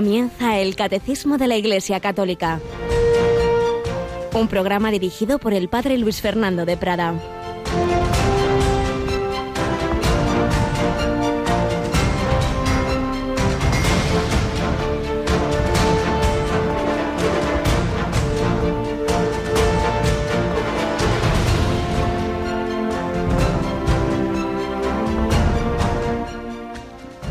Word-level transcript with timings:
Comienza 0.00 0.58
el 0.58 0.76
Catecismo 0.76 1.36
de 1.36 1.46
la 1.46 1.58
Iglesia 1.58 2.00
Católica, 2.00 2.58
un 4.32 4.48
programa 4.48 4.90
dirigido 4.90 5.38
por 5.38 5.52
el 5.52 5.68
Padre 5.68 5.98
Luis 5.98 6.22
Fernando 6.22 6.64
de 6.64 6.78
Prada. 6.78 7.20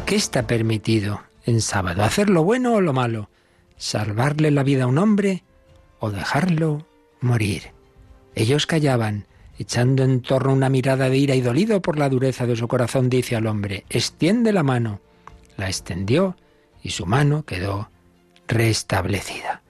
¿Qué 0.05 0.16
está 0.16 0.45
permitido 0.45 1.28
en 1.49 1.62
sábado? 1.62 2.03
¿Hacer 2.03 2.30
lo 2.30 2.44
bueno 2.44 2.73
o 2.73 2.81
lo 2.81 2.94
malo? 2.94 3.30
¿Salvarle 3.77 4.52
la 4.52 4.63
vida 4.63 4.84
a 4.84 4.88
un 4.88 4.98
hombre 4.98 5.44
o 5.99 6.12
dejarlo 6.12 6.88
morir? 7.22 7.72
Ellos 8.35 8.66
callaban, 8.66 9.25
echando 9.58 10.03
en 10.03 10.22
torno 10.22 10.53
una 10.53 10.70
mirada 10.70 11.09
de 11.09 11.17
ira 11.17 11.35
y 11.35 11.41
dolido 11.41 11.81
por 11.81 11.98
la 11.98 12.09
dureza 12.09 12.45
de 12.45 12.55
su 12.55 12.67
corazón, 12.67 13.09
dice 13.09 13.35
al 13.35 13.48
hombre, 13.48 13.85
extiende 13.89 14.53
la 14.53 14.63
mano. 14.63 15.02
La 15.58 15.67
extendió 15.67 16.38
y 16.81 16.91
su 16.91 17.05
mano 17.05 17.44
quedó 17.44 17.89
restablecida. 18.47 19.61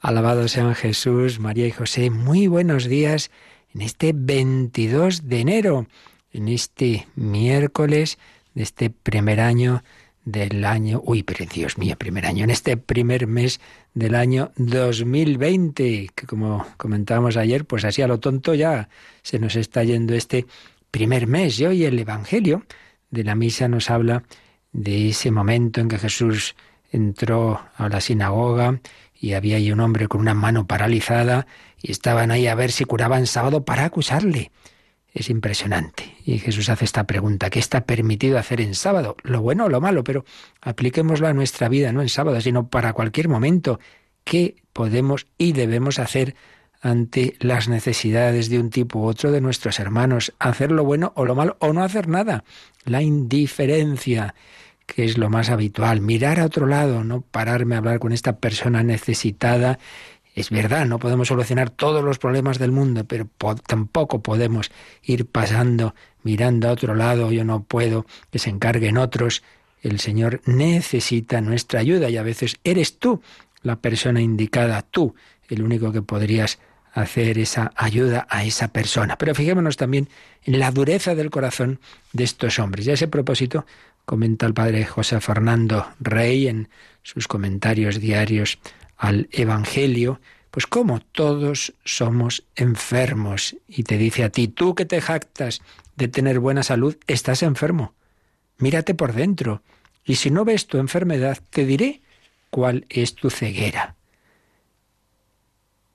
Alabado 0.00 0.48
sean 0.48 0.74
Jesús, 0.74 1.40
María 1.40 1.66
y 1.66 1.70
José. 1.70 2.10
Muy 2.10 2.46
buenos 2.46 2.84
días 2.84 3.30
en 3.74 3.82
este 3.82 4.12
22 4.14 5.28
de 5.28 5.40
enero, 5.40 5.86
en 6.32 6.48
este 6.48 7.06
miércoles 7.16 8.18
de 8.54 8.62
este 8.62 8.90
primer 8.90 9.40
año 9.40 9.82
del 10.30 10.64
año, 10.64 11.00
uy, 11.04 11.22
pero 11.22 11.44
Dios 11.46 11.78
mío, 11.78 11.96
primer 11.96 12.26
año, 12.26 12.44
en 12.44 12.50
este 12.50 12.76
primer 12.76 13.26
mes 13.26 13.60
del 13.94 14.14
año 14.14 14.52
2020, 14.56 16.10
que 16.14 16.26
como 16.26 16.66
comentábamos 16.76 17.36
ayer, 17.36 17.64
pues 17.64 17.84
así 17.84 18.02
a 18.02 18.06
lo 18.06 18.20
tonto 18.20 18.54
ya 18.54 18.88
se 19.22 19.38
nos 19.38 19.56
está 19.56 19.82
yendo 19.84 20.14
este 20.14 20.46
primer 20.90 21.26
mes. 21.26 21.58
Y 21.60 21.66
hoy 21.66 21.84
el 21.84 21.98
Evangelio 21.98 22.64
de 23.10 23.24
la 23.24 23.34
misa 23.34 23.68
nos 23.68 23.90
habla 23.90 24.24
de 24.72 25.08
ese 25.08 25.30
momento 25.30 25.80
en 25.80 25.88
que 25.88 25.98
Jesús 25.98 26.54
entró 26.92 27.60
a 27.76 27.88
la 27.88 28.00
sinagoga 28.00 28.80
y 29.20 29.34
había 29.34 29.56
ahí 29.56 29.70
un 29.70 29.80
hombre 29.80 30.08
con 30.08 30.20
una 30.20 30.34
mano 30.34 30.66
paralizada 30.66 31.46
y 31.80 31.90
estaban 31.90 32.30
ahí 32.30 32.46
a 32.46 32.54
ver 32.54 32.72
si 32.72 32.84
curaban 32.84 33.26
sábado 33.26 33.64
para 33.64 33.84
acusarle. 33.84 34.50
Es 35.12 35.28
impresionante. 35.28 36.14
Y 36.24 36.38
Jesús 36.38 36.68
hace 36.68 36.84
esta 36.84 37.04
pregunta, 37.04 37.50
¿qué 37.50 37.58
está 37.58 37.84
permitido 37.84 38.38
hacer 38.38 38.60
en 38.60 38.74
sábado? 38.74 39.16
Lo 39.22 39.42
bueno 39.42 39.64
o 39.64 39.68
lo 39.68 39.80
malo, 39.80 40.04
pero 40.04 40.24
apliquémoslo 40.60 41.26
a 41.26 41.32
nuestra 41.32 41.68
vida, 41.68 41.92
no 41.92 42.00
en 42.00 42.08
sábado, 42.08 42.40
sino 42.40 42.68
para 42.68 42.92
cualquier 42.92 43.28
momento. 43.28 43.80
¿Qué 44.24 44.56
podemos 44.72 45.26
y 45.36 45.52
debemos 45.52 45.98
hacer 45.98 46.36
ante 46.80 47.34
las 47.40 47.68
necesidades 47.68 48.48
de 48.48 48.60
un 48.60 48.70
tipo 48.70 49.00
u 49.00 49.06
otro 49.06 49.32
de 49.32 49.40
nuestros 49.40 49.80
hermanos? 49.80 50.32
¿Hacer 50.38 50.70
lo 50.70 50.84
bueno 50.84 51.12
o 51.16 51.24
lo 51.24 51.34
malo 51.34 51.56
o 51.58 51.72
no 51.72 51.82
hacer 51.82 52.06
nada? 52.06 52.44
La 52.84 53.02
indiferencia, 53.02 54.36
que 54.86 55.04
es 55.04 55.18
lo 55.18 55.28
más 55.28 55.50
habitual. 55.50 56.00
Mirar 56.00 56.38
a 56.38 56.46
otro 56.46 56.66
lado, 56.66 57.02
no 57.02 57.22
pararme 57.22 57.74
a 57.74 57.78
hablar 57.78 57.98
con 57.98 58.12
esta 58.12 58.36
persona 58.36 58.84
necesitada 58.84 59.80
es 60.34 60.50
verdad, 60.50 60.86
no 60.86 60.98
podemos 60.98 61.28
solucionar 61.28 61.70
todos 61.70 62.04
los 62.04 62.18
problemas 62.18 62.58
del 62.58 62.72
mundo, 62.72 63.04
pero 63.04 63.28
tampoco 63.66 64.22
podemos 64.22 64.70
ir 65.02 65.26
pasando 65.26 65.94
mirando 66.22 66.68
a 66.68 66.72
otro 66.72 66.94
lado, 66.94 67.32
yo 67.32 67.44
no 67.44 67.64
puedo, 67.64 68.06
que 68.30 68.38
se 68.38 68.50
encarguen 68.50 68.98
otros. 68.98 69.42
El 69.82 69.98
Señor 69.98 70.40
necesita 70.44 71.40
nuestra 71.40 71.80
ayuda 71.80 72.10
y 72.10 72.16
a 72.16 72.22
veces 72.22 72.58
eres 72.64 72.98
tú 72.98 73.22
la 73.62 73.76
persona 73.76 74.20
indicada, 74.20 74.82
tú, 74.82 75.14
el 75.48 75.62
único 75.62 75.92
que 75.92 76.02
podrías 76.02 76.58
hacer 76.92 77.38
esa 77.38 77.72
ayuda 77.76 78.26
a 78.30 78.44
esa 78.44 78.68
persona. 78.68 79.16
Pero 79.16 79.34
fijémonos 79.34 79.76
también 79.76 80.08
en 80.44 80.58
la 80.58 80.70
dureza 80.70 81.14
del 81.14 81.30
corazón 81.30 81.80
de 82.12 82.24
estos 82.24 82.58
hombres. 82.58 82.86
Y 82.86 82.90
a 82.90 82.94
ese 82.94 83.08
propósito 83.08 83.64
comenta 84.04 84.46
el 84.46 84.54
padre 84.54 84.84
José 84.84 85.20
Fernando 85.20 85.86
Rey 86.00 86.48
en 86.48 86.68
sus 87.02 87.28
comentarios 87.28 88.00
diarios 88.00 88.58
al 89.00 89.30
Evangelio, 89.32 90.20
pues 90.50 90.66
como 90.66 91.00
todos 91.00 91.72
somos 91.84 92.44
enfermos. 92.54 93.56
Y 93.66 93.84
te 93.84 93.96
dice 93.96 94.24
a 94.24 94.28
ti, 94.30 94.46
tú 94.46 94.74
que 94.74 94.84
te 94.84 95.00
jactas 95.00 95.62
de 95.96 96.06
tener 96.06 96.38
buena 96.38 96.62
salud, 96.62 96.96
estás 97.06 97.42
enfermo. 97.42 97.94
Mírate 98.58 98.94
por 98.94 99.14
dentro. 99.14 99.62
Y 100.04 100.16
si 100.16 100.30
no 100.30 100.44
ves 100.44 100.66
tu 100.66 100.76
enfermedad, 100.76 101.38
te 101.48 101.64
diré 101.64 102.02
cuál 102.50 102.84
es 102.90 103.14
tu 103.14 103.30
ceguera. 103.30 103.96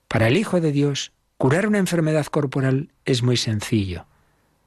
Para 0.08 0.26
el 0.26 0.36
Hijo 0.36 0.60
de 0.60 0.72
Dios, 0.72 1.12
curar 1.36 1.68
una 1.68 1.78
enfermedad 1.78 2.26
corporal 2.26 2.90
es 3.04 3.22
muy 3.22 3.36
sencillo. 3.36 4.06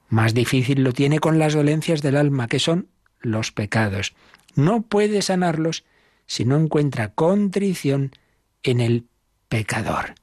Más 0.07 0.33
difícil 0.33 0.81
lo 0.81 0.93
tiene 0.93 1.19
con 1.19 1.39
las 1.39 1.53
dolencias 1.53 2.01
del 2.01 2.15
alma, 2.15 2.47
que 2.47 2.59
son 2.59 2.87
los 3.19 3.51
pecados. 3.51 4.15
No 4.55 4.81
puede 4.81 5.21
sanarlos 5.21 5.83
si 6.25 6.45
no 6.45 6.55
encuentra 6.55 7.11
contrición 7.13 8.13
en 8.63 8.81
el 8.81 9.07
pecador. 9.47 10.15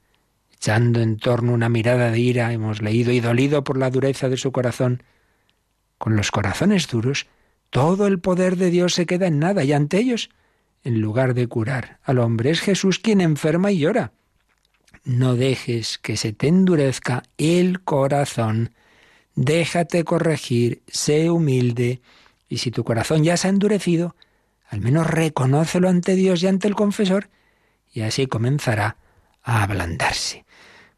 Echando 0.52 1.00
en 1.00 1.16
torno 1.18 1.52
una 1.52 1.68
mirada 1.68 2.10
de 2.10 2.18
ira, 2.18 2.52
hemos 2.52 2.80
leído, 2.82 3.12
y 3.12 3.20
dolido 3.20 3.64
por 3.64 3.76
la 3.76 3.90
dureza 3.90 4.28
de 4.28 4.36
su 4.36 4.52
corazón, 4.52 5.02
con 5.98 6.16
los 6.16 6.30
corazones 6.30 6.88
duros, 6.88 7.26
todo 7.70 8.06
el 8.06 8.20
poder 8.20 8.56
de 8.56 8.70
Dios 8.70 8.94
se 8.94 9.06
queda 9.06 9.26
en 9.26 9.38
nada, 9.38 9.64
y 9.64 9.72
ante 9.72 9.98
ellos, 9.98 10.30
en 10.84 11.00
lugar 11.00 11.34
de 11.34 11.46
curar 11.46 11.98
al 12.02 12.18
hombre, 12.18 12.50
es 12.50 12.60
Jesús 12.60 12.98
quien 12.98 13.20
enferma 13.20 13.72
y 13.72 13.78
llora. 13.78 14.12
No 15.04 15.36
dejes 15.36 15.98
que 15.98 16.16
se 16.16 16.32
te 16.32 16.48
endurezca 16.48 17.22
el 17.38 17.82
corazón, 17.82 18.72
déjate 19.34 20.04
corregir, 20.04 20.82
sé 20.86 21.30
humilde, 21.30 22.00
y 22.48 22.58
si 22.58 22.70
tu 22.70 22.84
corazón 22.84 23.24
ya 23.24 23.36
se 23.36 23.46
ha 23.46 23.50
endurecido, 23.50 24.16
al 24.68 24.80
menos 24.80 25.06
reconócelo 25.06 25.88
ante 25.88 26.14
Dios 26.14 26.42
y 26.42 26.48
ante 26.48 26.66
el 26.66 26.74
confesor, 26.74 27.28
y 27.96 28.02
así 28.02 28.26
comenzará 28.26 28.98
a 29.42 29.62
ablandarse. 29.62 30.44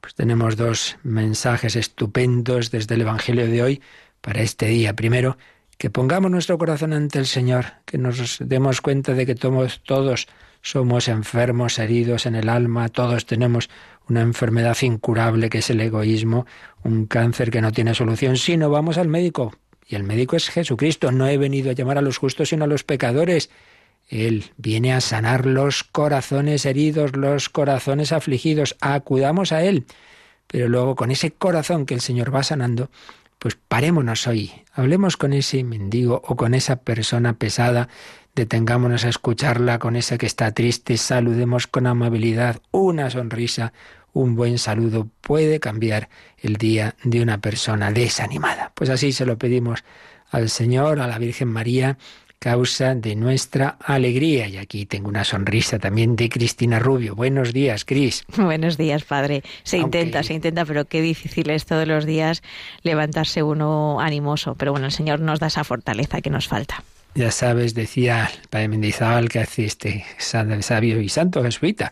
Pues 0.01 0.17
tenemos 0.17 0.57
dos 0.57 0.97
mensajes 1.05 1.77
estupendos 1.77 2.73
desde 2.73 2.97
el 2.97 3.03
Evangelio 3.03 3.47
de 3.47 3.63
hoy 3.63 3.83
para 4.21 4.43
este 4.43 4.67
día. 4.67 4.97
Primero, 4.97 5.39
que 5.77 5.91
pongamos 5.91 6.29
nuestro 6.33 6.59
corazón 6.59 6.93
ante 6.93 7.21
el 7.21 7.27
Señor, 7.27 7.67
que 7.85 7.99
nos 7.99 8.39
demos 8.41 8.81
cuenta 8.81 9.15
de 9.15 9.27
que 9.27 9.37
todos, 9.37 9.81
todos 9.85 10.27
somos 10.61 11.07
enfermos, 11.07 11.79
heridos 11.79 12.27
en 12.27 12.35
el 12.35 12.49
alma, 12.49 12.89
todos 12.89 13.27
tenemos 13.27 13.71
una 14.09 14.23
enfermedad 14.23 14.77
incurable 14.83 15.51
que 15.51 15.59
es 15.59 15.71
el 15.71 15.81
egoísmo, 15.81 16.47
un 16.83 17.07
cáncer 17.07 17.53
que 17.53 17.61
no 17.61 17.71
tiene 17.71 17.95
solución, 17.95 18.37
si 18.37 18.57
no 18.57 18.71
vamos 18.71 18.99
al 18.99 19.07
médico. 19.07 19.55
Y 19.87 19.95
el 19.95 20.03
médico 20.03 20.35
es 20.35 20.51
Jesucristo. 20.51 21.13
No 21.13 21.29
he 21.29 21.39
venido 21.39 21.71
a 21.71 21.75
llamar 21.75 21.97
a 21.97 22.03
los 22.03 22.19
justos 22.19 22.49
sino 22.49 22.65
a 22.65 22.67
los 22.69 22.83
pecadores. 22.83 23.51
Él 24.09 24.53
viene 24.57 24.95
a 24.95 25.01
sanar 25.01 25.45
los 25.45 25.85
corazones 25.85 26.65
heridos, 26.65 27.15
los 27.15 27.49
corazones 27.49 28.13
afligidos. 28.13 28.77
Acudamos 28.81 29.53
a 29.53 29.63
Él. 29.63 29.87
Pero 30.47 30.69
luego 30.69 30.97
con 30.97 31.11
ese 31.11 31.31
corazón 31.31 31.85
que 31.85 31.95
el 31.95 32.01
Señor 32.01 32.35
va 32.35 32.43
sanando, 32.43 32.91
pues 33.39 33.57
parémonos 33.69 34.27
hoy. 34.27 34.51
Hablemos 34.73 35.17
con 35.17 35.35
ese 35.35 35.63
mendigo 35.63 36.23
o 36.27 36.37
con 36.37 36.55
esa 36.55 36.77
persona 36.77 37.35
pesada. 37.35 37.89
Detengámonos 38.35 39.05
a 39.05 39.11
escucharla 39.11 39.79
con 39.79 39.95
esa 39.95 40.17
que 40.17 40.27
está 40.27 40.53
triste. 40.53 40.97
Saludemos 40.97 41.67
con 41.67 41.87
amabilidad. 41.87 42.63
Una 42.71 43.11
sonrisa, 43.11 43.75
un 44.15 44.37
buen 44.37 44.59
saludo 44.59 45.07
puede 45.21 45.61
cambiar 45.61 46.09
el 46.39 46.57
día 46.57 46.97
de 47.05 47.21
una 47.21 47.43
persona 47.43 47.93
desanimada. 47.93 48.73
Pues 48.75 48.89
así 48.89 49.13
se 49.13 49.27
lo 49.27 49.37
pedimos 49.37 49.85
al 50.31 50.49
Señor, 50.49 51.01
a 51.01 51.07
la 51.07 51.19
Virgen 51.19 51.49
María 51.49 51.99
causa 52.39 52.95
de 52.95 53.17
nuestra 53.17 53.77
alegría. 53.81 54.47
Y 54.49 54.57
aquí 54.57 54.87
tengo 54.87 55.09
una 55.09 55.25
sonrisa 55.25 55.79
también 55.79 56.17
de 56.17 56.29
Cristina 56.29 56.79
Rubio. 56.79 57.15
Buenos 57.15 57.53
días, 57.53 57.85
Cris. 57.85 58.25
Buenos 58.37 58.77
días, 58.77 59.05
padre. 59.05 59.43
Se 59.63 59.79
intenta, 59.79 60.23
se 60.23 60.35
intenta, 60.35 60.65
pero 60.65 60.85
qué 60.85 61.03
difícil 61.03 61.51
es 61.51 61.67
todos 61.67 61.87
los 61.87 62.07
días 62.07 62.43
levantarse 62.83 63.43
uno 63.43 64.01
animoso. 64.01 64.55
Pero 64.55 64.73
bueno, 64.73 64.87
el 64.87 64.93
Señor 64.93 65.21
nos 65.21 65.41
da 65.41 65.49
esa 65.49 65.65
fortaleza 65.65 66.21
que 66.21 66.31
nos 66.31 66.49
falta. 66.49 66.83
Ya 67.15 67.31
sabes, 67.33 67.75
decía 67.75 68.31
el 68.33 68.49
padre 68.49 68.69
Mendizábal 68.69 69.29
que 69.29 69.41
hace 69.41 69.65
este 69.65 70.05
sabio 70.19 71.01
y 71.01 71.09
santo 71.09 71.43
jesuita, 71.43 71.91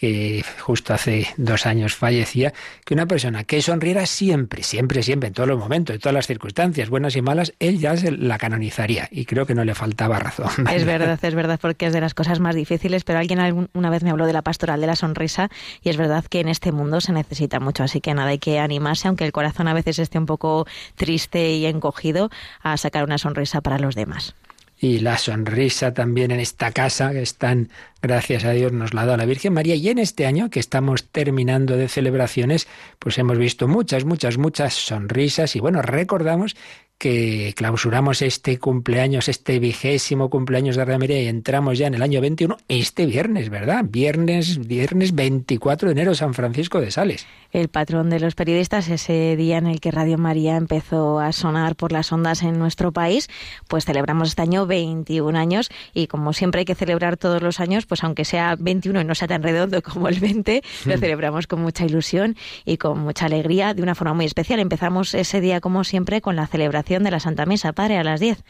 que 0.00 0.44
justo 0.60 0.94
hace 0.94 1.28
dos 1.36 1.66
años 1.66 1.94
fallecía, 1.94 2.52
que 2.84 2.94
una 2.94 3.06
persona 3.06 3.44
que 3.44 3.62
sonriera 3.62 4.06
siempre, 4.06 4.62
siempre, 4.62 5.02
siempre, 5.02 5.28
en 5.28 5.34
todos 5.34 5.48
los 5.48 5.58
momentos, 5.58 5.94
en 5.94 6.00
todas 6.00 6.14
las 6.14 6.26
circunstancias, 6.26 6.88
buenas 6.88 7.16
y 7.16 7.22
malas, 7.22 7.52
él 7.58 7.78
ya 7.78 7.96
se 7.96 8.10
la 8.10 8.38
canonizaría. 8.38 9.08
Y 9.10 9.24
creo 9.24 9.46
que 9.46 9.54
no 9.54 9.64
le 9.64 9.74
faltaba 9.74 10.18
razón. 10.18 10.50
Es 10.74 10.84
verdad, 10.84 11.18
es 11.22 11.34
verdad, 11.34 11.58
porque 11.60 11.86
es 11.86 11.92
de 11.92 12.00
las 12.00 12.14
cosas 12.14 12.40
más 12.40 12.54
difíciles, 12.54 13.04
pero 13.04 13.18
alguien 13.18 13.38
alguna 13.38 13.90
vez 13.90 14.02
me 14.02 14.10
habló 14.10 14.26
de 14.26 14.32
la 14.32 14.42
pastoral 14.42 14.80
de 14.80 14.86
la 14.86 14.96
sonrisa 14.96 15.48
y 15.82 15.88
es 15.88 15.96
verdad 15.96 16.24
que 16.24 16.40
en 16.40 16.48
este 16.48 16.72
mundo 16.72 17.00
se 17.00 17.12
necesita 17.12 17.60
mucho, 17.60 17.84
así 17.84 18.00
que 18.00 18.12
nada, 18.12 18.30
hay 18.30 18.38
que 18.38 18.58
animarse, 18.58 19.08
aunque 19.08 19.24
el 19.24 19.32
corazón 19.32 19.68
a 19.68 19.74
veces 19.74 19.98
esté 19.98 20.18
un 20.18 20.26
poco 20.26 20.66
triste 20.96 21.52
y 21.52 21.66
encogido, 21.66 22.30
a 22.62 22.76
sacar 22.76 23.04
una 23.04 23.18
sonrisa 23.18 23.60
para 23.60 23.78
los 23.78 23.94
demás. 23.94 24.34
Y 24.78 24.98
la 24.98 25.18
sonrisa 25.18 25.94
también 25.94 26.30
en 26.30 26.40
esta 26.40 26.72
casa 26.72 27.12
que 27.12 27.22
están, 27.22 27.70
gracias 28.02 28.44
a 28.44 28.50
Dios, 28.50 28.72
nos 28.72 28.92
la 28.92 29.06
dado 29.06 29.16
la 29.16 29.24
Virgen 29.24 29.52
María. 29.52 29.74
Y 29.74 29.88
en 29.88 29.98
este 29.98 30.26
año 30.26 30.50
que 30.50 30.60
estamos 30.60 31.04
terminando 31.10 31.76
de 31.76 31.88
celebraciones, 31.88 32.66
pues 32.98 33.18
hemos 33.18 33.38
visto 33.38 33.68
muchas, 33.68 34.04
muchas, 34.04 34.36
muchas 34.36 34.74
sonrisas 34.74 35.56
y 35.56 35.60
bueno, 35.60 35.80
recordamos 35.80 36.56
que 36.98 37.52
clausuramos 37.56 38.22
este 38.22 38.58
cumpleaños, 38.58 39.28
este 39.28 39.58
vigésimo 39.58 40.30
cumpleaños 40.30 40.76
de 40.76 40.98
María 40.98 41.22
y 41.22 41.26
entramos 41.26 41.78
ya 41.78 41.86
en 41.86 41.94
el 41.94 42.02
año 42.02 42.20
21, 42.20 42.56
este 42.68 43.06
viernes, 43.06 43.50
¿verdad? 43.50 43.84
Viernes, 43.88 44.66
viernes 44.66 45.14
24 45.14 45.88
de 45.88 45.92
enero, 45.92 46.14
San 46.14 46.34
Francisco 46.34 46.80
de 46.80 46.90
Sales. 46.90 47.26
El 47.52 47.68
patrón 47.68 48.10
de 48.10 48.20
los 48.20 48.34
periodistas, 48.34 48.88
ese 48.88 49.36
día 49.36 49.58
en 49.58 49.66
el 49.66 49.80
que 49.80 49.90
Radio 49.90 50.18
María 50.18 50.56
empezó 50.56 51.20
a 51.20 51.32
sonar 51.32 51.76
por 51.76 51.92
las 51.92 52.12
ondas 52.12 52.42
en 52.42 52.58
nuestro 52.58 52.92
país, 52.92 53.28
pues 53.68 53.84
celebramos 53.84 54.28
este 54.28 54.42
año 54.42 54.66
21 54.66 55.38
años 55.38 55.70
y 55.92 56.06
como 56.06 56.32
siempre 56.32 56.60
hay 56.60 56.64
que 56.64 56.74
celebrar 56.74 57.16
todos 57.16 57.42
los 57.42 57.60
años, 57.60 57.86
pues 57.86 58.02
aunque 58.04 58.24
sea 58.24 58.56
21 58.58 59.00
y 59.00 59.04
no 59.04 59.14
sea 59.14 59.28
tan 59.28 59.42
redondo 59.42 59.82
como 59.82 60.08
el 60.08 60.20
20, 60.20 60.62
lo 60.86 60.98
celebramos 60.98 61.46
con 61.46 61.60
mucha 61.60 61.84
ilusión 61.84 62.36
y 62.64 62.76
con 62.76 63.00
mucha 63.00 63.26
alegría, 63.26 63.74
de 63.74 63.82
una 63.82 63.94
forma 63.94 64.14
muy 64.14 64.24
especial. 64.24 64.60
Empezamos 64.60 65.14
ese 65.14 65.40
día, 65.40 65.60
como 65.60 65.84
siempre, 65.84 66.20
con 66.20 66.36
la 66.36 66.46
celebración 66.46 66.83
de 66.84 67.10
la 67.10 67.20
Santa 67.20 67.46
Misa, 67.46 67.72
Padre, 67.72 67.98
a 67.98 68.04
las 68.04 68.20
10 68.20 68.44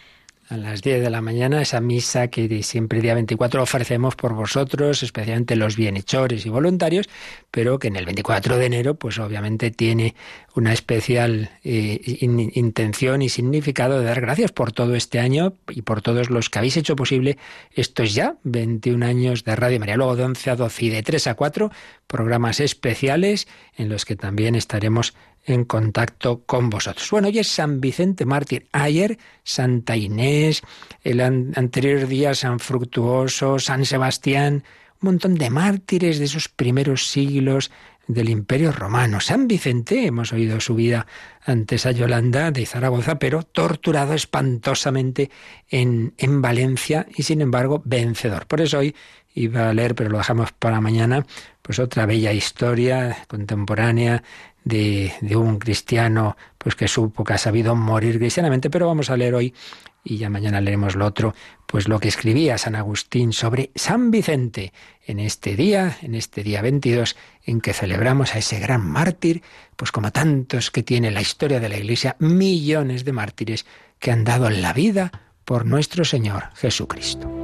a 0.49 0.59
las 0.59 0.83
10 0.83 1.03
de 1.03 1.09
la 1.09 1.23
mañana, 1.23 1.63
esa 1.63 1.81
misa 1.81 2.29
que 2.29 2.63
siempre 2.63 3.01
día 3.01 3.15
24 3.15 3.63
ofrecemos 3.63 4.15
por 4.15 4.35
vosotros, 4.35 5.03
especialmente 5.03 5.57
los 5.57 5.75
bienhechores 5.77 6.45
y 6.45 6.51
voluntarios, 6.51 7.09
pero 7.51 7.79
que 7.79 7.89
en 7.89 7.97
el 7.97 8.05
24 8.05 8.59
de 8.59 8.67
enero, 8.67 8.95
pues 8.95 9.19
obviamente 9.19 9.71
tiene 9.71 10.15
una 10.55 10.75
especial 10.75 11.51
eh, 11.65 12.01
intención 12.21 13.23
y 13.23 13.31
significado 13.31 13.99
de 13.99 14.05
dar 14.05 14.21
gracias 14.21 14.53
por 14.53 14.73
todo 14.73 14.95
este 14.95 15.19
año 15.19 15.55
y 15.71 15.83
por 15.83 16.03
todos 16.03 16.29
los 16.29 16.51
que 16.51 16.59
habéis 16.59 16.77
hecho 16.77 16.95
posible 16.95 17.39
estos 17.73 18.13
ya 18.15 18.37
21 18.43 19.07
años 19.07 19.45
de 19.45 19.57
Radio 19.57 19.81
María. 19.81 19.97
Luego 19.97 20.15
de 20.15 20.25
11 20.25 20.51
a 20.51 20.57
12 20.57 20.85
y 20.85 20.91
de 20.91 21.03
3 21.03 21.27
a 21.29 21.35
4, 21.35 21.71
programas 22.07 22.61
especiales 22.61 23.49
en 23.77 23.89
los 23.89 24.05
que 24.05 24.15
también 24.15 24.57
estaremos 24.57 25.15
en 25.45 25.65
contacto 25.65 26.43
con 26.47 26.71
vosotros. 26.71 27.11
Bueno, 27.11 27.29
hoy 27.29 27.39
es 27.39 27.49
San 27.49 27.81
Vicente 27.81 28.25
Mártir. 28.25 28.67
Ayer 28.73 29.19
Santa 29.43 29.97
Inés, 29.97 30.63
el 31.03 31.21
anterior 31.21 32.07
día 32.07 32.35
San 32.35 32.61
Fructuoso, 32.61 33.59
San 33.59 33.85
Sebastián, 33.85 34.65
un 35.03 35.07
montón 35.11 35.35
de 35.35 35.51
mártires 35.51 36.19
de 36.19 36.25
esos 36.25 36.49
primeros 36.49 37.09
siglos 37.09 37.71
del 38.07 38.29
Imperio 38.29 38.73
Romano. 38.73 39.21
San 39.21 39.49
Vicente, 39.49 40.07
hemos 40.07 40.33
oído 40.33 40.61
su 40.61 40.75
vida 40.75 41.07
antes 41.45 41.87
a 41.87 41.93
Yolanda 41.93 42.51
de 42.51 42.67
Zaragoza, 42.67 43.19
pero 43.19 43.43
torturado 43.43 44.15
espantosamente 44.15 45.31
en, 45.71 46.15
en 46.19 46.43
Valencia 46.43 47.07
y 47.15 47.23
sin 47.23 47.41
embargo 47.41 47.83
vencedor. 47.85 48.47
Por 48.47 48.61
eso 48.61 48.79
hoy 48.79 48.95
iba 49.35 49.69
a 49.69 49.75
leer, 49.75 49.95
pero 49.95 50.11
lo 50.11 50.19
dejamos 50.19 50.53
para 50.53 50.81
mañana, 50.81 51.27
pues 51.63 51.79
otra 51.79 52.07
bella 52.07 52.33
historia 52.33 53.25
contemporánea 53.27 54.23
de, 54.65 55.13
un 55.37 55.59
cristiano 55.59 56.37
pues 56.59 56.75
que 56.75 56.89
supo 56.89 57.25
que 57.25 57.35
ha 57.35 57.39
sabido 57.39 57.77
morir 57.77 58.19
cristianamente, 58.19 58.71
pero 58.71 58.87
vamos 58.87 59.11
a 59.11 59.17
leer 59.17 59.35
hoy 59.35 59.55
y 60.03 60.19
ya 60.19 60.29
mañana 60.29 60.61
leeremos 60.61 60.97
lo 60.97 61.07
otro, 61.07 61.35
pues 61.67 61.89
lo 61.89 61.99
que 61.99 62.09
escribía 62.09 62.59
San 62.59 62.75
Agustín 62.75 63.33
sobre 63.33 63.71
San 63.75 64.11
Vicente 64.11 64.73
en 65.07 65.19
este 65.19 65.57
día, 65.57 65.97
en 66.03 66.15
este 66.15 66.43
día 66.43 66.61
22 66.61 67.17
en 67.45 67.61
que 67.61 67.73
celebramos 67.73 68.35
a 68.35 68.39
ese 68.39 68.61
gran 68.61 68.87
mártir, 68.87 69.43
pues 69.77 69.93
como 69.93 70.13
tantos 70.13 70.71
que 70.71 70.83
tiene 70.83 71.11
la 71.11 71.23
historia 71.23 71.61
de 71.61 71.69
la 71.71 71.79
Iglesia, 71.79 72.17
millones 72.19 73.05
de 73.05 73.13
mártires 73.13 73.67
que 73.99 74.11
han 74.11 74.25
dado 74.25 74.51
la 74.51 74.73
vida 74.73 75.11
por 75.45 75.65
nuestro 75.65 76.05
Señor 76.05 76.45
Jesucristo. 76.55 77.44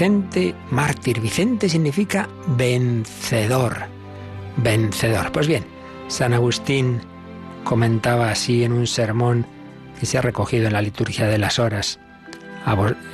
Vicente, 0.00 0.54
mártir. 0.70 1.20
Vicente 1.20 1.68
significa 1.68 2.26
vencedor. 2.56 3.80
Vencedor. 4.56 5.30
Pues 5.30 5.46
bien, 5.46 5.66
San 6.08 6.32
Agustín 6.32 7.02
comentaba 7.64 8.30
así 8.30 8.64
en 8.64 8.72
un 8.72 8.86
sermón 8.86 9.44
que 9.98 10.06
se 10.06 10.16
ha 10.16 10.22
recogido 10.22 10.68
en 10.68 10.72
la 10.72 10.80
liturgia 10.80 11.26
de 11.26 11.36
las 11.36 11.58
horas. 11.58 12.00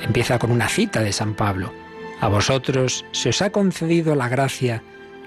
empieza 0.01 0.39
con 0.39 0.49
una 0.49 0.69
cita 0.69 1.01
de 1.01 1.11
San 1.11 1.33
Pablo. 1.33 1.73
A 2.21 2.29
vosotros 2.29 3.03
se 3.11 3.31
os 3.31 3.41
ha 3.41 3.49
concedido 3.49 4.15
la 4.15 4.29
gracia 4.29 4.81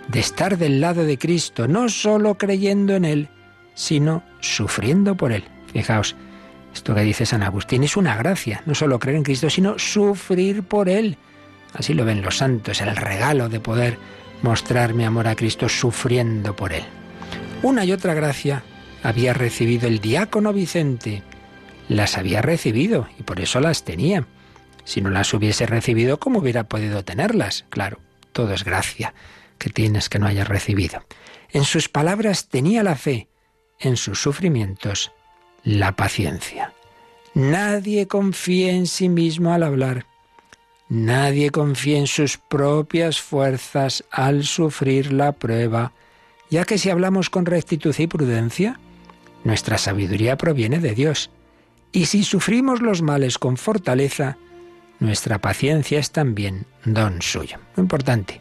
de 0.09 0.21
estar 0.21 0.57
del 0.57 0.81
lado 0.81 1.05
de 1.05 1.19
Cristo, 1.19 1.69
no 1.69 1.91
solo 1.91 2.39
creyendo 2.39 2.97
en 2.97 3.05
Él, 3.05 3.29
sino 3.75 4.23
sufriendo 4.41 5.15
por 5.15 5.31
Él. 5.31 5.45
Fijaos, 5.75 6.17
esto 6.73 6.95
que 6.95 7.03
dice 7.03 7.27
San 7.27 7.43
Agustín 7.43 7.85
es 7.85 7.99
una 7.99 8.17
gracia, 8.17 8.63
no 8.65 8.75
solo 8.75 8.99
creer 8.99 9.19
en 9.19 9.25
Cristo, 9.25 9.51
sino 9.51 9.79
sufrir 9.79 10.63
por 10.63 10.89
Él. 10.89 11.19
Así 11.75 11.95
lo 11.95 12.05
ven 12.05 12.23
los 12.23 12.39
santos, 12.39 12.81
el 12.81 12.97
regalo 12.97 13.49
de 13.49 13.61
poder 13.61 13.99
mostrar 14.43 14.95
mi 14.95 15.05
amor 15.05 15.29
a 15.29 15.37
Cristo 15.37 15.69
sufriendo 15.69 16.57
por 16.57 16.73
Él. 16.73 16.85
Una 17.63 17.85
y 17.85 17.93
otra 17.93 18.15
gracia 18.15 18.63
había 19.03 19.33
recibido 19.33 19.87
el 19.87 20.01
diácono 20.01 20.53
Vicente. 20.53 21.23
Las 21.89 22.17
había 22.17 22.43
recibido 22.43 23.09
y 23.19 23.23
por 23.23 23.41
eso 23.41 23.61
las 23.61 23.85
tenía. 23.85 24.27
Si 24.85 25.01
no 25.01 25.11
las 25.11 25.33
hubiese 25.35 25.67
recibido, 25.67 26.19
¿cómo 26.19 26.41
hubiera 26.41 26.65
podido 26.65 27.05
tenerlas? 27.05 27.67
Claro, 27.71 28.01
todo 28.33 28.55
es 28.55 28.65
gracia 28.65 29.15
que 29.59 29.71
tienes 29.71 30.09
que 30.09 30.19
no 30.19 30.27
hayas 30.27 30.49
recibido. 30.49 31.05
En 31.51 31.65
sus 31.65 31.89
palabras 31.89 32.49
tenía 32.49 32.83
la 32.83 32.97
fe, 32.97 33.29
en 33.79 33.97
sus 33.97 34.21
sufrimientos 34.21 35.13
la 35.63 35.97
paciencia. 35.97 36.73
Nadie 37.35 38.07
confía 38.07 38.73
en 38.73 38.87
sí 38.87 39.09
mismo 39.09 39.53
al 39.53 39.63
hablar. 39.63 40.07
Nadie 40.91 41.51
confía 41.51 41.99
en 41.99 42.09
sus 42.09 42.37
propias 42.37 43.21
fuerzas 43.21 44.03
al 44.11 44.43
sufrir 44.43 45.13
la 45.13 45.31
prueba, 45.31 45.93
ya 46.51 46.65
que 46.65 46.79
si 46.79 46.91
hablamos 46.91 47.31
con 47.31 47.47
rectitud 47.47 47.95
y 47.97 48.09
prudencia, 48.09 48.81
nuestra 49.45 49.79
sabiduría 49.79 50.37
proviene 50.37 50.81
de 50.81 50.97
Dios. 50.97 51.31
Y 51.93 52.07
si 52.07 52.25
sufrimos 52.25 52.83
los 52.83 53.03
males 53.03 53.39
con 53.39 53.57
fortaleza, 53.57 54.37
nuestra 54.99 55.39
paciencia 55.39 56.01
es 56.01 56.11
también 56.11 56.67
don 56.85 57.23
suyo. 57.23 57.59
Muy 57.77 57.85
importante, 57.85 58.41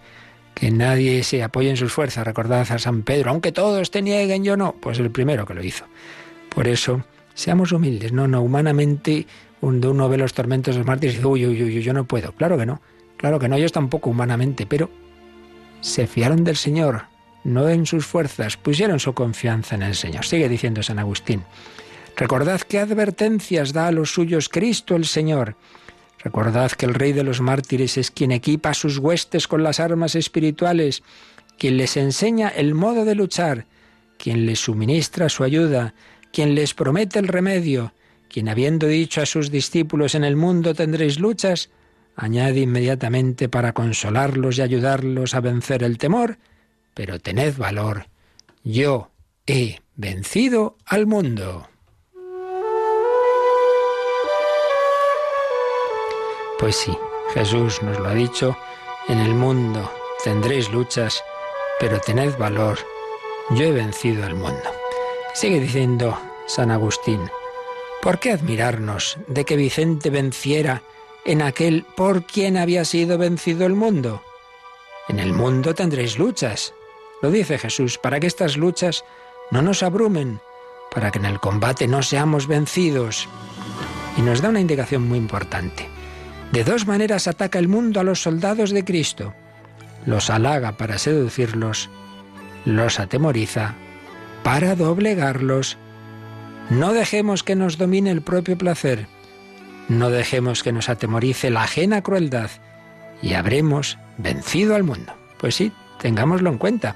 que 0.56 0.72
nadie 0.72 1.24
se 1.24 1.44
apoye 1.44 1.70
en 1.70 1.77
sus 1.77 1.94
fuerzas. 1.94 2.25
Recordad 2.25 2.62
a 2.62 2.79
San 2.79 3.03
Pedro, 3.03 3.29
aunque 3.29 3.51
todos 3.51 3.91
te 3.91 4.01
nieguen, 4.01 4.44
yo 4.44 4.58
no, 4.58 4.74
pues 4.74 4.98
el 4.98 5.12
primero 5.12 5.46
que 5.46 5.53
lo 5.53 5.63
hizo. 5.63 5.86
Por 6.50 6.68
eso, 6.68 7.03
seamos 7.39 7.72
humildes, 7.72 8.12
no, 8.12 8.27
no, 8.27 8.41
humanamente 8.41 9.25
cuando 9.62 9.91
uno 9.91 10.10
ve 10.10 10.17
los 10.17 10.34
tormentos 10.34 10.75
de 10.75 10.79
los 10.79 10.88
mártires 10.88 11.13
y 11.13 11.17
dice, 11.17 11.27
uy, 11.27 11.46
uy, 11.46 11.63
uy, 11.63 11.81
yo 11.81 11.93
no 11.93 12.03
puedo. 12.03 12.34
Claro 12.34 12.58
que 12.58 12.65
no, 12.65 12.81
claro 13.15 13.39
que 13.39 13.48
no, 13.48 13.55
ellos 13.55 13.72
tampoco 13.72 14.10
humanamente, 14.10 14.65
pero 14.65 14.89
se 15.79 16.05
fiaron 16.05 16.43
del 16.43 16.58
Señor, 16.58 17.03
no 17.46 17.69
en 17.69 17.86
sus 17.86 18.05
fuerzas, 18.05 18.58
pusieron 18.58 19.00
su 19.00 19.13
confianza 19.13 19.75
en 19.75 19.84
el 19.84 19.96
Señor. 19.96 20.25
Sigue 20.25 20.50
diciendo 20.50 20.84
San 20.84 21.00
Agustín. 21.00 21.43
Recordad 22.17 22.60
qué 22.60 22.79
advertencias 22.79 23.72
da 23.72 23.88
a 23.88 23.93
los 23.93 24.12
suyos 24.12 24.50
Cristo 24.50 24.98
el 24.98 25.05
Señor. 25.05 25.55
Recordad 26.22 26.72
que 26.72 26.86
el 26.86 26.93
Rey 26.93 27.13
de 27.13 27.24
los 27.24 27.39
mártires 27.39 27.98
es 27.98 28.12
quien 28.12 28.34
equipa 28.34 28.74
sus 28.74 28.98
huestes 28.98 29.48
con 29.48 29.63
las 29.63 29.79
armas 29.79 30.15
espirituales, 30.15 31.03
quien 31.58 31.77
les 31.77 31.96
enseña 31.96 32.50
el 32.50 32.75
modo 32.75 33.05
de 33.05 33.15
luchar, 33.15 33.65
quien 34.17 34.46
les 34.46 34.60
suministra 34.60 35.29
su 35.29 35.46
ayuda, 35.46 35.93
quien 36.31 36.55
les 36.55 36.74
promete 36.74 37.19
el 37.19 37.27
remedio, 37.27 37.93
quien 38.29 38.50
habiendo 38.50 38.88
dicho 38.88 39.21
a 39.21 39.25
sus 39.25 39.51
discípulos 39.51 40.15
en 40.15 40.24
el 40.24 40.36
mundo 40.36 40.74
tendréis 40.74 41.19
luchas, 41.19 41.69
añade 42.15 42.59
inmediatamente 42.59 43.50
para 43.50 43.74
consolarlos 43.74 44.57
y 44.57 44.62
ayudarlos 44.62 45.33
a 45.36 45.41
vencer 45.41 45.83
el 45.83 45.98
temor, 45.98 46.38
pero 46.93 47.19
tened 47.19 47.57
valor, 47.57 48.07
yo 48.63 49.12
he 49.48 49.79
vencido 49.95 50.77
al 50.86 51.07
mundo. 51.07 51.67
Pues 56.59 56.75
sí, 56.75 56.95
Jesús 57.33 57.81
nos 57.81 57.98
lo 58.00 58.09
ha 58.09 58.13
dicho, 58.13 58.57
en 59.07 59.19
el 59.19 59.33
mundo 59.33 59.89
tendréis 60.24 60.69
luchas, 60.71 61.24
pero 61.79 62.00
tened 62.00 62.38
valor, 62.38 62.77
yo 63.51 63.63
he 63.63 63.71
vencido 63.71 64.25
al 64.25 64.36
mundo. 64.36 64.78
Sigue 65.33 65.59
diciendo 65.59 66.19
San 66.48 66.71
Agustín, 66.71 67.29
¿Por 68.01 68.19
qué 68.19 68.31
admirarnos 68.31 69.17
de 69.27 69.43
que 69.43 69.57
Vicente 69.57 70.09
venciera 70.09 70.83
en 71.25 71.41
aquel 71.41 71.86
por 71.98 72.25
quien 72.25 72.55
había 72.55 72.86
sido 72.86 73.17
vencido 73.17 73.65
el 73.65 73.74
mundo? 73.74 74.24
En 75.09 75.19
el 75.19 75.33
mundo 75.33 75.75
tendréis 75.75 76.17
luchas. 76.17 76.74
Lo 77.21 77.29
dice 77.29 77.57
Jesús, 77.57 77.98
para 77.98 78.21
que 78.21 78.27
estas 78.27 78.55
luchas 78.55 79.03
no 79.51 79.62
nos 79.62 79.83
abrumen, 79.83 80.39
para 80.93 81.12
que 81.12 81.19
en 81.19 81.25
el 81.25 81.41
combate 81.41 81.88
no 81.88 82.01
seamos 82.03 82.48
vencidos. 82.48 83.27
Y 84.15 84.21
nos 84.21 84.41
da 84.41 84.48
una 84.48 84.62
indicación 84.62 85.05
muy 85.07 85.17
importante. 85.17 85.89
De 86.53 86.63
dos 86.63 86.88
maneras 86.88 87.27
ataca 87.27 87.59
el 87.59 87.67
mundo 87.67 88.00
a 88.00 88.03
los 88.03 88.21
soldados 88.21 88.71
de 88.71 88.86
Cristo. 88.86 89.33
Los 90.05 90.29
halaga 90.29 90.77
para 90.77 90.98
seducirlos, 90.98 91.89
los 92.63 93.00
atemoriza 93.00 93.75
para 94.43 94.75
doblegarlos. 94.75 95.77
No 96.69 96.93
dejemos 96.93 97.43
que 97.43 97.55
nos 97.55 97.77
domine 97.77 98.12
el 98.12 98.22
propio 98.22 98.58
placer. 98.58 99.08
No 99.88 100.10
dejemos 100.10 100.63
que 100.63 100.72
nos 100.72 100.89
atemorice 100.89 101.50
la 101.50 101.63
ajena 101.63 102.01
crueldad 102.01 102.50
y 103.22 103.34
habremos 103.34 103.98
vencido 104.17 104.75
al 104.75 104.84
mundo. 104.84 105.13
Pues 105.39 105.55
sí, 105.55 105.72
tengámoslo 106.00 106.50
en 106.50 106.58
cuenta. 106.58 106.96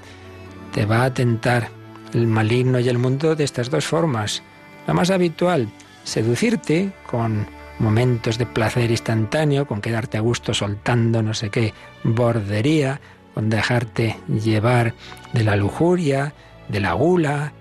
Te 0.72 0.86
va 0.86 1.04
a 1.04 1.14
tentar 1.14 1.68
el 2.12 2.26
maligno 2.26 2.78
y 2.78 2.88
el 2.88 2.98
mundo 2.98 3.34
de 3.34 3.44
estas 3.44 3.70
dos 3.70 3.84
formas. 3.84 4.42
La 4.86 4.94
más 4.94 5.10
habitual, 5.10 5.68
seducirte 6.04 6.92
con 7.10 7.46
momentos 7.78 8.38
de 8.38 8.46
placer 8.46 8.90
instantáneo, 8.90 9.66
con 9.66 9.80
quedarte 9.80 10.16
a 10.18 10.20
gusto 10.20 10.54
soltando 10.54 11.22
no 11.22 11.34
sé 11.34 11.50
qué 11.50 11.74
bordería, 12.04 13.00
con 13.34 13.50
dejarte 13.50 14.16
llevar 14.28 14.94
de 15.32 15.44
la 15.44 15.56
lujuria, 15.56 16.34
de 16.68 16.80
la 16.80 16.92
gula. 16.92 17.52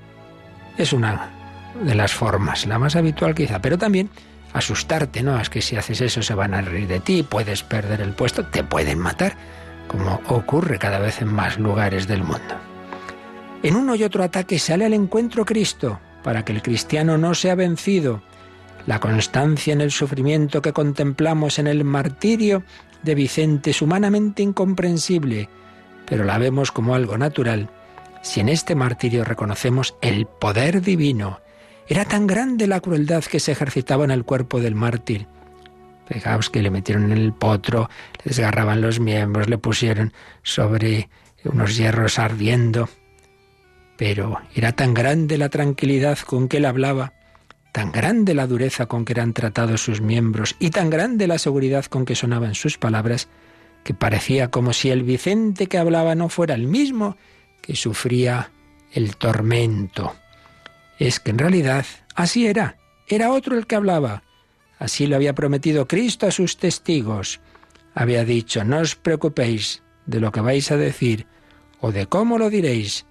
Es 0.77 0.93
una 0.93 1.29
de 1.81 1.95
las 1.95 2.13
formas, 2.13 2.65
la 2.65 2.79
más 2.79 2.95
habitual 2.95 3.35
quizá, 3.35 3.59
pero 3.59 3.77
también 3.77 4.09
asustarte, 4.53 5.23
¿no? 5.23 5.39
Es 5.39 5.49
que 5.49 5.61
si 5.61 5.75
haces 5.75 6.01
eso 6.01 6.21
se 6.21 6.35
van 6.35 6.53
a 6.53 6.61
reír 6.61 6.87
de 6.87 6.99
ti, 6.99 7.23
puedes 7.23 7.63
perder 7.63 8.01
el 8.01 8.13
puesto, 8.13 8.45
te 8.45 8.63
pueden 8.63 8.99
matar, 8.99 9.35
como 9.87 10.21
ocurre 10.27 10.77
cada 10.77 10.99
vez 10.99 11.21
en 11.21 11.33
más 11.33 11.57
lugares 11.57 12.07
del 12.07 12.23
mundo. 12.23 12.55
En 13.63 13.75
uno 13.75 13.95
y 13.95 14.03
otro 14.03 14.23
ataque 14.23 14.59
sale 14.59 14.85
al 14.85 14.93
encuentro 14.93 15.45
Cristo, 15.45 15.99
para 16.23 16.45
que 16.45 16.53
el 16.53 16.61
cristiano 16.61 17.17
no 17.17 17.33
sea 17.33 17.55
vencido. 17.55 18.21
La 18.85 18.99
constancia 18.99 19.73
en 19.73 19.81
el 19.81 19.91
sufrimiento 19.91 20.61
que 20.61 20.73
contemplamos 20.73 21.57
en 21.59 21.67
el 21.67 21.83
martirio 21.83 22.63
de 23.01 23.15
Vicente 23.15 23.71
es 23.71 23.81
humanamente 23.81 24.43
incomprensible, 24.43 25.49
pero 26.05 26.23
la 26.23 26.37
vemos 26.37 26.71
como 26.71 26.93
algo 26.93 27.17
natural 27.17 27.69
si 28.23 28.39
en 28.39 28.49
este 28.49 28.73
martirio 28.73 29.23
reconocemos 29.23 29.95
el 30.01 30.25
poder 30.25 30.81
divino. 30.81 31.41
Era 31.87 32.05
tan 32.05 32.25
grande 32.25 32.65
la 32.65 32.79
crueldad 32.79 33.23
que 33.23 33.39
se 33.39 33.51
ejercitaba 33.51 34.05
en 34.05 34.11
el 34.11 34.23
cuerpo 34.23 34.61
del 34.61 34.73
mártir. 34.73 35.27
Fijaos 36.07 36.49
que 36.49 36.61
le 36.61 36.71
metieron 36.71 37.11
en 37.11 37.17
el 37.17 37.33
potro, 37.33 37.89
le 38.23 38.29
desgarraban 38.29 38.81
los 38.81 38.99
miembros, 38.99 39.49
le 39.49 39.57
pusieron 39.57 40.13
sobre 40.41 41.09
unos 41.43 41.75
hierros 41.75 42.17
ardiendo. 42.17 42.89
Pero 43.97 44.39
era 44.55 44.71
tan 44.71 44.93
grande 44.93 45.37
la 45.37 45.49
tranquilidad 45.49 46.17
con 46.19 46.47
que 46.47 46.57
él 46.57 46.65
hablaba, 46.65 47.13
tan 47.73 47.91
grande 47.91 48.33
la 48.33 48.47
dureza 48.47 48.85
con 48.85 49.03
que 49.03 49.13
eran 49.13 49.33
tratados 49.33 49.81
sus 49.81 49.99
miembros 49.99 50.55
y 50.59 50.69
tan 50.69 50.89
grande 50.89 51.27
la 51.27 51.39
seguridad 51.39 51.85
con 51.85 52.05
que 52.05 52.15
sonaban 52.15 52.55
sus 52.55 52.77
palabras, 52.77 53.27
que 53.83 53.93
parecía 53.93 54.49
como 54.49 54.71
si 54.71 54.91
el 54.91 55.03
Vicente 55.03 55.67
que 55.67 55.77
hablaba 55.77 56.15
no 56.15 56.29
fuera 56.29 56.55
el 56.55 56.67
mismo 56.67 57.17
que 57.63 57.75
sufría 57.75 58.51
el 58.91 59.15
tormento. 59.15 60.15
Es 60.99 61.19
que 61.19 61.31
en 61.31 61.39
realidad 61.39 61.85
así 62.13 62.45
era, 62.45 62.77
era 63.07 63.31
otro 63.31 63.57
el 63.57 63.65
que 63.65 63.75
hablaba. 63.75 64.21
Así 64.77 65.07
lo 65.07 65.15
había 65.15 65.33
prometido 65.33 65.87
Cristo 65.87 66.27
a 66.27 66.31
sus 66.31 66.57
testigos. 66.57 67.39
Había 67.95 68.25
dicho, 68.25 68.63
no 68.63 68.79
os 68.79 68.95
preocupéis 68.95 69.81
de 70.05 70.19
lo 70.19 70.31
que 70.31 70.41
vais 70.41 70.71
a 70.71 70.77
decir 70.77 71.25
o 71.79 71.91
de 71.91 72.05
cómo 72.05 72.37
lo 72.37 72.49
diréis. 72.49 73.05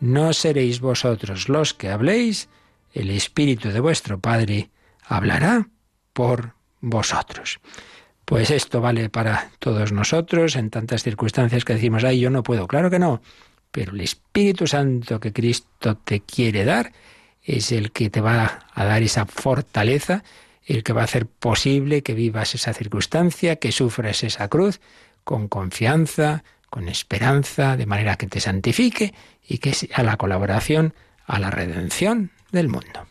No 0.00 0.32
seréis 0.32 0.80
vosotros 0.80 1.48
los 1.48 1.74
que 1.74 1.90
habléis, 1.90 2.48
el 2.92 3.10
Espíritu 3.10 3.70
de 3.70 3.80
vuestro 3.80 4.20
Padre 4.20 4.70
hablará 5.04 5.68
por 6.12 6.54
vosotros. 6.80 7.58
Pues 8.24 8.50
esto 8.50 8.80
vale 8.80 9.08
para 9.08 9.50
todos 9.58 9.90
nosotros 9.90 10.54
en 10.54 10.70
tantas 10.70 11.02
circunstancias 11.02 11.64
que 11.64 11.74
decimos, 11.74 12.04
ay, 12.04 12.20
yo 12.20 12.30
no 12.30 12.42
puedo. 12.42 12.68
Claro 12.68 12.90
que 12.90 12.98
no. 12.98 13.22
Pero 13.70 13.92
el 13.92 14.00
Espíritu 14.00 14.66
Santo 14.66 15.20
que 15.20 15.32
Cristo 15.32 15.96
te 15.96 16.20
quiere 16.20 16.64
dar 16.64 16.92
es 17.42 17.72
el 17.72 17.92
que 17.92 18.10
te 18.10 18.20
va 18.20 18.66
a 18.72 18.84
dar 18.84 19.02
esa 19.02 19.26
fortaleza, 19.26 20.22
el 20.64 20.82
que 20.82 20.92
va 20.92 21.02
a 21.02 21.04
hacer 21.04 21.26
posible 21.26 22.02
que 22.02 22.14
vivas 22.14 22.54
esa 22.54 22.74
circunstancia, 22.74 23.56
que 23.56 23.72
sufras 23.72 24.22
esa 24.22 24.48
cruz 24.48 24.80
con 25.24 25.48
confianza, 25.48 26.44
con 26.70 26.88
esperanza, 26.88 27.76
de 27.76 27.86
manera 27.86 28.16
que 28.16 28.26
te 28.26 28.40
santifique 28.40 29.14
y 29.46 29.58
que 29.58 29.72
sea 29.72 30.02
la 30.02 30.16
colaboración 30.16 30.94
a 31.26 31.38
la 31.38 31.50
redención 31.50 32.30
del 32.52 32.68
mundo. 32.68 33.06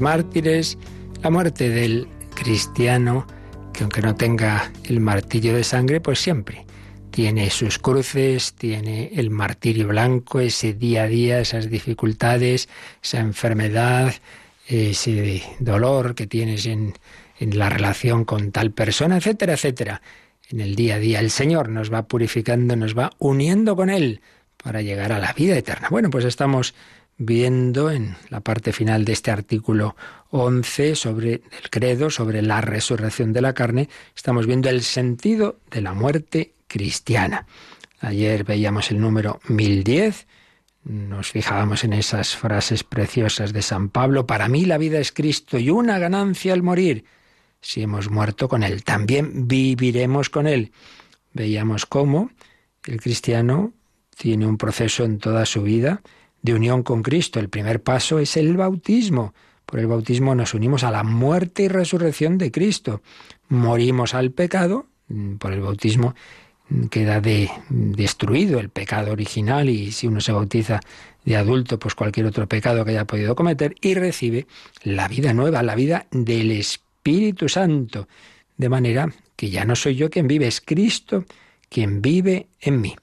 Mártires, 0.00 0.78
la 1.22 1.30
muerte 1.30 1.68
del 1.70 2.08
cristiano, 2.34 3.26
que 3.72 3.82
aunque 3.82 4.02
no 4.02 4.14
tenga 4.14 4.70
el 4.84 5.00
martirio 5.00 5.54
de 5.54 5.64
sangre, 5.64 6.00
pues 6.00 6.18
siempre 6.18 6.66
tiene 7.16 7.48
sus 7.48 7.78
cruces, 7.78 8.52
tiene 8.52 9.10
el 9.14 9.30
martirio 9.30 9.88
blanco, 9.88 10.38
ese 10.38 10.74
día 10.74 11.04
a 11.04 11.06
día, 11.06 11.40
esas 11.40 11.70
dificultades, 11.70 12.68
esa 13.02 13.20
enfermedad, 13.20 14.12
ese 14.66 15.42
dolor 15.58 16.14
que 16.14 16.26
tienes 16.26 16.66
en, 16.66 16.92
en 17.38 17.58
la 17.58 17.70
relación 17.70 18.26
con 18.26 18.52
tal 18.52 18.70
persona, 18.72 19.16
etcétera, 19.16 19.54
etcétera. 19.54 20.02
En 20.50 20.60
el 20.60 20.76
día 20.76 20.96
a 20.96 20.98
día 20.98 21.20
el 21.20 21.30
Señor 21.30 21.70
nos 21.70 21.90
va 21.90 22.06
purificando, 22.06 22.76
nos 22.76 22.96
va 22.96 23.10
uniendo 23.18 23.76
con 23.76 23.88
Él 23.88 24.20
para 24.62 24.82
llegar 24.82 25.10
a 25.10 25.18
la 25.18 25.32
vida 25.32 25.56
eterna. 25.56 25.88
Bueno, 25.90 26.10
pues 26.10 26.26
estamos 26.26 26.74
viendo 27.18 27.90
en 27.90 28.16
la 28.28 28.40
parte 28.40 28.72
final 28.72 29.04
de 29.04 29.12
este 29.12 29.30
artículo 29.30 29.96
11 30.30 30.94
sobre 30.96 31.32
el 31.34 31.70
credo, 31.70 32.10
sobre 32.10 32.42
la 32.42 32.60
resurrección 32.60 33.32
de 33.32 33.40
la 33.40 33.54
carne, 33.54 33.88
estamos 34.14 34.46
viendo 34.46 34.68
el 34.68 34.82
sentido 34.82 35.58
de 35.70 35.80
la 35.80 35.94
muerte 35.94 36.52
cristiana. 36.66 37.46
Ayer 38.00 38.44
veíamos 38.44 38.90
el 38.90 39.00
número 39.00 39.40
1010, 39.48 40.26
nos 40.84 41.30
fijábamos 41.30 41.84
en 41.84 41.94
esas 41.94 42.36
frases 42.36 42.84
preciosas 42.84 43.52
de 43.52 43.62
San 43.62 43.88
Pablo, 43.88 44.26
para 44.26 44.48
mí 44.48 44.66
la 44.66 44.78
vida 44.78 44.98
es 44.98 45.12
Cristo 45.12 45.58
y 45.58 45.70
una 45.70 45.98
ganancia 45.98 46.52
al 46.52 46.62
morir. 46.62 47.04
Si 47.60 47.82
hemos 47.82 48.10
muerto 48.10 48.48
con 48.48 48.62
Él, 48.62 48.84
también 48.84 49.48
viviremos 49.48 50.30
con 50.30 50.46
Él. 50.46 50.70
Veíamos 51.32 51.86
cómo 51.86 52.30
el 52.84 53.00
cristiano 53.00 53.72
tiene 54.16 54.46
un 54.46 54.58
proceso 54.58 55.04
en 55.04 55.18
toda 55.18 55.46
su 55.46 55.62
vida 55.62 56.02
de 56.46 56.54
unión 56.54 56.84
con 56.84 57.02
Cristo. 57.02 57.40
El 57.40 57.48
primer 57.48 57.82
paso 57.82 58.20
es 58.20 58.36
el 58.36 58.56
bautismo. 58.56 59.34
Por 59.66 59.80
el 59.80 59.88
bautismo 59.88 60.34
nos 60.36 60.54
unimos 60.54 60.84
a 60.84 60.92
la 60.92 61.02
muerte 61.02 61.64
y 61.64 61.68
resurrección 61.68 62.38
de 62.38 62.52
Cristo. 62.52 63.02
Morimos 63.48 64.14
al 64.14 64.30
pecado, 64.30 64.86
mm, 65.08 65.34
por 65.36 65.52
el 65.52 65.60
bautismo 65.60 66.14
queda 66.90 67.20
de, 67.20 67.50
destruido 67.68 68.58
el 68.58 68.70
pecado 68.70 69.12
original 69.12 69.68
y 69.68 69.92
si 69.92 70.06
uno 70.06 70.20
se 70.20 70.32
bautiza 70.32 70.80
de 71.24 71.36
adulto, 71.36 71.78
pues 71.78 71.94
cualquier 71.94 72.26
otro 72.26 72.48
pecado 72.48 72.84
que 72.84 72.92
haya 72.92 73.04
podido 73.04 73.34
cometer 73.34 73.74
y 73.80 73.94
recibe 73.94 74.46
la 74.82 75.08
vida 75.08 75.32
nueva, 75.32 75.64
la 75.64 75.74
vida 75.74 76.06
del 76.12 76.52
Espíritu 76.52 77.48
Santo. 77.48 78.08
De 78.56 78.68
manera 78.68 79.12
que 79.34 79.50
ya 79.50 79.64
no 79.64 79.74
soy 79.74 79.96
yo 79.96 80.10
quien 80.10 80.28
vive, 80.28 80.46
es 80.46 80.60
Cristo 80.60 81.24
quien 81.68 82.02
vive 82.02 82.46
en 82.60 82.80
mí 82.80 82.96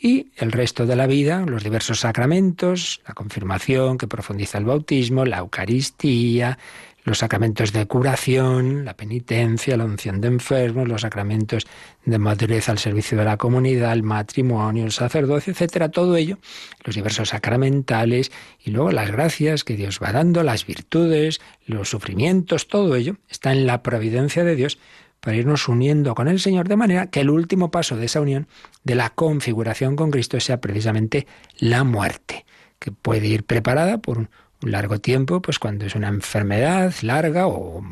y 0.00 0.28
el 0.36 0.50
resto 0.50 0.86
de 0.86 0.96
la 0.96 1.06
vida, 1.06 1.44
los 1.46 1.62
diversos 1.62 2.00
sacramentos, 2.00 3.02
la 3.06 3.12
confirmación 3.12 3.98
que 3.98 4.08
profundiza 4.08 4.56
el 4.56 4.64
bautismo, 4.64 5.26
la 5.26 5.38
Eucaristía, 5.38 6.58
los 7.04 7.18
sacramentos 7.18 7.72
de 7.72 7.86
curación, 7.86 8.84
la 8.84 8.96
penitencia, 8.96 9.76
la 9.76 9.84
unción 9.84 10.20
de 10.20 10.28
enfermos, 10.28 10.88
los 10.88 11.02
sacramentos 11.02 11.66
de 12.04 12.18
madurez 12.18 12.68
al 12.68 12.78
servicio 12.78 13.18
de 13.18 13.24
la 13.24 13.36
comunidad, 13.36 13.92
el 13.92 14.02
matrimonio, 14.02 14.84
el 14.84 14.92
sacerdocio, 14.92 15.52
etcétera, 15.52 15.90
todo 15.90 16.16
ello, 16.16 16.38
los 16.84 16.94
diversos 16.94 17.30
sacramentales 17.30 18.32
y 18.64 18.70
luego 18.70 18.92
las 18.92 19.10
gracias 19.10 19.64
que 19.64 19.76
Dios 19.76 19.98
va 20.02 20.12
dando, 20.12 20.42
las 20.42 20.66
virtudes, 20.66 21.40
los 21.66 21.90
sufrimientos, 21.90 22.68
todo 22.68 22.96
ello 22.96 23.16
está 23.28 23.52
en 23.52 23.66
la 23.66 23.82
providencia 23.82 24.44
de 24.44 24.56
Dios 24.56 24.78
para 25.20 25.36
irnos 25.36 25.68
uniendo 25.68 26.14
con 26.14 26.28
el 26.28 26.40
Señor 26.40 26.68
de 26.68 26.76
manera 26.76 27.06
que 27.08 27.20
el 27.20 27.30
último 27.30 27.70
paso 27.70 27.96
de 27.96 28.06
esa 28.06 28.20
unión, 28.20 28.48
de 28.84 28.94
la 28.94 29.10
configuración 29.10 29.96
con 29.96 30.10
Cristo, 30.10 30.40
sea 30.40 30.60
precisamente 30.60 31.26
la 31.58 31.84
muerte, 31.84 32.46
que 32.78 32.90
puede 32.90 33.26
ir 33.28 33.44
preparada 33.44 33.98
por 33.98 34.18
un 34.18 34.28
largo 34.62 34.98
tiempo, 34.98 35.40
pues 35.40 35.58
cuando 35.58 35.86
es 35.86 35.94
una 35.94 36.08
enfermedad 36.08 36.94
larga 37.02 37.46
o, 37.46 37.82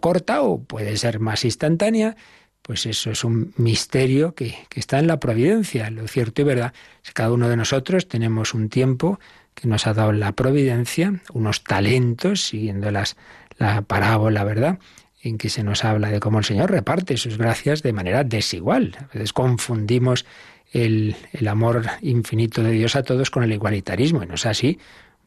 corta, 0.00 0.42
o 0.42 0.62
puede 0.62 0.96
ser 0.96 1.20
más 1.20 1.44
instantánea, 1.44 2.16
pues 2.62 2.86
eso 2.86 3.10
es 3.10 3.24
un 3.24 3.52
misterio 3.56 4.34
que, 4.34 4.54
está 4.74 4.98
en 4.98 5.06
la 5.06 5.20
providencia. 5.20 5.90
Lo 5.90 6.06
cierto 6.08 6.42
y 6.42 6.44
verdad 6.44 6.72
es 7.04 7.12
cada 7.12 7.32
uno 7.32 7.48
de 7.48 7.56
nosotros 7.56 8.08
tenemos 8.08 8.54
un 8.54 8.68
tiempo 8.68 9.18
que 9.54 9.68
nos 9.68 9.86
ha 9.86 9.92
dado 9.92 10.12
la 10.12 10.32
providencia, 10.32 11.20
unos 11.32 11.62
talentos, 11.64 12.46
siguiendo 12.46 12.90
las, 12.90 13.16
la 13.58 13.82
parábola, 13.82 14.44
¿verdad? 14.44 14.78
En 15.22 15.38
que 15.38 15.48
se 15.48 15.62
nos 15.62 15.84
habla 15.84 16.10
de 16.10 16.20
cómo 16.20 16.38
el 16.38 16.44
Señor 16.44 16.70
reparte 16.70 17.16
sus 17.16 17.38
gracias 17.38 17.82
de 17.82 17.92
manera 17.92 18.24
desigual. 18.24 18.96
A 18.98 19.14
veces 19.14 19.32
confundimos 19.32 20.26
el, 20.72 21.16
el 21.32 21.48
amor 21.48 21.84
infinito 22.00 22.62
de 22.62 22.72
Dios 22.72 22.96
a 22.96 23.02
todos 23.02 23.30
con 23.30 23.44
el 23.44 23.52
igualitarismo, 23.52 24.22
y 24.22 24.26
no 24.26 24.34
es 24.34 24.46
así 24.46 24.78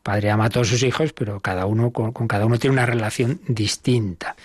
padre 0.05 0.29
ama 0.29 0.45
a 0.45 0.49
todos 0.49 0.67
sus 0.67 0.83
hijos, 0.83 1.13
pero 1.13 1.39
cada 1.39 1.65
uno 1.65 1.89
con, 1.89 2.11
cada 2.27 2.45
uno 2.45 2.59
tiene 2.59 2.75
una 2.75 2.85
relación 2.85 3.41
distinta. 3.47 4.35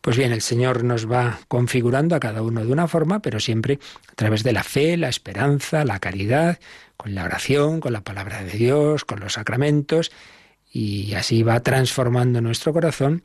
Pues 0.00 0.16
bien, 0.16 0.32
el 0.32 0.40
Señor 0.40 0.84
nos 0.84 1.08
va 1.08 1.38
configurando 1.48 2.16
a 2.16 2.18
cada 2.18 2.40
uno 2.40 2.64
de 2.64 2.72
una 2.72 2.88
forma, 2.88 3.20
pero 3.20 3.38
siempre 3.38 3.78
a 4.10 4.14
través 4.14 4.42
de 4.42 4.54
la 4.54 4.64
fe, 4.64 4.96
la 4.96 5.10
esperanza, 5.10 5.84
la 5.84 5.98
caridad, 5.98 6.58
con 6.96 7.14
la 7.14 7.24
oración, 7.24 7.80
con 7.80 7.92
la 7.92 8.00
palabra 8.00 8.42
de 8.42 8.52
Dios, 8.52 9.04
con 9.04 9.20
los 9.20 9.34
sacramentos, 9.34 10.10
y 10.72 11.12
así 11.12 11.42
va 11.42 11.60
transformando 11.60 12.40
nuestro 12.40 12.72
corazón 12.72 13.22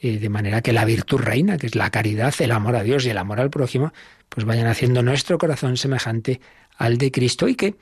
eh, 0.00 0.18
de 0.18 0.28
manera 0.28 0.62
que 0.62 0.72
la 0.72 0.84
virtud 0.84 1.18
reina, 1.18 1.58
que 1.58 1.66
es 1.66 1.74
la 1.74 1.90
caridad, 1.90 2.34
el 2.38 2.52
amor 2.52 2.76
a 2.76 2.82
Dios 2.82 3.04
y 3.04 3.10
el 3.10 3.18
amor 3.18 3.40
al 3.40 3.50
prójimo, 3.50 3.92
pues 4.28 4.46
vayan 4.46 4.66
haciendo 4.66 5.02
nuestro 5.02 5.38
corazón 5.38 5.76
semejante 5.76 6.40
al 6.76 6.96
de 6.96 7.10
Cristo 7.12 7.48
y 7.48 7.54
que 7.54 7.74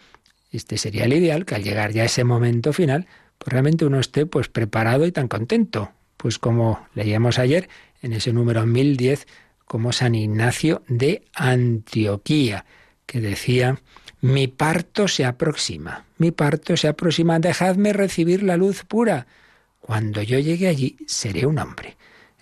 este 0.50 0.78
sería 0.78 1.04
el 1.04 1.12
ideal, 1.12 1.44
que 1.44 1.54
al 1.54 1.62
llegar 1.62 1.92
ya 1.92 2.02
a 2.02 2.06
ese 2.06 2.24
momento 2.24 2.72
final, 2.72 3.06
pues 3.38 3.52
realmente 3.52 3.84
uno 3.84 4.00
esté 4.00 4.26
pues 4.26 4.48
preparado 4.48 5.06
y 5.06 5.12
tan 5.12 5.28
contento. 5.28 5.92
Pues 6.16 6.38
como 6.38 6.88
leíamos 6.94 7.38
ayer 7.38 7.68
en 8.02 8.12
ese 8.12 8.32
número 8.32 8.66
1010, 8.66 9.26
como 9.64 9.92
San 9.92 10.14
Ignacio 10.14 10.82
de 10.88 11.22
Antioquía, 11.34 12.64
que 13.06 13.20
decía, 13.20 13.78
mi 14.20 14.48
parto 14.48 15.06
se 15.06 15.24
aproxima, 15.24 16.06
mi 16.16 16.32
parto 16.32 16.76
se 16.76 16.88
aproxima, 16.88 17.38
dejadme 17.38 17.92
recibir 17.92 18.42
la 18.42 18.56
luz 18.56 18.84
pura. 18.84 19.26
Cuando 19.78 20.22
yo 20.22 20.38
llegue 20.38 20.66
allí, 20.66 20.96
seré 21.06 21.46
un 21.46 21.58
hombre. 21.58 21.97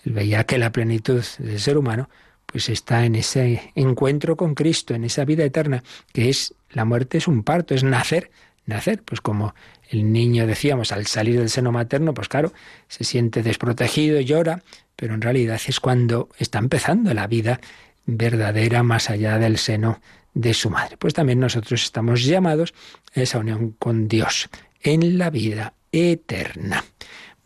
Veía 0.07 0.45
que 0.45 0.59
la 0.59 0.73
plenitud 0.73 1.23
del 1.39 1.61
ser 1.61 1.77
humano 1.77 2.09
pues 2.47 2.69
está 2.69 3.05
en 3.05 3.17
ese 3.17 3.73
encuentro 3.75 4.37
con 4.37 4.55
Cristo, 4.55 4.95
en 4.95 5.05
esa 5.05 5.25
vida 5.25 5.45
eterna, 5.45 5.83
que 6.13 6.29
es 6.29 6.55
la 6.71 6.85
muerte 6.85 7.19
es 7.19 7.27
un 7.27 7.43
parto, 7.43 7.75
es 7.75 7.83
nacer, 7.83 8.31
nacer, 8.67 9.03
pues 9.03 9.21
como 9.21 9.55
el 9.91 10.13
niño, 10.13 10.47
decíamos, 10.47 10.93
al 10.93 11.07
salir 11.07 11.39
del 11.39 11.51
seno 11.51 11.73
materno, 11.73 12.15
pues 12.15 12.29
claro, 12.29 12.53
se 12.89 13.05
siente 13.05 13.43
desprotegido, 13.43 14.21
llora, 14.21 14.63
pero 14.95 15.15
en 15.15 15.23
realidad 15.23 15.61
es 15.67 15.81
cuando 15.81 16.29
está 16.39 16.59
empezando 16.61 17.13
la 17.13 17.27
vida 17.27 17.61
verdadera 18.05 18.83
más 18.83 19.11
allá 19.11 19.39
del 19.39 19.59
seno 19.59 20.01
de 20.35 20.55
su 20.55 20.71
madre. 20.71 20.97
Pues 20.97 21.15
también 21.15 21.41
nosotros 21.41 21.83
estamos 21.83 22.25
llamados 22.25 22.75
a 23.15 23.21
esa 23.21 23.39
unión 23.39 23.73
con 23.79 24.07
Dios 24.07 24.49
en 24.83 25.19
la 25.19 25.31
vida 25.31 25.75
eterna. 25.93 26.85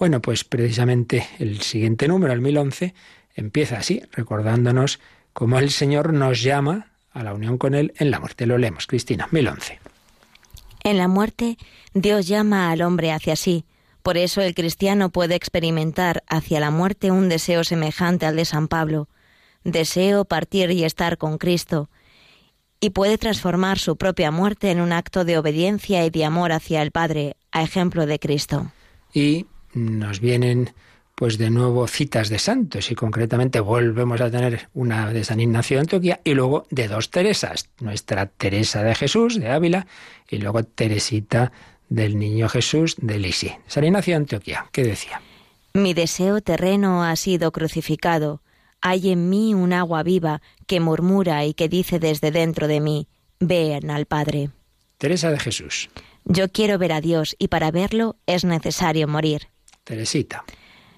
Bueno, 0.00 0.22
pues 0.22 0.44
precisamente 0.44 1.28
el 1.38 1.60
siguiente 1.60 2.08
número, 2.08 2.32
el 2.32 2.40
1011, 2.40 2.94
empieza 3.34 3.76
así, 3.76 4.02
recordándonos 4.12 4.98
cómo 5.34 5.58
el 5.58 5.70
Señor 5.70 6.14
nos 6.14 6.42
llama 6.42 6.86
a 7.12 7.22
la 7.22 7.34
unión 7.34 7.58
con 7.58 7.74
Él 7.74 7.92
en 7.98 8.10
la 8.10 8.18
muerte. 8.18 8.46
Lo 8.46 8.56
leemos, 8.56 8.86
Cristina, 8.86 9.28
1011. 9.30 9.78
En 10.84 10.96
la 10.96 11.06
muerte, 11.06 11.58
Dios 11.92 12.26
llama 12.26 12.70
al 12.70 12.80
hombre 12.80 13.12
hacia 13.12 13.36
sí. 13.36 13.66
Por 14.02 14.16
eso 14.16 14.40
el 14.40 14.54
cristiano 14.54 15.10
puede 15.10 15.34
experimentar 15.34 16.24
hacia 16.28 16.60
la 16.60 16.70
muerte 16.70 17.10
un 17.10 17.28
deseo 17.28 17.62
semejante 17.62 18.24
al 18.24 18.36
de 18.36 18.46
San 18.46 18.68
Pablo. 18.68 19.06
Deseo 19.64 20.24
partir 20.24 20.70
y 20.70 20.84
estar 20.84 21.18
con 21.18 21.36
Cristo. 21.36 21.90
Y 22.80 22.88
puede 22.88 23.18
transformar 23.18 23.78
su 23.78 23.98
propia 23.98 24.30
muerte 24.30 24.70
en 24.70 24.80
un 24.80 24.94
acto 24.94 25.26
de 25.26 25.36
obediencia 25.36 26.06
y 26.06 26.08
de 26.08 26.24
amor 26.24 26.52
hacia 26.52 26.80
el 26.80 26.90
Padre, 26.90 27.36
a 27.52 27.62
ejemplo 27.62 28.06
de 28.06 28.18
Cristo. 28.18 28.72
Y 29.12 29.44
nos 29.72 30.20
vienen 30.20 30.72
pues 31.14 31.36
de 31.36 31.50
nuevo 31.50 31.86
citas 31.86 32.30
de 32.30 32.38
santos 32.38 32.90
y 32.90 32.94
concretamente 32.94 33.60
volvemos 33.60 34.22
a 34.22 34.30
tener 34.30 34.70
una 34.72 35.12
de 35.12 35.22
San 35.22 35.38
Ignacio 35.38 35.76
de 35.76 35.82
Antioquía 35.82 36.20
y 36.24 36.32
luego 36.32 36.66
de 36.70 36.88
dos 36.88 37.10
Teresas, 37.10 37.68
nuestra 37.78 38.24
Teresa 38.24 38.82
de 38.82 38.94
Jesús 38.94 39.38
de 39.38 39.50
Ávila 39.50 39.86
y 40.30 40.38
luego 40.38 40.64
Teresita 40.64 41.52
del 41.90 42.18
Niño 42.18 42.48
Jesús 42.48 42.96
de 42.98 43.18
Lisi. 43.18 43.52
San 43.66 43.84
Ignacio 43.84 44.12
de 44.12 44.16
Antioquía, 44.16 44.66
¿qué 44.72 44.82
decía? 44.82 45.20
Mi 45.74 45.92
deseo 45.92 46.40
terreno 46.40 47.04
ha 47.04 47.14
sido 47.16 47.52
crucificado. 47.52 48.40
Hay 48.80 49.10
en 49.10 49.28
mí 49.28 49.52
un 49.52 49.74
agua 49.74 50.02
viva 50.02 50.40
que 50.66 50.80
murmura 50.80 51.44
y 51.44 51.52
que 51.52 51.68
dice 51.68 51.98
desde 51.98 52.30
dentro 52.30 52.66
de 52.66 52.80
mí, 52.80 53.08
ven 53.40 53.90
al 53.90 54.06
Padre. 54.06 54.48
Teresa 54.96 55.30
de 55.30 55.38
Jesús. 55.38 55.90
Yo 56.24 56.48
quiero 56.48 56.78
ver 56.78 56.92
a 56.92 57.00
Dios 57.00 57.36
y 57.38 57.48
para 57.48 57.70
verlo 57.70 58.16
es 58.26 58.44
necesario 58.44 59.06
morir. 59.06 59.48
Teresita. 59.84 60.44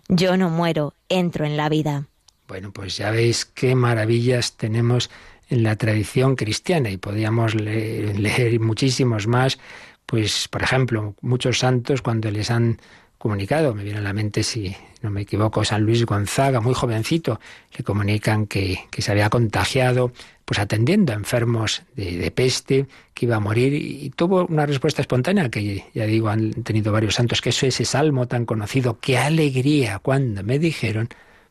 Yo 0.09 0.37
no 0.37 0.51
muero, 0.51 0.95
entro 1.09 1.45
en 1.45 1.57
la 1.57 1.69
vida. 1.69 2.07
Bueno, 2.49 2.73
pues 2.73 2.97
ya 2.97 3.11
veis 3.11 3.45
qué 3.45 3.75
maravillas 3.75 4.57
tenemos 4.57 5.11
en 5.49 5.63
la 5.63 5.77
tradición 5.77 6.37
cristiana 6.37 6.91
y 6.91 6.97
podíamos 6.97 7.55
leer, 7.57 8.61
muchísimos 8.61 9.27
más. 9.27 9.59
Pues, 10.07 10.49
por 10.49 10.63
ejemplo, 10.63 11.15
muchos 11.21 11.61
santos 11.61 12.03
cuando 12.03 12.31
les 12.31 12.51
han 12.51 12.79
comunicado, 13.23 13.73
me 13.73 13.85
viene 13.85 14.01
a 14.01 14.03
la 14.03 14.13
mente, 14.13 14.43
si 14.43 14.75
no 15.01 15.09
me 15.09 15.21
equivoco, 15.21 15.65
San 15.65 15.85
Luis 15.85 16.05
Gonzaga, 16.05 16.61
muy 16.61 16.75
jovencito, 16.75 17.39
le 17.79 17.85
comunican 17.85 18.47
que, 18.47 18.81
que 18.91 19.01
se 19.01 19.13
había 19.13 19.31
contagiado, 19.31 20.13
pues 20.45 20.59
atendiendo 20.59 21.13
a 21.13 21.15
enfermos 21.15 21.85
de, 21.95 22.29
peste, 22.33 22.89
que 23.15 23.27
iba 23.27 23.37
a 23.37 23.41
morir, 23.41 23.75
y 23.75 24.11
tuvo 24.11 24.45
una 24.47 24.67
respuesta 24.67 25.03
espontánea, 25.03 25.49
que 25.51 25.85
ya 25.95 26.05
digo, 26.05 26.31
han 26.31 26.51
tenido 26.65 26.91
varios 26.91 27.15
santos, 27.15 27.41
que 27.41 27.51
eso 27.51 27.65
es 27.65 27.77
ese 27.77 27.85
salmo 27.85 28.27
tan 28.27 28.45
conocido, 28.45 28.99
qué 28.99 29.19
alegría 29.19 30.01
cuando 30.01 30.43
me 30.43 30.59
dijeron, 30.59 31.09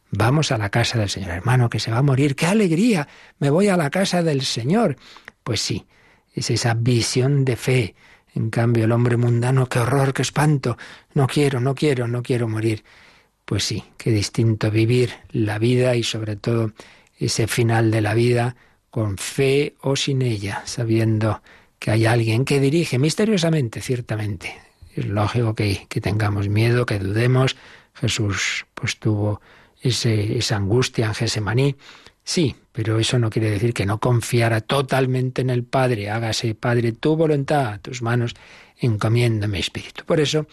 vamos 0.09 0.51
a 0.51 0.57
la 0.57 0.69
casa 0.69 0.99
del 0.99 1.07
Señor, 1.07 1.31
hermano, 1.31 1.69
que 1.69 1.79
se 1.79 1.89
va 1.89 1.99
a 1.99 2.03
morir, 2.03 2.35
qué 2.35 2.47
alegría, 2.47 3.07
me 3.39 3.49
voy 3.49 3.69
a 3.69 3.77
la 3.77 3.89
casa 3.89 4.23
del 4.23 4.41
Señor. 4.41 4.97
Pues 5.45 5.61
sí, 5.61 5.85
es 6.35 6.49
esa 6.49 6.73
visión 6.73 7.45
de 7.45 7.55
fe, 7.55 7.95
en 8.33 8.49
cambio, 8.49 8.85
el 8.85 8.91
hombre 8.91 9.17
mundano, 9.17 9.67
qué 9.67 9.79
horror, 9.79 10.13
qué 10.13 10.21
espanto, 10.21 10.77
no 11.13 11.27
quiero, 11.27 11.59
no 11.59 11.75
quiero, 11.75 12.07
no 12.07 12.23
quiero 12.23 12.47
morir. 12.47 12.83
Pues 13.45 13.65
sí, 13.65 13.83
qué 13.97 14.11
distinto 14.11 14.71
vivir 14.71 15.11
la 15.31 15.59
vida 15.59 15.95
y 15.95 16.03
sobre 16.03 16.37
todo 16.37 16.71
ese 17.17 17.47
final 17.47 17.91
de 17.91 18.01
la 18.01 18.13
vida 18.13 18.55
con 18.89 19.17
fe 19.17 19.75
o 19.81 19.95
sin 19.95 20.21
ella, 20.21 20.63
sabiendo 20.65 21.41
que 21.79 21.91
hay 21.91 22.05
alguien 22.05 22.45
que 22.45 22.59
dirige 22.59 22.99
misteriosamente, 22.99 23.81
ciertamente. 23.81 24.55
Es 24.95 25.05
lógico 25.05 25.55
que, 25.55 25.87
que 25.89 26.01
tengamos 26.01 26.47
miedo, 26.47 26.85
que 26.85 26.99
dudemos. 26.99 27.55
Jesús 27.93 28.65
pues 28.73 28.97
tuvo 28.97 29.41
ese, 29.81 30.37
esa 30.37 30.57
angustia 30.57 31.07
en 31.07 31.15
Gesemaní, 31.15 31.75
Sí, 32.23 32.55
pero 32.71 32.99
eso 32.99 33.19
no 33.19 33.29
quiere 33.29 33.49
decir 33.49 33.73
que 33.73 33.85
no 33.85 33.99
confiara 33.99 34.61
totalmente 34.61 35.41
en 35.41 35.49
el 35.49 35.63
Padre. 35.63 36.09
Hágase, 36.09 36.55
Padre, 36.55 36.91
tu 36.93 37.15
voluntad, 37.15 37.79
tus 37.81 38.01
manos, 38.01 38.35
encomienda 38.79 39.47
mi 39.47 39.59
espíritu. 39.59 40.05
Por 40.05 40.19
eso 40.19 40.47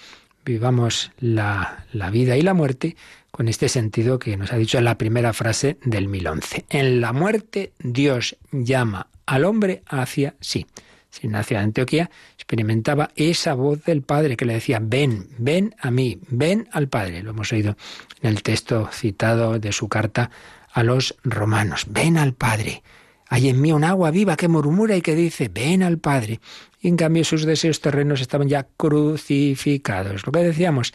vivamos 0.44 1.12
la, 1.18 1.84
la, 1.92 2.10
vida 2.10 2.36
y 2.36 2.42
la 2.42 2.54
muerte 2.54 2.96
con 3.30 3.48
este 3.48 3.68
sentido 3.68 4.18
que 4.18 4.36
nos 4.36 4.52
ha 4.52 4.56
dicho 4.56 4.78
en 4.78 4.84
la 4.84 4.96
primera 4.96 5.32
frase 5.32 5.76
del 5.84 6.08
1011. 6.08 6.64
En 6.70 7.00
la 7.00 7.12
muerte 7.12 7.72
Dios 7.78 8.36
llama 8.50 9.08
al 9.26 9.44
hombre 9.44 9.82
hacia 9.86 10.34
sí. 10.40 10.66
Sin 11.10 11.30
Ignacio 11.30 11.56
de 11.56 11.64
Antioquía 11.64 12.10
experimentaba 12.34 13.10
esa 13.16 13.54
voz 13.54 13.82
del 13.84 14.02
Padre 14.02 14.36
que 14.36 14.44
le 14.44 14.54
decía, 14.54 14.78
ven, 14.82 15.28
ven 15.38 15.74
a 15.80 15.90
mí, 15.90 16.18
ven 16.28 16.68
al 16.72 16.88
Padre. 16.88 17.22
Lo 17.22 17.30
hemos 17.30 17.52
oído 17.52 17.76
en 18.22 18.30
el 18.30 18.42
texto 18.42 18.88
citado 18.92 19.58
de 19.58 19.72
su 19.72 19.88
carta 19.88 20.30
a 20.78 20.84
los 20.84 21.16
romanos, 21.24 21.86
ven 21.88 22.16
al 22.16 22.34
Padre. 22.34 22.82
Hay 23.28 23.48
en 23.48 23.60
mí 23.60 23.72
un 23.72 23.84
agua 23.84 24.10
viva 24.10 24.36
que 24.36 24.48
murmura 24.48 24.96
y 24.96 25.02
que 25.02 25.14
dice, 25.14 25.50
ven 25.52 25.82
al 25.82 25.98
Padre. 25.98 26.40
Y 26.80 26.88
en 26.88 26.96
cambio 26.96 27.24
sus 27.24 27.44
deseos 27.44 27.80
terrenos 27.80 28.20
estaban 28.20 28.48
ya 28.48 28.68
crucificados. 28.76 30.24
Lo 30.24 30.32
que 30.32 30.40
decíamos, 30.40 30.94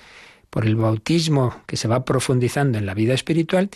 por 0.49 0.65
el 0.65 0.75
bautismo 0.75 1.63
que 1.67 1.75
se 1.75 1.87
va 1.87 2.05
profundizando 2.05 2.77
en 2.77 2.85
la 2.85 2.93
vida 2.93 3.13
espiritual, 3.13 3.69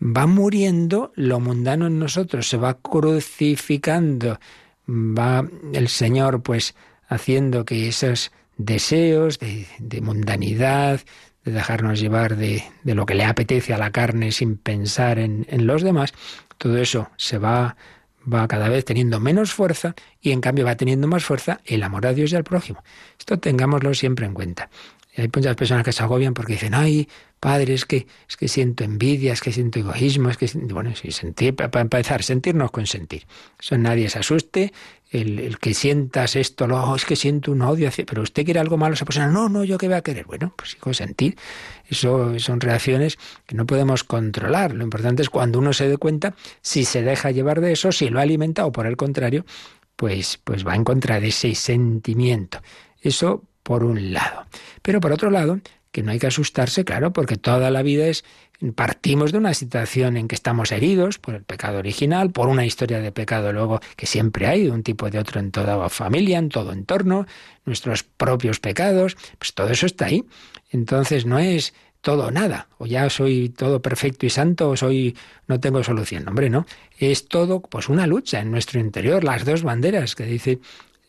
va 0.00 0.26
muriendo 0.26 1.12
lo 1.16 1.40
mundano 1.40 1.88
en 1.88 1.98
nosotros, 1.98 2.48
se 2.48 2.56
va 2.56 2.74
crucificando, 2.74 4.38
va 4.88 5.44
el 5.72 5.88
Señor 5.88 6.42
pues 6.42 6.76
haciendo 7.08 7.64
que 7.64 7.88
esos 7.88 8.30
deseos 8.58 9.38
de, 9.40 10.00
mundanidad, 10.00 11.00
de 11.44 11.52
dejarnos 11.52 12.00
llevar 12.00 12.36
de, 12.36 12.64
lo 12.84 13.06
que 13.06 13.14
le 13.14 13.24
apetece 13.24 13.74
a 13.74 13.78
la 13.78 13.90
carne 13.90 14.32
sin 14.32 14.56
pensar 14.56 15.18
en, 15.18 15.46
en 15.48 15.66
los 15.66 15.82
demás, 15.82 16.12
todo 16.58 16.78
eso 16.78 17.10
se 17.16 17.38
va 17.38 17.76
va 18.32 18.46
cada 18.48 18.68
vez 18.68 18.84
teniendo 18.84 19.20
menos 19.20 19.52
fuerza 19.52 19.94
y 20.20 20.32
en 20.32 20.40
cambio 20.40 20.64
va 20.64 20.76
teniendo 20.76 21.06
más 21.08 21.24
fuerza 21.24 21.60
el 21.64 21.82
amor 21.82 22.06
a 22.06 22.12
Dios 22.12 22.32
y 22.32 22.36
al 22.36 22.44
prójimo. 22.44 22.82
Esto 23.18 23.38
tengámoslo 23.38 23.94
siempre 23.94 24.26
en 24.26 24.34
cuenta. 24.34 24.70
Hay 25.16 25.28
muchas 25.34 25.56
personas 25.56 25.84
que 25.84 25.90
se 25.90 26.02
agobian 26.02 26.32
porque 26.32 26.52
dicen, 26.52 26.74
ay, 26.74 27.08
padre, 27.40 27.74
es 27.74 27.84
que, 27.86 28.06
es 28.28 28.36
que 28.36 28.46
siento 28.46 28.84
envidia, 28.84 29.32
es 29.32 29.40
que 29.40 29.50
siento 29.50 29.80
egoísmo, 29.80 30.30
es 30.30 30.36
que... 30.36 30.48
Bueno, 30.54 30.94
sentir, 30.94 31.56
para 31.56 31.80
empezar, 31.80 32.22
sentirnos 32.22 32.70
con 32.70 32.86
sentir. 32.86 33.26
Eso 33.58 33.76
nadie 33.78 34.08
se 34.10 34.20
asuste, 34.20 34.72
el, 35.10 35.58
que 35.58 35.74
sientas 35.74 36.36
esto, 36.36 36.66
lo, 36.66 36.94
es 36.94 37.04
que 37.04 37.16
siento 37.16 37.52
un 37.52 37.62
odio, 37.62 37.90
pero 38.06 38.22
usted 38.22 38.44
quiere 38.44 38.60
algo 38.60 38.76
malo, 38.76 38.94
esa 38.94 39.04
persona, 39.04 39.28
no, 39.28 39.48
no, 39.48 39.64
yo 39.64 39.78
qué 39.78 39.88
voy 39.88 39.96
a 39.96 40.02
querer. 40.02 40.26
Bueno, 40.26 40.52
pues 40.56 40.74
hijo, 40.74 40.92
sentir. 40.92 41.36
Eso 41.88 42.38
son 42.38 42.60
reacciones 42.60 43.18
que 43.46 43.54
no 43.54 43.66
podemos 43.66 44.04
controlar. 44.04 44.74
Lo 44.74 44.84
importante 44.84 45.22
es 45.22 45.30
cuando 45.30 45.58
uno 45.58 45.72
se 45.72 45.88
dé 45.88 45.96
cuenta 45.96 46.34
si 46.60 46.84
se 46.84 47.02
deja 47.02 47.30
llevar 47.30 47.60
de 47.60 47.72
eso, 47.72 47.92
si 47.92 48.08
lo 48.10 48.20
alimenta 48.20 48.66
o 48.66 48.72
por 48.72 48.86
el 48.86 48.96
contrario, 48.96 49.44
pues, 49.96 50.38
pues 50.44 50.66
va 50.66 50.76
en 50.76 50.84
contra 50.84 51.20
de 51.20 51.28
ese 51.28 51.54
sentimiento. 51.54 52.60
Eso 53.00 53.44
por 53.62 53.84
un 53.84 54.12
lado. 54.12 54.46
Pero 54.82 55.00
por 55.00 55.12
otro 55.12 55.30
lado, 55.30 55.60
que 55.90 56.02
no 56.02 56.12
hay 56.12 56.18
que 56.18 56.26
asustarse, 56.26 56.84
claro, 56.84 57.12
porque 57.12 57.36
toda 57.36 57.70
la 57.70 57.82
vida 57.82 58.06
es 58.06 58.24
partimos 58.74 59.32
de 59.32 59.38
una 59.38 59.54
situación 59.54 60.16
en 60.16 60.26
que 60.26 60.34
estamos 60.34 60.72
heridos 60.72 61.18
por 61.18 61.34
el 61.34 61.42
pecado 61.42 61.78
original, 61.78 62.30
por 62.30 62.48
una 62.48 62.66
historia 62.66 62.98
de 62.98 63.12
pecado 63.12 63.52
luego 63.52 63.80
que 63.96 64.06
siempre 64.06 64.46
hay, 64.46 64.64
de 64.64 64.70
un 64.70 64.82
tipo 64.82 65.10
de 65.10 65.18
otro 65.18 65.40
en 65.40 65.50
toda 65.50 65.88
familia, 65.88 66.38
en 66.38 66.48
todo 66.48 66.72
entorno, 66.72 67.26
nuestros 67.64 68.02
propios 68.02 68.58
pecados, 68.58 69.16
pues 69.38 69.54
todo 69.54 69.68
eso 69.68 69.86
está 69.86 70.06
ahí. 70.06 70.24
Entonces 70.70 71.24
no 71.24 71.38
es 71.38 71.72
todo 72.00 72.26
o 72.26 72.30
nada, 72.30 72.68
o 72.78 72.86
ya 72.86 73.10
soy 73.10 73.48
todo 73.48 73.82
perfecto 73.82 74.26
y 74.26 74.30
santo, 74.30 74.70
o 74.70 74.76
soy 74.76 75.16
no 75.46 75.60
tengo 75.60 75.82
solución. 75.82 76.26
Hombre, 76.28 76.50
no, 76.50 76.66
es 76.98 77.28
todo 77.28 77.60
pues 77.60 77.88
una 77.88 78.06
lucha 78.06 78.40
en 78.40 78.50
nuestro 78.50 78.80
interior, 78.80 79.24
las 79.24 79.44
dos 79.44 79.62
banderas 79.62 80.14
que 80.14 80.24
dice 80.24 80.58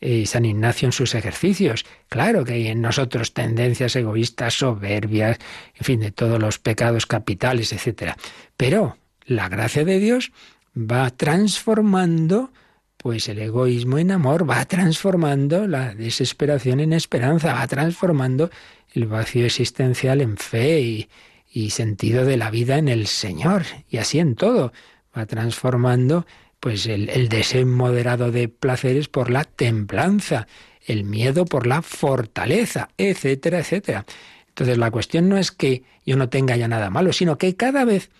eh, 0.00 0.24
San 0.26 0.44
Ignacio 0.44 0.86
en 0.86 0.92
sus 0.92 1.14
ejercicios. 1.14 1.84
Claro 2.08 2.44
que 2.44 2.54
hay 2.54 2.68
en 2.68 2.80
nosotros 2.80 3.34
tendencias 3.34 3.94
egoístas, 3.96 4.54
soberbias, 4.54 5.38
en 5.74 5.84
fin, 5.84 6.00
de 6.00 6.10
todos 6.10 6.38
los 6.38 6.58
pecados 6.58 7.06
capitales, 7.06 7.72
etc. 7.72 8.14
Pero 8.56 8.96
la 9.24 9.48
gracia 9.48 9.84
de 9.84 9.98
Dios 9.98 10.32
va 10.76 11.10
transformando 11.10 12.50
pues 12.96 13.28
el 13.28 13.38
egoísmo 13.38 13.98
en 13.98 14.10
amor, 14.10 14.48
va 14.48 14.64
transformando 14.66 15.66
la 15.66 15.94
desesperación 15.94 16.80
en 16.80 16.92
esperanza, 16.92 17.54
va 17.54 17.66
transformando 17.66 18.50
el 18.92 19.06
vacío 19.06 19.46
existencial 19.46 20.20
en 20.20 20.36
fe 20.36 20.80
y, 20.80 21.08
y 21.50 21.70
sentido 21.70 22.24
de 22.24 22.36
la 22.36 22.50
vida 22.50 22.76
en 22.76 22.88
el 22.88 23.06
Señor, 23.06 23.64
y 23.88 23.96
así 23.96 24.18
en 24.18 24.34
todo, 24.34 24.72
va 25.16 25.26
transformando 25.26 26.26
pues 26.60 26.86
el, 26.86 27.28
deseo 27.28 27.66
moderado 27.66 28.30
de 28.30 28.48
placeres 28.48 29.08
por 29.08 29.30
la 29.30 29.44
templanza, 29.44 30.46
el 30.86 31.04
miedo 31.04 31.46
por 31.46 31.66
la 31.66 31.80
fortaleza, 31.80 32.90
etcétera, 32.98 33.60
etcétera. 33.60 34.04
Entonces 34.48 34.76
la 34.76 34.90
cuestión 34.90 35.28
no 35.30 35.38
es 35.38 35.50
que 35.52 35.84
yo 36.04 36.16
no 36.16 36.28
tenga 36.28 36.56
ya 36.56 36.68
nada 36.68 36.90
malo, 36.90 37.14
sino 37.14 37.38
que 37.38 37.56
cada 37.56 37.86
vez 37.86 38.10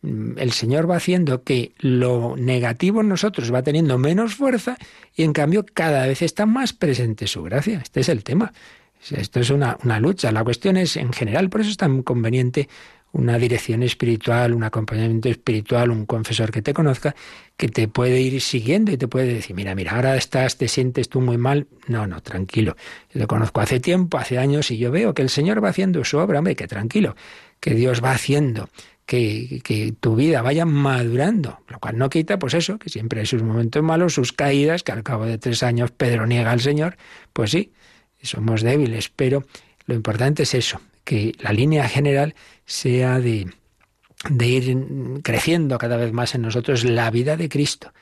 mm, 0.00 0.38
el 0.38 0.52
Señor 0.52 0.90
va 0.90 0.96
haciendo 0.96 1.44
que 1.44 1.72
lo 1.78 2.36
negativo 2.36 3.02
en 3.02 3.08
nosotros 3.08 3.52
va 3.52 3.62
teniendo 3.62 3.98
menos 3.98 4.34
fuerza 4.34 4.78
y 5.14 5.24
en 5.24 5.34
cambio 5.34 5.66
cada 5.72 6.06
vez 6.06 6.22
está 6.22 6.46
más 6.46 6.72
presente 6.72 7.26
su 7.26 7.42
gracia. 7.42 7.80
Este 7.82 8.00
es 8.00 8.08
el 8.08 8.24
tema. 8.24 8.52
Esto 9.10 9.40
es 9.40 9.50
una, 9.50 9.78
una 9.82 10.00
lucha. 10.00 10.32
La 10.32 10.44
cuestión 10.44 10.76
es 10.76 10.96
en 10.96 11.12
general, 11.12 11.50
por 11.50 11.60
eso 11.60 11.70
es 11.70 11.76
tan 11.76 12.02
conveniente 12.02 12.68
una 13.12 13.38
dirección 13.38 13.82
espiritual, 13.82 14.54
un 14.54 14.62
acompañamiento 14.62 15.28
espiritual, 15.28 15.90
un 15.90 16.06
confesor 16.06 16.50
que 16.50 16.62
te 16.62 16.72
conozca, 16.72 17.14
que 17.56 17.68
te 17.68 17.88
puede 17.88 18.20
ir 18.20 18.40
siguiendo 18.40 18.92
y 18.92 18.96
te 18.96 19.08
puede 19.08 19.34
decir, 19.34 19.56
mira, 19.56 19.74
mira, 19.74 19.92
ahora 19.92 20.16
estás, 20.16 20.56
te 20.56 20.68
sientes 20.68 21.08
tú 21.08 21.20
muy 21.20 21.36
mal. 21.36 21.66
No, 21.88 22.06
no, 22.06 22.22
tranquilo. 22.22 22.76
Yo 23.12 23.20
te 23.20 23.26
conozco 23.26 23.60
hace 23.60 23.80
tiempo, 23.80 24.18
hace 24.18 24.38
años, 24.38 24.70
y 24.70 24.78
yo 24.78 24.90
veo 24.90 25.12
que 25.12 25.22
el 25.22 25.28
Señor 25.28 25.62
va 25.62 25.70
haciendo 25.70 26.04
su 26.04 26.18
obra, 26.18 26.38
hombre, 26.38 26.54
que 26.54 26.68
tranquilo, 26.68 27.16
que 27.58 27.74
Dios 27.74 28.02
va 28.02 28.12
haciendo, 28.12 28.68
que, 29.06 29.60
que 29.64 29.92
tu 29.98 30.14
vida 30.14 30.40
vaya 30.40 30.64
madurando, 30.64 31.58
lo 31.68 31.80
cual 31.80 31.98
no 31.98 32.08
quita, 32.08 32.38
pues 32.38 32.54
eso, 32.54 32.78
que 32.78 32.90
siempre 32.90 33.20
hay 33.20 33.26
sus 33.26 33.42
momentos 33.42 33.82
malos, 33.82 34.14
sus 34.14 34.32
caídas, 34.32 34.84
que 34.84 34.92
al 34.92 35.02
cabo 35.02 35.26
de 35.26 35.36
tres 35.36 35.64
años 35.64 35.90
Pedro 35.90 36.26
niega 36.26 36.52
al 36.52 36.60
Señor, 36.60 36.96
pues 37.32 37.50
sí, 37.50 37.72
somos 38.22 38.62
débiles, 38.62 39.08
pero 39.08 39.44
lo 39.86 39.94
importante 39.94 40.44
es 40.44 40.54
eso, 40.54 40.80
que 41.10 41.34
la 41.40 41.52
línea 41.52 41.88
general 41.88 42.36
sea 42.66 43.18
de, 43.18 43.52
de 44.28 44.46
ir 44.46 45.20
creciendo 45.24 45.76
cada 45.76 45.96
vez 45.96 46.12
más 46.12 46.36
en 46.36 46.42
nosotros 46.42 46.84
la 46.84 47.10
vida 47.10 47.36
de 47.36 47.48
Cristo 47.48 47.92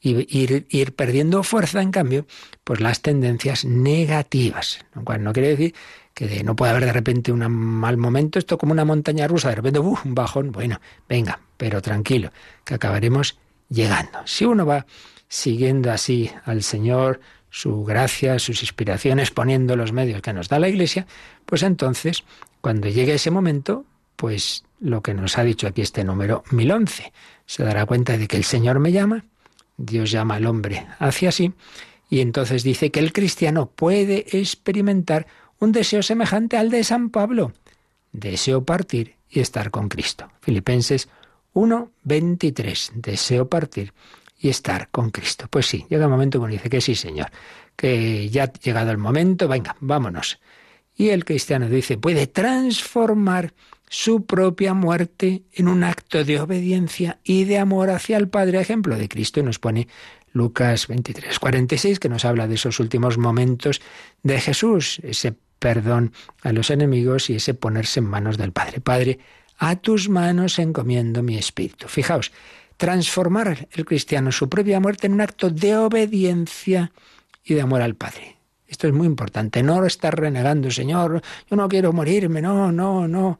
y 0.00 0.26
ir, 0.36 0.66
ir, 0.68 0.92
perdiendo 0.92 1.44
fuerza, 1.44 1.80
en 1.80 1.92
cambio, 1.92 2.26
pues 2.64 2.80
las 2.80 3.02
tendencias 3.02 3.64
negativas. 3.64 4.80
Lo 4.96 5.04
cual 5.04 5.22
no 5.22 5.32
quiere 5.32 5.50
decir 5.50 5.74
que 6.12 6.42
no 6.42 6.56
puede 6.56 6.72
haber 6.72 6.86
de 6.86 6.92
repente 6.92 7.30
un 7.30 7.48
mal 7.48 7.98
momento, 7.98 8.40
esto 8.40 8.58
como 8.58 8.72
una 8.72 8.84
montaña 8.84 9.28
rusa, 9.28 9.50
de 9.50 9.54
repente 9.54 9.78
un 9.78 10.16
bajón, 10.16 10.50
bueno, 10.50 10.80
venga, 11.08 11.38
pero 11.56 11.80
tranquilo, 11.80 12.32
que 12.64 12.74
acabaremos 12.74 13.38
llegando. 13.68 14.18
Si 14.24 14.44
uno 14.44 14.66
va 14.66 14.86
siguiendo 15.28 15.92
así 15.92 16.32
al 16.44 16.64
Señor, 16.64 17.20
su 17.56 17.84
gracia, 17.84 18.38
sus 18.38 18.60
inspiraciones, 18.60 19.30
poniendo 19.30 19.76
los 19.76 19.90
medios 19.90 20.20
que 20.20 20.34
nos 20.34 20.50
da 20.50 20.58
la 20.58 20.68
Iglesia, 20.68 21.06
pues 21.46 21.62
entonces, 21.62 22.22
cuando 22.66 22.88
llegue 22.88 23.14
ese 23.14 23.30
momento, 23.30 23.84
pues 24.16 24.64
lo 24.80 25.00
que 25.00 25.14
nos 25.14 25.38
ha 25.38 25.44
dicho 25.44 25.68
aquí 25.68 25.82
este 25.82 26.02
número 26.02 26.42
1011, 26.50 27.12
se 27.46 27.62
dará 27.62 27.86
cuenta 27.86 28.18
de 28.18 28.26
que 28.26 28.36
el 28.36 28.42
Señor 28.42 28.80
me 28.80 28.90
llama, 28.90 29.24
Dios 29.76 30.10
llama 30.10 30.34
al 30.34 30.46
hombre 30.46 30.84
hacia 30.98 31.30
sí, 31.30 31.52
y 32.10 32.18
entonces 32.18 32.64
dice 32.64 32.90
que 32.90 32.98
el 32.98 33.12
cristiano 33.12 33.66
puede 33.66 34.26
experimentar 34.36 35.28
un 35.60 35.70
deseo 35.70 36.02
semejante 36.02 36.56
al 36.56 36.70
de 36.70 36.82
San 36.82 37.10
Pablo, 37.10 37.52
deseo 38.10 38.64
partir 38.64 39.14
y 39.30 39.38
estar 39.38 39.70
con 39.70 39.88
Cristo. 39.88 40.28
Filipenses 40.40 41.08
1, 41.52 41.92
23, 42.02 42.94
deseo 42.96 43.48
partir 43.48 43.92
y 44.40 44.48
estar 44.48 44.88
con 44.88 45.10
Cristo. 45.10 45.46
Pues 45.48 45.66
sí, 45.66 45.86
llega 45.88 46.06
el 46.06 46.10
momento 46.10 46.40
cuando 46.40 46.56
dice 46.56 46.68
que 46.68 46.80
sí, 46.80 46.96
Señor, 46.96 47.30
que 47.76 48.28
ya 48.28 48.42
ha 48.42 48.52
llegado 48.54 48.90
el 48.90 48.98
momento, 48.98 49.46
venga, 49.46 49.76
vámonos. 49.78 50.40
Y 50.96 51.10
el 51.10 51.24
cristiano 51.24 51.68
dice, 51.68 51.98
puede 51.98 52.26
transformar 52.26 53.52
su 53.88 54.26
propia 54.26 54.74
muerte 54.74 55.42
en 55.52 55.68
un 55.68 55.84
acto 55.84 56.24
de 56.24 56.40
obediencia 56.40 57.18
y 57.22 57.44
de 57.44 57.58
amor 57.58 57.90
hacia 57.90 58.16
el 58.16 58.28
Padre, 58.28 58.60
ejemplo 58.60 58.96
de 58.96 59.08
Cristo, 59.08 59.40
y 59.40 59.42
nos 59.42 59.58
pone 59.58 59.88
Lucas 60.32 60.88
23, 60.88 61.38
46, 61.38 62.00
que 62.00 62.08
nos 62.08 62.24
habla 62.24 62.48
de 62.48 62.56
esos 62.56 62.80
últimos 62.80 63.18
momentos 63.18 63.80
de 64.22 64.40
Jesús, 64.40 65.00
ese 65.02 65.34
perdón 65.58 66.12
a 66.42 66.52
los 66.52 66.70
enemigos 66.70 67.30
y 67.30 67.36
ese 67.36 67.54
ponerse 67.54 68.00
en 68.00 68.06
manos 68.06 68.36
del 68.36 68.52
Padre. 68.52 68.80
Padre, 68.80 69.18
a 69.58 69.76
tus 69.76 70.08
manos 70.08 70.58
encomiendo 70.58 71.22
mi 71.22 71.38
espíritu. 71.38 71.88
Fijaos, 71.88 72.32
transformar 72.76 73.68
el 73.72 73.84
cristiano 73.84 74.32
su 74.32 74.48
propia 74.48 74.80
muerte 74.80 75.06
en 75.06 75.14
un 75.14 75.20
acto 75.22 75.50
de 75.50 75.76
obediencia 75.76 76.92
y 77.44 77.54
de 77.54 77.62
amor 77.62 77.82
al 77.82 77.94
Padre. 77.94 78.35
Esto 78.68 78.88
es 78.88 78.92
muy 78.92 79.06
importante. 79.06 79.62
No 79.62 79.84
estar 79.84 80.18
renegando, 80.18 80.70
Señor, 80.70 81.22
yo 81.48 81.56
no 81.56 81.68
quiero 81.68 81.92
morirme, 81.92 82.42
no, 82.42 82.72
no, 82.72 83.06
no. 83.06 83.38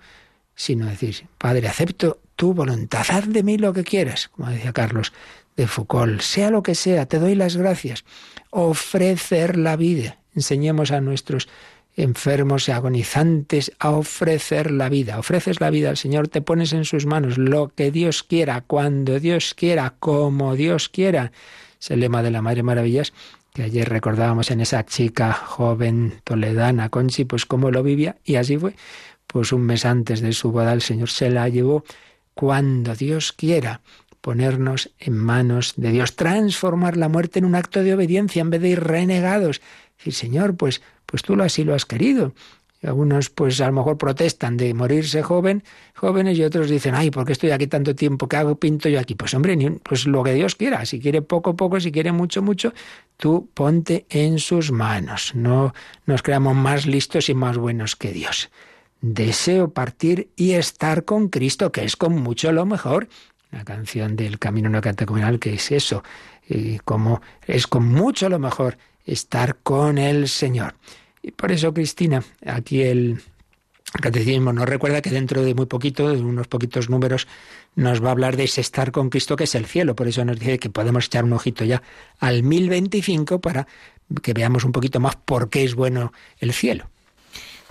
Sino 0.54 0.86
decir, 0.86 1.26
Padre, 1.38 1.68
acepto 1.68 2.20
tu 2.36 2.54
voluntad, 2.54 3.04
haz 3.08 3.28
de 3.28 3.42
mí 3.42 3.58
lo 3.58 3.72
que 3.72 3.84
quieras, 3.84 4.28
como 4.28 4.50
decía 4.50 4.72
Carlos 4.72 5.12
de 5.56 5.66
Foucault, 5.66 6.20
sea 6.20 6.50
lo 6.50 6.62
que 6.62 6.74
sea, 6.74 7.06
te 7.06 7.18
doy 7.18 7.34
las 7.34 7.56
gracias. 7.56 8.04
Ofrecer 8.50 9.56
la 9.56 9.76
vida. 9.76 10.18
Enseñemos 10.34 10.90
a 10.90 11.00
nuestros 11.00 11.48
enfermos 11.96 12.68
y 12.68 12.72
agonizantes 12.72 13.72
a 13.78 13.90
ofrecer 13.90 14.70
la 14.70 14.90
vida. 14.90 15.18
Ofreces 15.18 15.60
la 15.60 15.70
vida 15.70 15.88
al 15.88 15.96
Señor, 15.96 16.28
te 16.28 16.42
pones 16.42 16.74
en 16.74 16.84
sus 16.84 17.06
manos 17.06 17.38
lo 17.38 17.68
que 17.68 17.90
Dios 17.90 18.22
quiera, 18.22 18.60
cuando 18.60 19.18
Dios 19.18 19.54
quiera, 19.54 19.94
como 19.98 20.54
Dios 20.54 20.90
quiera. 20.90 21.32
Es 21.80 21.90
el 21.90 22.00
lema 22.00 22.22
de 22.22 22.30
la 22.30 22.42
Madre 22.42 22.62
Maravillas 22.62 23.14
que 23.56 23.62
ayer 23.62 23.88
recordábamos 23.88 24.50
en 24.50 24.60
esa 24.60 24.84
chica 24.84 25.32
joven 25.32 26.20
toledana, 26.24 26.90
Conchi, 26.90 27.24
pues 27.24 27.46
cómo 27.46 27.70
lo 27.70 27.82
vivía, 27.82 28.16
y 28.22 28.34
así 28.34 28.58
fue. 28.58 28.74
Pues 29.26 29.50
un 29.50 29.62
mes 29.62 29.86
antes 29.86 30.20
de 30.20 30.34
su 30.34 30.52
boda 30.52 30.74
el 30.74 30.82
Señor 30.82 31.08
se 31.08 31.30
la 31.30 31.48
llevó 31.48 31.82
cuando 32.34 32.94
Dios 32.94 33.32
quiera 33.32 33.80
ponernos 34.20 34.90
en 34.98 35.16
manos 35.16 35.72
de 35.78 35.90
Dios, 35.90 36.16
transformar 36.16 36.98
la 36.98 37.08
muerte 37.08 37.38
en 37.38 37.46
un 37.46 37.54
acto 37.54 37.82
de 37.82 37.94
obediencia 37.94 38.42
en 38.42 38.50
vez 38.50 38.60
de 38.60 38.68
ir 38.68 38.84
renegados. 38.84 39.62
Decir, 39.96 40.12
Señor, 40.12 40.54
pues, 40.58 40.82
pues 41.06 41.22
tú 41.22 41.40
así 41.40 41.64
lo 41.64 41.74
has 41.74 41.86
querido. 41.86 42.34
Algunos 42.86 43.30
pues 43.30 43.60
a 43.60 43.66
lo 43.66 43.72
mejor 43.72 43.98
protestan 43.98 44.56
de 44.56 44.72
morirse 44.74 45.22
joven, 45.22 45.62
jóvenes 45.94 46.38
y 46.38 46.44
otros 46.44 46.70
dicen, 46.70 46.94
ay, 46.94 47.10
¿por 47.10 47.26
qué 47.26 47.32
estoy 47.32 47.50
aquí 47.50 47.66
tanto 47.66 47.94
tiempo? 47.94 48.28
¿Qué 48.28 48.36
hago 48.36 48.56
pinto 48.56 48.88
yo 48.88 49.00
aquí? 49.00 49.14
Pues 49.14 49.34
hombre, 49.34 49.56
pues 49.82 50.06
lo 50.06 50.22
que 50.22 50.34
Dios 50.34 50.54
quiera, 50.54 50.84
si 50.86 51.00
quiere 51.00 51.22
poco, 51.22 51.56
poco, 51.56 51.80
si 51.80 51.92
quiere 51.92 52.12
mucho, 52.12 52.42
mucho, 52.42 52.72
tú 53.16 53.48
ponte 53.54 54.06
en 54.08 54.38
sus 54.38 54.70
manos. 54.70 55.34
No 55.34 55.74
nos 56.06 56.22
creamos 56.22 56.54
más 56.54 56.86
listos 56.86 57.28
y 57.28 57.34
más 57.34 57.56
buenos 57.56 57.96
que 57.96 58.12
Dios. 58.12 58.50
Deseo 59.00 59.70
partir 59.70 60.30
y 60.36 60.52
estar 60.52 61.04
con 61.04 61.28
Cristo, 61.28 61.72
que 61.72 61.84
es 61.84 61.96
con 61.96 62.14
mucho 62.14 62.52
lo 62.52 62.66
mejor. 62.66 63.08
La 63.50 63.64
canción 63.64 64.16
del 64.16 64.38
Camino 64.38 64.68
No 64.68 64.80
Catecumenal, 64.80 65.38
que 65.38 65.54
es 65.54 65.70
eso, 65.70 66.02
y 66.48 66.78
como 66.78 67.20
es 67.46 67.66
con 67.66 67.86
mucho 67.86 68.28
lo 68.28 68.38
mejor 68.38 68.78
estar 69.04 69.56
con 69.62 69.98
el 69.98 70.28
Señor. 70.28 70.74
Y 71.26 71.32
por 71.32 71.50
eso, 71.50 71.74
Cristina, 71.74 72.22
aquí 72.46 72.82
el 72.82 73.20
Catecismo 74.00 74.52
nos 74.52 74.68
recuerda 74.68 75.02
que 75.02 75.10
dentro 75.10 75.42
de 75.42 75.56
muy 75.56 75.66
poquito, 75.66 76.08
de 76.08 76.20
unos 76.20 76.46
poquitos 76.46 76.88
números, 76.88 77.26
nos 77.74 78.00
va 78.00 78.10
a 78.10 78.12
hablar 78.12 78.36
de 78.36 78.44
ese 78.44 78.60
estar 78.60 78.92
con 78.92 79.10
Cristo 79.10 79.34
que 79.34 79.42
es 79.42 79.56
el 79.56 79.66
cielo. 79.66 79.96
Por 79.96 80.06
eso 80.06 80.24
nos 80.24 80.38
dice 80.38 80.60
que 80.60 80.70
podemos 80.70 81.06
echar 81.06 81.24
un 81.24 81.32
ojito 81.32 81.64
ya 81.64 81.82
al 82.20 82.44
1025 82.44 83.40
para 83.40 83.66
que 84.22 84.34
veamos 84.34 84.62
un 84.62 84.70
poquito 84.70 85.00
más 85.00 85.16
por 85.16 85.50
qué 85.50 85.64
es 85.64 85.74
bueno 85.74 86.12
el 86.38 86.52
cielo. 86.52 86.90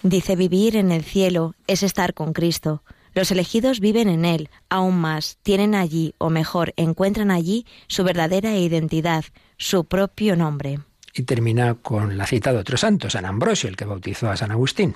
Dice 0.04 0.36
vivir 0.36 0.76
en 0.76 0.92
el 0.92 1.06
cielo 1.06 1.56
es 1.66 1.82
estar 1.82 2.14
con 2.14 2.34
Cristo. 2.34 2.84
Los 3.14 3.32
elegidos 3.32 3.80
viven 3.80 4.10
en 4.10 4.26
Él, 4.26 4.50
aún 4.68 4.98
más, 4.98 5.38
tienen 5.44 5.76
allí, 5.76 6.14
o 6.18 6.30
mejor, 6.30 6.74
encuentran 6.76 7.32
allí 7.32 7.66
su 7.88 8.04
verdadera 8.04 8.58
identidad, 8.58 9.24
su 9.58 9.86
propio 9.86 10.36
nombre 10.36 10.80
y 11.16 11.24
termina 11.24 11.76
con 11.76 12.18
la 12.18 12.28
cita 12.28 12.52
de 12.52 12.60
otro 12.60 12.78
santo, 12.78 13.10
San 13.10 13.26
Ambrosio, 13.26 13.70
el 13.70 13.78
que 13.78 13.86
bautizó 13.86 14.30
a 14.30 14.38
San 14.38 14.52
Agustín. 14.52 14.96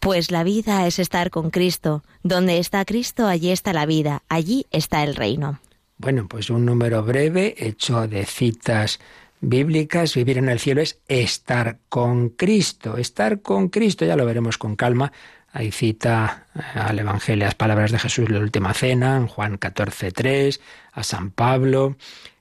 Pues 0.00 0.30
la 0.30 0.44
vida 0.44 0.86
es 0.86 0.98
estar 0.98 1.30
con 1.30 1.50
Cristo. 1.50 2.02
Donde 2.22 2.58
está 2.58 2.84
Cristo, 2.84 3.26
allí 3.26 3.50
está 3.50 3.72
la 3.72 3.86
vida, 3.86 4.22
allí 4.28 4.66
está 4.70 5.02
el 5.04 5.14
reino. 5.14 5.60
Bueno, 5.96 6.26
pues 6.28 6.50
un 6.50 6.66
número 6.66 7.02
breve 7.04 7.54
hecho 7.56 8.06
de 8.08 8.26
citas 8.26 8.98
bíblicas. 9.40 10.14
Vivir 10.14 10.38
en 10.38 10.48
el 10.48 10.58
cielo 10.58 10.82
es 10.82 10.98
estar 11.08 11.78
con 11.88 12.30
Cristo. 12.30 12.98
Estar 12.98 13.40
con 13.40 13.68
Cristo, 13.68 14.04
ya 14.04 14.16
lo 14.16 14.26
veremos 14.26 14.58
con 14.58 14.76
calma. 14.76 15.12
Hay 15.52 15.70
cita 15.70 16.48
al 16.74 16.98
Evangelio, 16.98 17.44
las 17.44 17.54
palabras 17.54 17.92
de 17.92 18.00
Jesús 18.00 18.26
en 18.26 18.34
la 18.34 18.40
última 18.40 18.74
cena, 18.74 19.16
en 19.16 19.28
Juan 19.28 19.56
14, 19.56 20.10
3, 20.10 20.60
a 20.92 21.02
San 21.04 21.30
Pablo. 21.30 21.96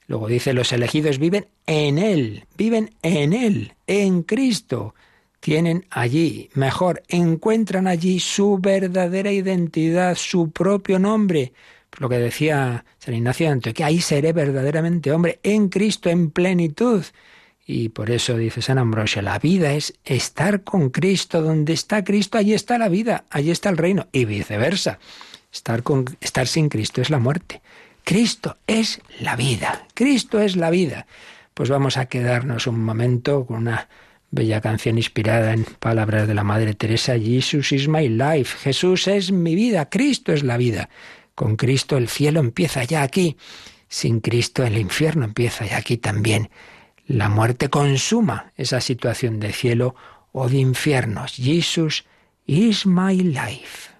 Luego 0.07 0.27
dice, 0.27 0.53
los 0.53 0.71
elegidos 0.73 1.17
viven 1.17 1.47
en 1.65 1.97
Él, 1.97 2.45
viven 2.57 2.93
en 3.01 3.33
Él, 3.33 3.73
en 3.87 4.23
Cristo. 4.23 4.95
Tienen 5.39 5.85
allí, 5.89 6.49
mejor, 6.53 7.03
encuentran 7.07 7.87
allí 7.87 8.19
su 8.19 8.57
verdadera 8.59 9.31
identidad, 9.31 10.15
su 10.15 10.51
propio 10.51 10.99
nombre. 10.99 11.53
Lo 11.99 12.09
que 12.09 12.17
decía 12.17 12.85
San 12.97 13.13
Ignacio 13.13 13.47
de 13.47 13.53
Antioquía, 13.53 13.87
ahí 13.87 14.01
seré 14.01 14.33
verdaderamente 14.33 15.11
hombre, 15.11 15.39
en 15.43 15.69
Cristo, 15.69 16.09
en 16.09 16.31
plenitud. 16.31 17.03
Y 17.65 17.89
por 17.89 18.11
eso 18.11 18.35
dice 18.35 18.61
San 18.61 18.77
Ambrosio, 18.77 19.21
la 19.21 19.39
vida 19.39 19.73
es 19.73 19.93
estar 20.03 20.63
con 20.63 20.89
Cristo, 20.89 21.41
donde 21.41 21.73
está 21.73 22.03
Cristo, 22.03 22.37
allí 22.37 22.53
está 22.53 22.77
la 22.77 22.89
vida, 22.89 23.25
allí 23.29 23.51
está 23.51 23.69
el 23.69 23.77
reino, 23.77 24.07
y 24.11 24.25
viceversa. 24.25 24.99
Estar, 25.51 25.83
con, 25.83 26.05
estar 26.19 26.47
sin 26.47 26.67
Cristo 26.67 27.01
es 27.01 27.09
la 27.09 27.19
muerte. 27.19 27.61
Cristo 28.03 28.57
es 28.67 29.01
la 29.19 29.35
vida, 29.35 29.87
Cristo 29.93 30.39
es 30.39 30.55
la 30.55 30.69
vida. 30.69 31.07
Pues 31.53 31.69
vamos 31.69 31.97
a 31.97 32.07
quedarnos 32.07 32.67
un 32.67 32.83
momento 32.83 33.45
con 33.45 33.57
una 33.57 33.87
bella 34.31 34.61
canción 34.61 34.97
inspirada 34.97 35.53
en 35.53 35.63
palabras 35.63 36.27
de 36.27 36.33
la 36.33 36.43
Madre 36.43 36.73
Teresa, 36.73 37.17
Jesus 37.17 37.71
is 37.71 37.87
my 37.87 38.09
life, 38.09 38.57
Jesús 38.57 39.07
es 39.07 39.31
mi 39.31 39.55
vida, 39.55 39.89
Cristo 39.89 40.33
es 40.33 40.43
la 40.43 40.57
vida. 40.57 40.89
Con 41.35 41.55
Cristo 41.55 41.97
el 41.97 42.09
cielo 42.09 42.39
empieza 42.39 42.83
ya 42.83 43.03
aquí, 43.03 43.37
sin 43.87 44.19
Cristo 44.19 44.63
el 44.63 44.77
infierno 44.77 45.23
empieza 45.23 45.65
ya 45.65 45.77
aquí 45.77 45.97
también. 45.97 46.49
La 47.05 47.29
muerte 47.29 47.69
consuma 47.69 48.51
esa 48.57 48.81
situación 48.81 49.39
de 49.39 49.53
cielo 49.53 49.95
o 50.31 50.49
de 50.49 50.57
infiernos. 50.57 51.35
Jesus 51.35 52.05
is 52.47 52.85
my 52.85 53.15
life. 53.15 53.91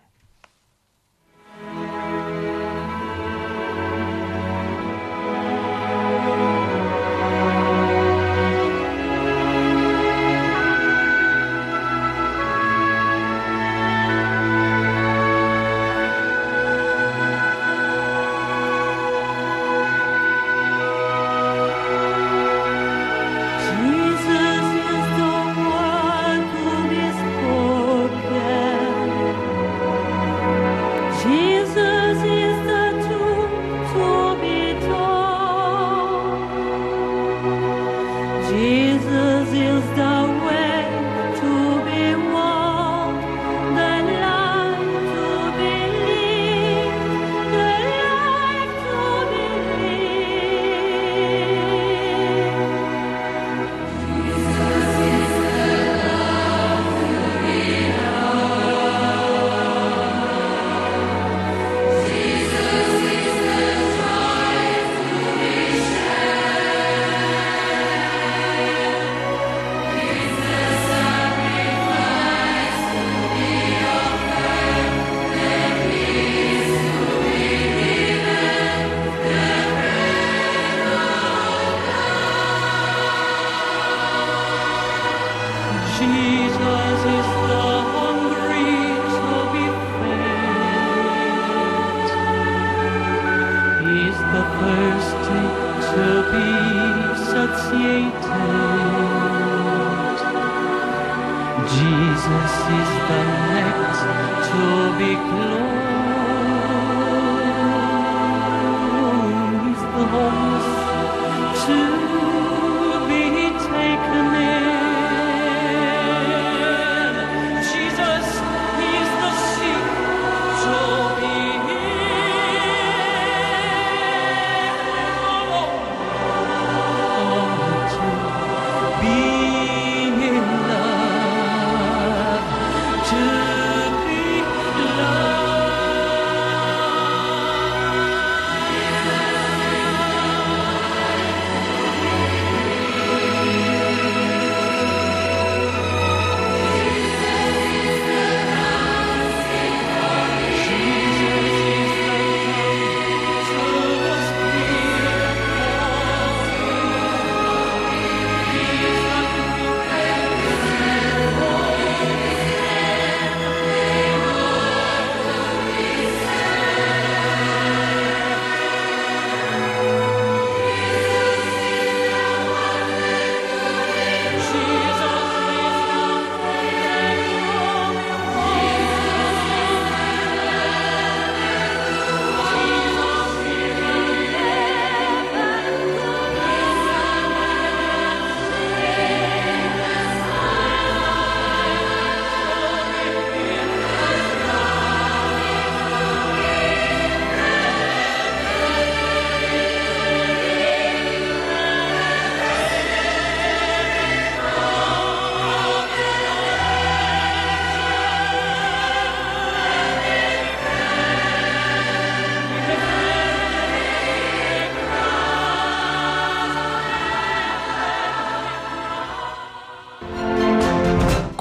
Jesus 101.66 102.54
is 102.80 102.92
the 103.10 103.24
next 103.54 104.02
to 104.50 104.98
be 105.00 105.16
close. 105.16 106.03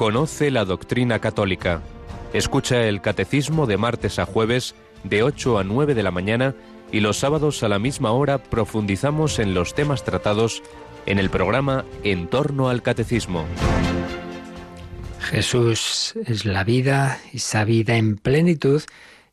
Conoce 0.03 0.51
la 0.51 0.65
doctrina 0.65 1.21
católica. 1.21 1.81
Escucha 2.33 2.89
el 2.89 3.01
catecismo 3.01 3.69
de 3.69 3.77
martes 3.77 4.19
a 4.19 4.27
jueves 4.27 4.75
de 5.05 5.23
8 5.23 5.61
a 5.61 5.63
9 5.63 5.95
de 5.95 6.03
la 6.03 6.11
mañana 6.11 6.57
y 6.91 6.99
los 6.99 7.19
sábados 7.19 7.63
a 7.63 7.69
la 7.69 7.79
misma 7.79 8.11
hora 8.11 8.39
profundizamos 8.39 9.39
en 9.39 9.55
los 9.55 9.77
temas 9.77 10.03
tratados 10.03 10.65
en 11.07 11.21
el 11.21 11.31
programa 11.31 11.85
En 12.03 12.27
torno 12.27 12.69
al 12.69 12.83
catecismo. 12.83 13.47
Jesús 15.21 16.15
es 16.27 16.47
la 16.47 16.65
vida, 16.65 17.21
esa 17.33 17.65
vida 17.65 17.95
en 17.95 18.17
plenitud 18.17 18.83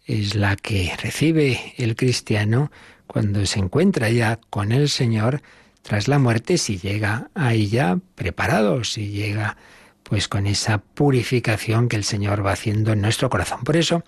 es 0.06 0.36
la 0.36 0.56
que 0.56 0.96
recibe 1.02 1.74
el 1.78 1.96
cristiano 1.96 2.72
cuando 3.08 3.44
se 3.48 3.58
encuentra 3.58 4.12
ya 4.12 4.40
con 4.52 4.72
el 4.72 4.88
Señor 4.88 5.42
tras 5.82 6.08
la 6.08 6.20
muerte, 6.20 6.60
si 6.60 6.78
llega 6.78 7.32
a 7.34 7.56
ella 7.56 7.98
preparado, 8.14 8.84
si 8.84 9.08
llega 9.08 9.58
pues 10.10 10.28
con 10.28 10.48
esa 10.48 10.80
purificación 10.80 11.88
que 11.88 11.96
el 11.96 12.04
Señor 12.04 12.46
va 12.46 12.54
haciendo 12.54 12.94
en 12.94 13.02
nuestro 13.02 13.30
corazón. 13.30 13.64
Por 13.64 13.78
eso, 13.78 14.04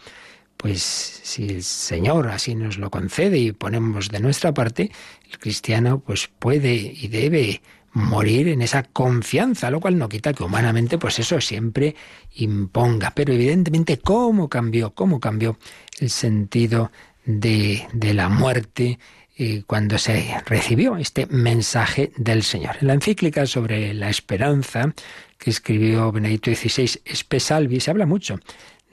pues 0.58 0.82
si 0.82 1.48
el 1.48 1.64
Señor 1.64 2.28
así 2.28 2.56
nos 2.56 2.78
lo 2.80 2.90
concede 2.90 3.38
y 3.38 3.52
ponemos 3.52 4.10
de 4.10 4.20
nuestra 4.20 4.54
parte, 4.54 4.92
el 5.32 5.38
cristiano 5.38 6.00
pues 6.00 6.28
puede 6.28 6.74
y 6.74 7.08
debe 7.08 7.62
morir 7.94 8.48
en 8.48 8.62
esa 8.62 8.84
confianza, 8.84 9.70
lo 9.70 9.80
cual 9.80 9.98
no 9.98 10.10
quita 10.10 10.34
que 10.34 10.44
humanamente 10.44 10.98
pues 10.98 11.20
eso 11.20 11.40
siempre 11.40 11.96
imponga. 12.36 13.12
Pero 13.12 13.34
evidentemente, 13.34 14.00
¿cómo 14.00 14.50
cambió? 14.50 14.96
¿Cómo 14.96 15.20
cambió 15.20 15.58
el 16.00 16.10
sentido 16.10 16.92
de, 17.26 17.88
de 17.94 18.14
la 18.14 18.28
muerte? 18.28 18.98
Eh, 19.38 19.64
cuando 19.66 19.98
se 19.98 20.40
recibió 20.46 20.98
este 20.98 21.26
mensaje 21.26 22.12
del 22.16 22.44
Señor. 22.44 22.76
En 22.80 22.88
la 22.88 22.94
encíclica 22.94 23.48
sobre 23.48 23.92
la 23.94 24.10
esperanza 24.10 24.94
que 25.42 25.50
escribió 25.50 26.12
Benedicto 26.12 26.54
XVI 26.54 27.02
Espesalvi 27.04 27.80
se 27.80 27.90
habla 27.90 28.06
mucho 28.06 28.40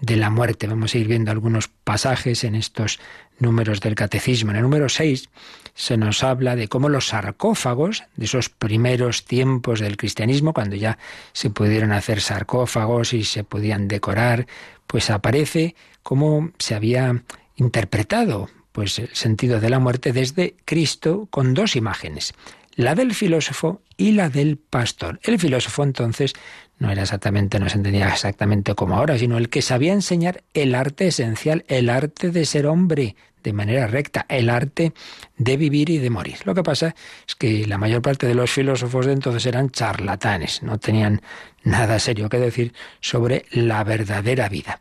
de 0.00 0.16
la 0.16 0.30
muerte. 0.30 0.66
Vamos 0.66 0.94
a 0.94 0.98
ir 0.98 1.06
viendo 1.06 1.30
algunos 1.30 1.68
pasajes 1.68 2.42
en 2.42 2.54
estos 2.54 3.00
números 3.38 3.80
del 3.80 3.94
catecismo. 3.94 4.50
En 4.50 4.56
el 4.56 4.62
número 4.62 4.88
6 4.88 5.28
se 5.74 5.96
nos 5.98 6.24
habla 6.24 6.56
de 6.56 6.68
cómo 6.68 6.88
los 6.88 7.08
sarcófagos 7.08 8.04
de 8.16 8.24
esos 8.24 8.48
primeros 8.48 9.26
tiempos 9.26 9.80
del 9.80 9.98
cristianismo, 9.98 10.54
cuando 10.54 10.74
ya 10.74 10.96
se 11.34 11.50
pudieron 11.50 11.92
hacer 11.92 12.22
sarcófagos 12.22 13.12
y 13.12 13.24
se 13.24 13.44
podían 13.44 13.86
decorar, 13.86 14.46
pues 14.86 15.10
aparece 15.10 15.74
cómo 16.02 16.50
se 16.58 16.74
había 16.74 17.22
interpretado 17.56 18.48
pues 18.72 18.98
el 18.98 19.14
sentido 19.14 19.60
de 19.60 19.68
la 19.68 19.80
muerte 19.80 20.14
desde 20.14 20.56
Cristo 20.64 21.28
con 21.30 21.52
dos 21.52 21.76
imágenes, 21.76 22.32
la 22.78 22.94
del 22.94 23.12
filósofo 23.12 23.82
y 23.96 24.12
la 24.12 24.30
del 24.30 24.56
pastor. 24.56 25.18
El 25.24 25.40
filósofo 25.40 25.82
entonces 25.82 26.34
no 26.78 26.92
era 26.92 27.02
exactamente, 27.02 27.58
no 27.58 27.68
se 27.68 27.76
entendía 27.76 28.08
exactamente 28.08 28.76
como 28.76 28.94
ahora, 28.94 29.18
sino 29.18 29.36
el 29.36 29.48
que 29.48 29.62
sabía 29.62 29.92
enseñar 29.92 30.44
el 30.54 30.76
arte 30.76 31.08
esencial, 31.08 31.64
el 31.66 31.90
arte 31.90 32.30
de 32.30 32.46
ser 32.46 32.68
hombre 32.68 33.16
de 33.42 33.52
manera 33.52 33.88
recta, 33.88 34.26
el 34.28 34.48
arte 34.48 34.92
de 35.38 35.56
vivir 35.56 35.90
y 35.90 35.98
de 35.98 36.08
morir. 36.08 36.36
Lo 36.44 36.54
que 36.54 36.62
pasa 36.62 36.94
es 37.26 37.34
que 37.34 37.66
la 37.66 37.78
mayor 37.78 38.00
parte 38.00 38.28
de 38.28 38.36
los 38.36 38.52
filósofos 38.52 39.06
de 39.06 39.12
entonces 39.12 39.44
eran 39.46 39.70
charlatanes, 39.70 40.62
no 40.62 40.78
tenían 40.78 41.20
nada 41.64 41.98
serio 41.98 42.28
que 42.28 42.38
decir 42.38 42.74
sobre 43.00 43.44
la 43.50 43.82
verdadera 43.82 44.48
vida. 44.48 44.80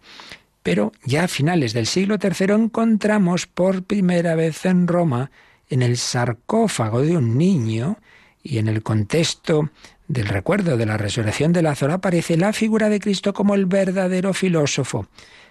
Pero 0.62 0.92
ya 1.04 1.24
a 1.24 1.28
finales 1.28 1.74
del 1.74 1.88
siglo 1.88 2.18
III 2.22 2.54
encontramos 2.54 3.48
por 3.48 3.82
primera 3.82 4.36
vez 4.36 4.68
en 4.68 4.88
Roma, 4.88 5.32
en 5.70 5.82
el 5.82 5.98
sarcófago 5.98 7.02
de 7.02 7.18
un 7.18 7.38
niño, 7.38 7.98
y 8.44 8.60
en 8.60 8.68
el 8.68 8.82
contexto 8.82 9.70
del 10.08 10.28
recuerdo 10.28 10.78
de 10.78 10.86
la 10.86 10.98
resurrección 10.98 11.52
de 11.52 11.62
Lázaro 11.62 11.94
aparece 11.94 12.38
la 12.38 12.54
figura 12.54 12.90
de 12.90 13.00
Cristo 13.00 13.34
como 13.34 13.56
el 13.56 13.66
verdadero 13.66 14.34
filósofo, 14.34 15.08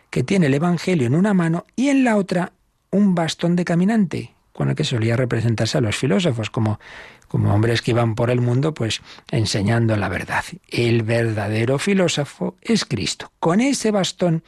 que 0.08 0.22
tiene 0.22 0.46
el 0.46 0.54
Evangelio 0.54 1.06
en 1.06 1.14
una 1.14 1.34
mano 1.34 1.66
y 1.76 1.88
en 1.88 2.04
la 2.04 2.16
otra 2.16 2.52
un 2.90 3.14
bastón 3.14 3.56
de 3.56 3.64
caminante, 3.64 4.34
con 4.52 4.70
el 4.70 4.74
que 4.74 4.84
solía 4.84 5.16
representarse 5.16 5.76
a 5.76 5.82
los 5.82 5.96
filósofos 5.96 6.48
como, 6.48 6.80
como 7.28 7.52
hombres 7.52 7.82
que 7.82 7.90
iban 7.90 8.14
por 8.14 8.30
el 8.30 8.40
mundo 8.40 8.72
pues 8.72 9.02
enseñando 9.30 9.96
la 9.96 10.08
verdad. 10.08 10.44
El 10.68 11.02
verdadero 11.02 11.78
filósofo 11.78 12.56
es 12.62 12.86
Cristo. 12.86 13.30
Con 13.38 13.60
ese 13.60 13.90
bastón, 13.90 14.42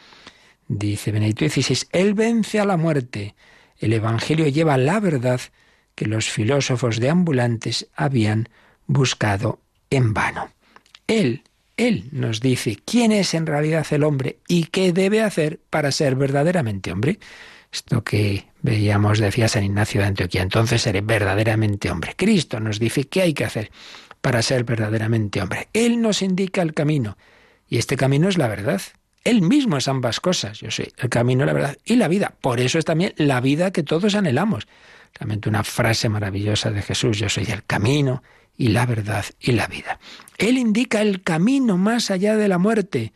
dice 0.68 1.12
Benedicto 1.12 1.46
XVI, 1.46 1.87
Él 1.92 2.14
vence 2.14 2.61
a 2.61 2.64
la 2.64 2.78
muerte. 2.78 3.35
El 3.76 3.92
Evangelio 3.92 4.48
lleva 4.48 4.78
la 4.78 5.00
verdad 5.00 5.40
que 5.99 6.07
los 6.07 6.31
filósofos 6.31 7.01
de 7.01 7.11
ambulantes 7.11 7.89
habían 7.97 8.51
buscado 8.87 9.59
en 9.91 10.15
vano. 10.15 10.53
Él, 11.09 11.43
Él 11.77 12.05
nos 12.13 12.41
dice 12.41 12.79
quién 12.85 13.11
es 13.11 13.35
en 13.35 13.47
realidad 13.47 13.85
el 13.91 14.05
hombre 14.05 14.39
y 14.47 14.67
qué 14.67 14.93
debe 14.93 15.23
hacer 15.23 15.59
para 15.71 15.91
ser 15.91 16.15
verdaderamente 16.15 16.93
hombre. 16.93 17.19
Esto 17.73 18.05
que 18.05 18.47
veíamos, 18.63 19.19
decía 19.19 19.49
San 19.49 19.65
Ignacio 19.65 20.01
de 20.01 20.07
Antioquía, 20.07 20.43
entonces 20.43 20.83
seré 20.83 21.01
verdaderamente 21.01 21.91
hombre. 21.91 22.15
Cristo 22.17 22.61
nos 22.61 22.79
dice 22.79 23.09
qué 23.09 23.23
hay 23.23 23.35
que 23.35 23.45
hacer 23.45 23.73
para 24.21 24.41
ser 24.43 24.63
verdaderamente 24.63 25.43
hombre. 25.43 25.67
Él 25.73 26.01
nos 26.01 26.23
indica 26.23 26.63
el 26.63 26.75
camino 26.75 27.19
y 27.69 27.79
este 27.79 27.97
camino 27.97 28.29
es 28.29 28.39
la 28.39 28.47
verdad. 28.47 28.81
Él 29.25 29.43
mismo 29.43 29.77
es 29.77 29.89
ambas 29.89 30.21
cosas. 30.21 30.61
Yo 30.61 30.71
soy 30.71 30.93
el 30.97 31.09
camino, 31.09 31.45
la 31.45 31.55
verdad 31.55 31.77
y 31.85 31.97
la 31.97 32.07
vida. 32.07 32.37
Por 32.41 32.61
eso 32.61 32.79
es 32.79 32.85
también 32.85 33.15
la 33.17 33.41
vida 33.41 33.73
que 33.73 33.83
todos 33.83 34.15
anhelamos. 34.15 34.69
Realmente 35.18 35.48
una 35.48 35.64
frase 35.64 36.09
maravillosa 36.09 36.70
de 36.70 36.83
Jesús. 36.83 37.18
Yo 37.18 37.28
soy 37.28 37.44
el 37.44 37.64
camino, 37.64 38.22
y 38.59 38.68
la 38.68 38.85
verdad 38.85 39.24
y 39.40 39.52
la 39.52 39.68
vida. 39.68 40.00
Él 40.37 40.59
indica 40.59 41.00
el 41.00 41.22
camino 41.22 41.78
más 41.78 42.11
allá 42.11 42.37
de 42.37 42.48
la 42.48 42.59
muerte. 42.59 43.12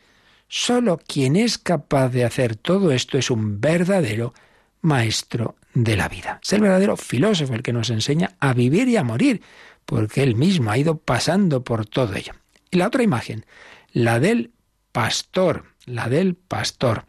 Solo 0.47 0.99
quien 1.05 1.35
es 1.35 1.57
capaz 1.57 2.09
de 2.09 2.23
hacer 2.23 2.55
todo 2.55 2.91
esto 2.91 3.17
es 3.17 3.29
un 3.29 3.59
verdadero 3.59 4.33
maestro 4.81 5.55
de 5.73 5.97
la 5.97 6.07
vida. 6.07 6.39
Es 6.41 6.53
el 6.53 6.61
verdadero 6.61 6.95
filósofo 6.95 7.53
el 7.53 7.61
que 7.61 7.73
nos 7.73 7.89
enseña 7.89 8.31
a 8.39 8.53
vivir 8.53 8.87
y 8.87 8.97
a 8.97 9.03
morir, 9.03 9.41
porque 9.85 10.23
él 10.23 10.35
mismo 10.35 10.71
ha 10.71 10.77
ido 10.77 10.97
pasando 10.97 11.63
por 11.63 11.85
todo 11.85 12.15
ello. 12.15 12.33
Y 12.71 12.77
la 12.77 12.87
otra 12.87 13.03
imagen, 13.03 13.45
la 13.91 14.19
del 14.19 14.51
pastor, 14.91 15.65
la 15.85 16.07
del 16.07 16.35
pastor. 16.35 17.05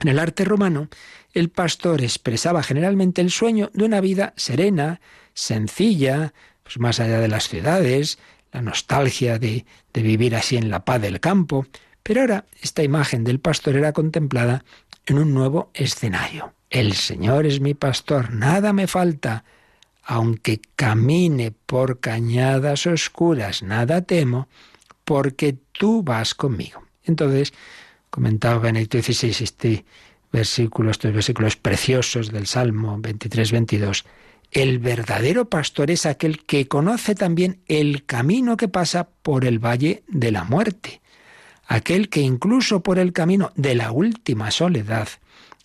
En 0.00 0.08
el 0.08 0.18
arte 0.18 0.44
romano, 0.44 0.88
el 1.38 1.50
pastor 1.50 2.02
expresaba 2.02 2.62
generalmente 2.62 3.20
el 3.20 3.30
sueño 3.30 3.70
de 3.72 3.84
una 3.84 4.00
vida 4.00 4.32
serena, 4.36 5.00
sencilla, 5.34 6.34
pues 6.62 6.78
más 6.78 7.00
allá 7.00 7.20
de 7.20 7.28
las 7.28 7.48
ciudades, 7.48 8.18
la 8.52 8.62
nostalgia 8.62 9.38
de, 9.38 9.64
vivir 9.94 10.36
así 10.36 10.56
en 10.56 10.70
la 10.70 10.84
paz 10.84 11.00
del 11.00 11.20
campo. 11.20 11.66
Pero 12.02 12.20
ahora 12.20 12.44
esta 12.60 12.82
imagen 12.82 13.24
del 13.24 13.40
pastor 13.40 13.76
era 13.76 13.92
contemplada 13.92 14.64
en 15.06 15.18
un 15.18 15.34
nuevo 15.34 15.70
escenario. 15.74 16.54
El 16.70 16.94
Señor 16.94 17.46
es 17.46 17.60
mi 17.60 17.74
pastor, 17.74 18.32
nada 18.32 18.72
me 18.72 18.86
falta. 18.86 19.44
Aunque 20.02 20.60
camine 20.76 21.50
por 21.50 22.00
cañadas 22.00 22.86
oscuras, 22.86 23.62
nada 23.62 24.02
temo, 24.02 24.48
porque 25.04 25.56
tú 25.72 26.02
vas 26.02 26.34
conmigo. 26.34 26.82
Entonces, 27.04 27.52
comentaba 28.10 28.58
Benedicto 28.58 29.00
XVI 29.00 29.44
este 29.44 29.84
versículo, 30.32 30.90
estos 30.90 31.12
versículos 31.12 31.56
preciosos 31.56 32.30
del 32.30 32.46
Salmo 32.46 32.98
23-22, 32.98 34.04
el 34.50 34.78
verdadero 34.78 35.48
pastor 35.48 35.90
es 35.90 36.06
aquel 36.06 36.44
que 36.44 36.68
conoce 36.68 37.14
también 37.14 37.60
el 37.66 38.04
camino 38.04 38.56
que 38.56 38.68
pasa 38.68 39.08
por 39.22 39.44
el 39.44 39.58
valle 39.58 40.02
de 40.08 40.32
la 40.32 40.44
muerte, 40.44 41.02
aquel 41.66 42.08
que 42.08 42.20
incluso 42.20 42.82
por 42.82 42.98
el 42.98 43.12
camino 43.12 43.52
de 43.56 43.74
la 43.74 43.92
última 43.92 44.50
soledad, 44.50 45.08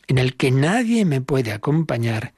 en 0.07 0.17
el 0.17 0.35
que 0.35 0.51
nadie 0.51 1.05
me 1.05 1.21
puede 1.21 1.53
acompañar, 1.53 2.33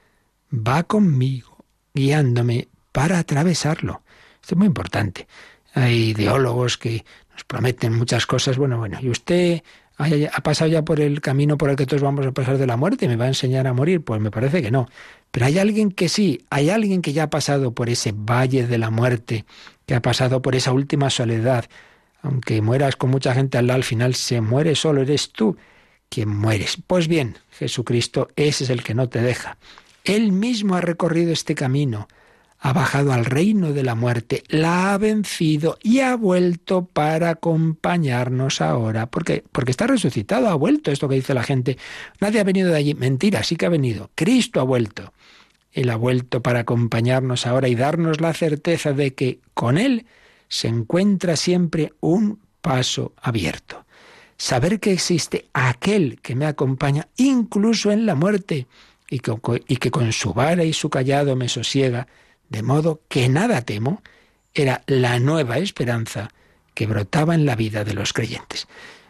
va 0.53 0.83
conmigo, 0.83 1.65
guiándome 1.93 2.67
para 2.91 3.17
atravesarlo. 3.17 4.03
Esto 4.41 4.53
es 4.53 4.57
muy 4.57 4.67
importante. 4.67 5.27
Hay 5.73 6.11
ideólogos 6.11 6.77
que 6.77 7.03
nos 7.31 7.43
prometen 7.43 7.93
muchas 7.93 8.25
cosas. 8.27 8.57
Bueno, 8.57 8.77
bueno, 8.77 8.99
y 9.01 9.09
usted 9.09 9.63
ha 9.97 10.41
pasado 10.41 10.69
ya 10.69 10.83
por 10.83 10.99
el 10.99 11.21
camino 11.21 11.57
por 11.57 11.69
el 11.69 11.75
que 11.75 11.85
todos 11.85 12.01
vamos 12.01 12.25
a 12.25 12.31
pasar 12.31 12.57
de 12.57 12.67
la 12.67 12.75
muerte 12.75 13.07
me 13.07 13.15
va 13.15 13.25
a 13.25 13.29
enseñar 13.29 13.67
a 13.67 13.73
morir. 13.73 14.03
Pues 14.03 14.19
me 14.21 14.31
parece 14.31 14.61
que 14.61 14.71
no. 14.71 14.87
Pero 15.31 15.45
hay 15.45 15.57
alguien 15.57 15.91
que 15.91 16.09
sí, 16.09 16.45
hay 16.49 16.69
alguien 16.69 17.01
que 17.01 17.13
ya 17.13 17.23
ha 17.23 17.29
pasado 17.29 17.73
por 17.73 17.89
ese 17.89 18.13
valle 18.13 18.67
de 18.67 18.77
la 18.77 18.89
muerte, 18.89 19.45
que 19.85 19.95
ha 19.95 20.01
pasado 20.01 20.41
por 20.41 20.55
esa 20.55 20.71
última 20.71 21.09
soledad. 21.09 21.65
Aunque 22.21 22.61
mueras 22.61 22.95
con 22.95 23.09
mucha 23.09 23.33
gente 23.33 23.57
al 23.57 23.67
lado, 23.67 23.77
al 23.77 23.83
final 23.83 24.15
se 24.15 24.41
muere 24.41 24.75
solo, 24.75 25.01
eres 25.01 25.31
tú 25.31 25.57
quien 26.09 26.29
mueres. 26.29 26.77
Pues 26.87 27.07
bien, 27.07 27.37
Jesucristo, 27.51 28.29
ese 28.35 28.65
es 28.65 28.69
el 28.69 28.83
que 28.83 28.95
no 28.95 29.09
te 29.09 29.21
deja. 29.21 29.57
Él 30.03 30.31
mismo 30.31 30.75
ha 30.75 30.81
recorrido 30.81 31.31
este 31.31 31.55
camino 31.55 32.07
ha 32.65 32.73
bajado 32.73 33.13
al 33.13 33.25
reino 33.25 33.73
de 33.73 33.83
la 33.83 33.93
muerte, 33.93 34.41
la 34.47 34.91
ha 34.91 34.97
vencido 34.97 35.77
y 35.83 35.99
ha 35.99 36.15
vuelto 36.15 36.85
para 36.85 37.29
acompañarnos 37.29 38.59
ahora. 38.59 39.05
Porque 39.05 39.43
está 39.67 39.85
resucitado, 39.85 40.49
ha 40.49 40.55
vuelto, 40.55 40.89
esto 40.89 41.07
que 41.07 41.13
dice 41.13 41.35
la 41.35 41.43
gente. 41.43 41.77
Nadie 42.19 42.39
ha 42.39 42.43
venido 42.43 42.71
de 42.71 42.77
allí. 42.77 42.95
Mentira, 42.95 43.43
sí 43.43 43.55
que 43.55 43.67
ha 43.67 43.69
venido. 43.69 44.09
Cristo 44.15 44.59
ha 44.59 44.63
vuelto. 44.63 45.13
Él 45.73 45.91
ha 45.91 45.95
vuelto 45.95 46.41
para 46.41 46.61
acompañarnos 46.61 47.45
ahora 47.45 47.67
y 47.67 47.75
darnos 47.75 48.19
la 48.19 48.33
certeza 48.33 48.93
de 48.93 49.13
que 49.13 49.41
con 49.53 49.77
Él 49.77 50.07
se 50.47 50.67
encuentra 50.67 51.35
siempre 51.35 51.93
un 51.99 52.39
paso 52.61 53.13
abierto. 53.21 53.85
saber 54.37 54.79
que 54.79 54.91
existe 54.91 55.45
aquel 55.53 56.19
que 56.19 56.35
me 56.35 56.47
acompaña 56.47 57.09
incluso 57.15 57.91
en 57.91 58.07
la 58.07 58.15
muerte 58.15 58.65
y 59.07 59.19
que, 59.19 59.33
y 59.67 59.77
que 59.77 59.91
con 59.91 60.11
su 60.11 60.33
vara 60.33 60.63
y 60.63 60.73
su 60.73 60.89
callado 60.89 61.35
me 61.35 61.47
sosiega, 61.47 62.07
de 62.49 62.63
modo 62.63 63.01
que 63.07 63.29
nada 63.29 63.61
temo, 63.61 64.01
era 64.53 64.83
la 64.87 65.19
nueva 65.19 65.57
esperanza 65.57 66.29
que 66.73 66.87
brotaba 66.87 67.35
en 67.35 67.45
la 67.45 67.55
vida 67.55 67.83
de 67.83 67.93
los 67.93 68.13
creyentes. 68.13 68.67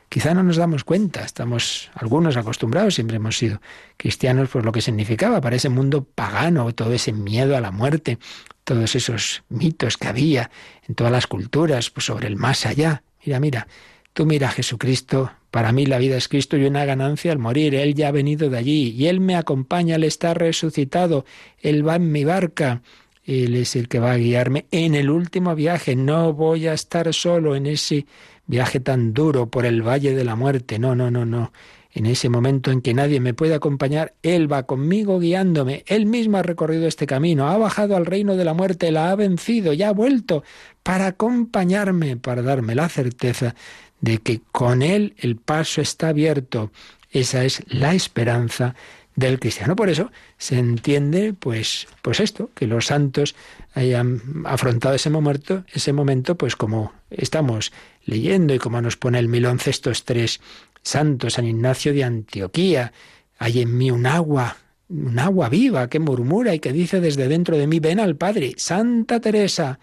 Quizá 0.09 0.33
no 0.33 0.43
nos 0.43 0.57
damos 0.57 0.83
cuenta, 0.83 1.23
estamos 1.23 1.89
algunos 1.93 2.37
acostumbrados, 2.37 2.95
siempre 2.95 3.17
hemos 3.17 3.37
sido 3.37 3.59
cristianos, 3.97 4.49
por 4.49 4.63
lo 4.63 4.71
que 4.71 4.81
significaba 4.81 5.41
para 5.41 5.55
ese 5.55 5.69
mundo 5.69 6.03
pagano, 6.03 6.73
todo 6.73 6.93
ese 6.93 7.11
miedo 7.11 7.57
a 7.57 7.61
la 7.61 7.71
muerte, 7.71 8.19
todos 8.63 8.95
esos 8.95 9.43
mitos 9.49 9.97
que 9.97 10.07
había 10.07 10.51
en 10.87 10.95
todas 10.95 11.11
las 11.11 11.27
culturas 11.27 11.89
pues 11.89 12.05
sobre 12.05 12.27
el 12.27 12.35
más 12.35 12.65
allá. 12.65 13.03
Mira, 13.25 13.39
mira, 13.39 13.67
tú 14.13 14.25
mira 14.25 14.49
Jesucristo, 14.49 15.31
para 15.51 15.71
mí 15.71 15.85
la 15.85 15.97
vida 15.97 16.17
es 16.17 16.27
Cristo 16.27 16.57
y 16.57 16.65
una 16.65 16.85
ganancia 16.85 17.31
al 17.31 17.39
morir. 17.39 17.75
Él 17.75 17.95
ya 17.95 18.09
ha 18.09 18.11
venido 18.11 18.49
de 18.49 18.57
allí 18.57 18.89
y 18.89 19.07
Él 19.07 19.19
me 19.19 19.35
acompaña, 19.35 19.95
Él 19.95 20.03
está 20.03 20.33
resucitado, 20.33 21.25
Él 21.59 21.87
va 21.87 21.95
en 21.95 22.11
mi 22.11 22.23
barca. 22.23 22.81
Él 23.25 23.55
es 23.55 23.75
el 23.75 23.87
que 23.87 23.99
va 23.99 24.11
a 24.11 24.17
guiarme 24.17 24.67
en 24.71 24.93
el 24.93 25.09
último 25.09 25.55
viaje. 25.55 25.95
No 25.95 26.33
voy 26.33 26.67
a 26.67 26.73
estar 26.73 27.11
solo 27.13 27.55
en 27.55 27.65
ese 27.65 28.05
viaje 28.45 28.79
tan 28.79 29.13
duro 29.13 29.49
por 29.49 29.65
el 29.65 29.81
valle 29.81 30.15
de 30.15 30.23
la 30.23 30.35
muerte. 30.35 30.77
No, 30.77 30.95
no, 30.95 31.09
no, 31.09 31.25
no. 31.25 31.51
En 31.91 32.05
ese 32.05 32.27
momento 32.27 32.71
en 32.71 32.81
que 32.81 32.93
nadie 32.93 33.21
me 33.21 33.33
puede 33.33 33.55
acompañar, 33.55 34.13
Él 34.21 34.51
va 34.51 34.63
conmigo 34.63 35.17
guiándome. 35.17 35.83
Él 35.87 36.05
mismo 36.05 36.37
ha 36.37 36.43
recorrido 36.43 36.87
este 36.87 37.07
camino, 37.07 37.47
ha 37.47 37.57
bajado 37.57 37.95
al 37.95 38.05
reino 38.05 38.35
de 38.35 38.43
la 38.43 38.53
muerte, 38.53 38.91
la 38.91 39.11
ha 39.11 39.15
vencido, 39.15 39.71
ya 39.71 39.89
ha 39.89 39.93
vuelto 39.93 40.43
para 40.83 41.07
acompañarme, 41.07 42.17
para 42.17 42.41
darme 42.41 42.75
la 42.75 42.89
certeza 42.89 43.55
de 44.01 44.17
que 44.17 44.41
con 44.51 44.81
Él 44.81 45.15
el 45.17 45.37
paso 45.37 45.81
está 45.81 46.09
abierto. 46.09 46.69
Esa 47.11 47.45
es 47.45 47.63
la 47.67 47.93
esperanza 47.95 48.75
del 49.15 49.39
cristiano. 49.39 49.75
Por 49.75 49.89
eso 49.89 50.11
se 50.37 50.57
entiende, 50.57 51.33
pues, 51.33 51.87
pues 52.01 52.19
esto, 52.19 52.49
que 52.53 52.67
los 52.67 52.87
santos 52.87 53.35
hayan 53.73 54.21
afrontado 54.45 54.95
ese 54.95 55.09
momento, 55.09 55.63
ese 55.73 55.93
momento, 55.93 56.37
pues 56.37 56.55
como 56.55 56.93
estamos 57.09 57.71
leyendo 58.03 58.53
y 58.53 58.59
como 58.59 58.81
nos 58.81 58.97
pone 58.97 59.19
el 59.19 59.45
once 59.45 59.69
estos 59.69 60.03
tres 60.03 60.41
santos, 60.81 61.33
San 61.33 61.45
Ignacio 61.45 61.93
de 61.93 62.03
Antioquía, 62.03 62.93
hay 63.37 63.61
en 63.61 63.77
mí 63.77 63.91
un 63.91 64.05
agua, 64.05 64.57
un 64.89 65.17
agua 65.17 65.49
viva 65.49 65.89
que 65.89 65.99
murmura 65.99 66.53
y 66.53 66.59
que 66.59 66.73
dice 66.73 67.01
desde 67.01 67.27
dentro 67.27 67.57
de 67.57 67.67
mí, 67.67 67.79
ven 67.79 67.99
al 67.99 68.15
Padre, 68.15 68.53
Santa 68.57 69.19
Teresa, 69.19 69.79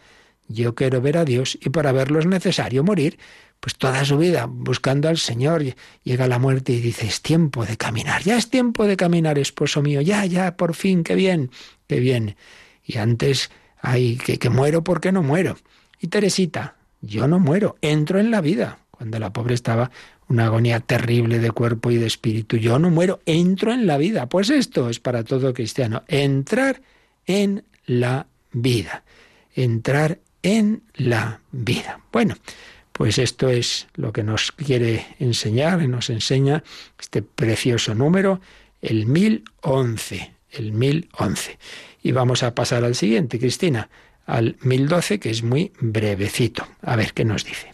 yo 0.48 0.74
quiero 0.74 1.00
ver 1.00 1.16
a 1.16 1.24
Dios 1.24 1.58
y 1.60 1.70
para 1.70 1.92
verlo 1.92 2.18
es 2.18 2.26
necesario 2.26 2.84
morir 2.84 3.18
pues 3.62 3.76
toda 3.76 4.04
su 4.04 4.18
vida 4.18 4.46
buscando 4.48 5.08
al 5.08 5.18
Señor, 5.18 5.62
llega 6.02 6.26
la 6.26 6.40
muerte 6.40 6.72
y 6.72 6.80
dice, 6.80 7.06
es 7.06 7.22
tiempo 7.22 7.64
de 7.64 7.76
caminar, 7.76 8.24
ya 8.24 8.36
es 8.36 8.50
tiempo 8.50 8.88
de 8.88 8.96
caminar, 8.96 9.38
esposo 9.38 9.82
mío, 9.82 10.00
ya, 10.00 10.26
ya, 10.26 10.56
por 10.56 10.74
fin, 10.74 11.04
qué 11.04 11.14
bien, 11.14 11.52
qué 11.86 12.00
bien. 12.00 12.34
Y 12.84 12.98
antes, 12.98 13.52
ay, 13.80 14.16
que, 14.16 14.40
que 14.40 14.50
muero 14.50 14.82
porque 14.82 15.12
no 15.12 15.22
muero. 15.22 15.56
Y 16.00 16.08
Teresita, 16.08 16.74
yo 17.02 17.28
no 17.28 17.38
muero, 17.38 17.76
entro 17.82 18.18
en 18.18 18.32
la 18.32 18.40
vida. 18.40 18.80
Cuando 18.90 19.20
la 19.20 19.32
pobre 19.32 19.54
estaba 19.54 19.92
una 20.26 20.46
agonía 20.46 20.80
terrible 20.80 21.38
de 21.38 21.52
cuerpo 21.52 21.92
y 21.92 21.98
de 21.98 22.06
espíritu, 22.06 22.56
yo 22.56 22.80
no 22.80 22.90
muero, 22.90 23.20
entro 23.26 23.72
en 23.72 23.86
la 23.86 23.96
vida. 23.96 24.28
Pues 24.28 24.50
esto 24.50 24.90
es 24.90 24.98
para 24.98 25.22
todo 25.22 25.54
cristiano, 25.54 26.02
entrar 26.08 26.82
en 27.26 27.64
la 27.86 28.26
vida, 28.50 29.04
entrar 29.54 30.18
en 30.42 30.82
la 30.94 31.42
vida. 31.52 32.00
Bueno, 32.10 32.34
pues 32.92 33.18
esto 33.18 33.48
es 33.48 33.88
lo 33.94 34.12
que 34.12 34.22
nos 34.22 34.52
quiere 34.52 35.06
enseñar 35.18 35.82
y 35.82 35.88
nos 35.88 36.10
enseña 36.10 36.62
este 37.00 37.22
precioso 37.22 37.94
número, 37.94 38.40
el 38.80 39.06
1011, 39.06 40.32
el 40.50 40.72
1011. 40.72 41.58
Y 42.02 42.12
vamos 42.12 42.42
a 42.42 42.54
pasar 42.54 42.84
al 42.84 42.94
siguiente, 42.94 43.38
Cristina, 43.38 43.88
al 44.26 44.56
1012, 44.62 45.20
que 45.20 45.30
es 45.30 45.42
muy 45.42 45.72
brevecito. 45.80 46.66
A 46.82 46.96
ver 46.96 47.12
qué 47.12 47.24
nos 47.24 47.44
dice. 47.44 47.72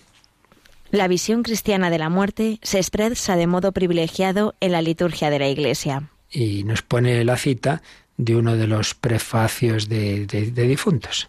La 0.91 1.09
visión 1.09 1.43
cristiana 1.43 1.91
de 1.91 1.99
la 1.99 2.09
muerte 2.09 2.59
se 2.63 2.79
expresa 2.79 3.37
de 3.37 3.47
modo 3.47 3.73
privilegiado 3.73 4.55
en 4.61 4.73
la 4.73 4.81
liturgia 4.81 5.29
de 5.29 5.39
la 5.39 5.49
Iglesia. 5.49 6.11
Y 6.31 6.65
nos 6.65 6.83
pone 6.83 7.25
la 7.25 7.37
cita 7.37 7.83
de 8.17 8.37
uno 8.37 8.57
de 8.57 8.67
los 8.67 8.95
prefacios 8.95 9.89
de, 9.89 10.27
de 10.27 10.67
difuntos. 10.67 11.29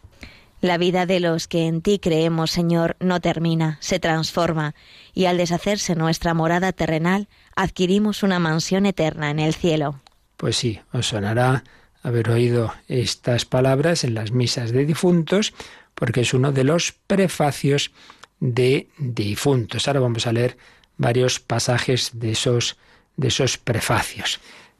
La 0.61 0.77
vida 0.77 1.05
de 1.05 1.21
los 1.21 1.47
que 1.47 1.67
en 1.67 1.81
ti 1.81 1.99
creemos, 1.99 2.51
Señor, 2.51 2.97
no 2.99 3.21
termina, 3.21 3.77
se 3.79 3.99
transforma, 3.99 4.75
y 5.13 5.25
al 5.25 5.37
deshacerse 5.37 5.95
nuestra 5.95 6.33
morada 6.33 6.73
terrenal, 6.73 7.29
adquirimos 7.55 8.23
una 8.23 8.39
mansión 8.39 8.85
eterna 8.85 9.29
en 9.29 9.39
el 9.39 9.53
cielo. 9.53 10.01
Pues 10.35 10.57
sí, 10.57 10.81
os 10.91 11.07
sonará 11.07 11.63
haber 12.03 12.29
oído 12.29 12.73
estas 12.87 13.45
palabras 13.45 14.03
en 14.03 14.13
las 14.15 14.31
misas 14.31 14.71
de 14.71 14.85
difuntos, 14.85 15.53
porque 15.95 16.21
es 16.21 16.33
uno 16.33 16.51
de 16.51 16.63
los 16.63 16.93
prefacios 17.07 17.91
de 18.39 18.89
difuntos. 18.97 19.87
Ahora 19.87 19.99
vamos 20.01 20.27
a 20.27 20.33
leer 20.33 20.57
varios 20.97 21.39
pasajes 21.39 22.11
de 22.13 22.31
esos, 22.31 22.77
de 23.15 23.29
esos 23.29 23.57
prefacios. 23.57 24.39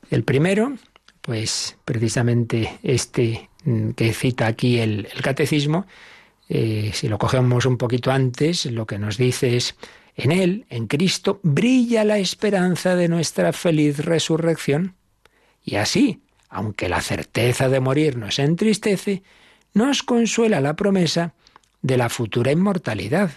El 0.10 0.24
primero, 0.24 0.76
pues 1.22 1.78
precisamente 1.86 2.80
este 2.84 3.49
que 3.96 4.14
cita 4.14 4.48
aquí 4.48 4.80
el, 4.80 5.08
catecismo, 5.22 5.86
eh, 6.48 6.92
si 6.94 7.08
lo 7.08 7.18
cogemos 7.18 7.66
un 7.66 7.78
poquito 7.78 8.12
antes, 8.12 8.66
lo 8.66 8.88
que 8.88 8.98
nos 8.98 9.18
dice 9.18 9.56
es, 9.56 9.76
en 10.16 10.32
Él, 10.32 10.66
en 10.70 10.88
Cristo, 10.88 11.40
brilla 11.44 12.04
la 12.04 12.18
esperanza 12.18 12.96
de 12.96 13.08
nuestra 13.08 13.54
feliz 13.54 14.00
resurrección. 14.00 14.96
Y 15.64 15.76
así, 15.76 16.22
aunque 16.50 16.90
la 16.90 17.02
certeza 17.02 17.70
de 17.70 17.80
morir 17.80 18.18
nos 18.18 18.40
entristece, 18.40 19.24
nos 19.74 20.04
consuela 20.04 20.62
la 20.62 20.76
promesa 20.76 21.34
de 21.82 21.98
la 21.98 22.10
futura 22.10 22.52
inmortalidad, 22.52 23.32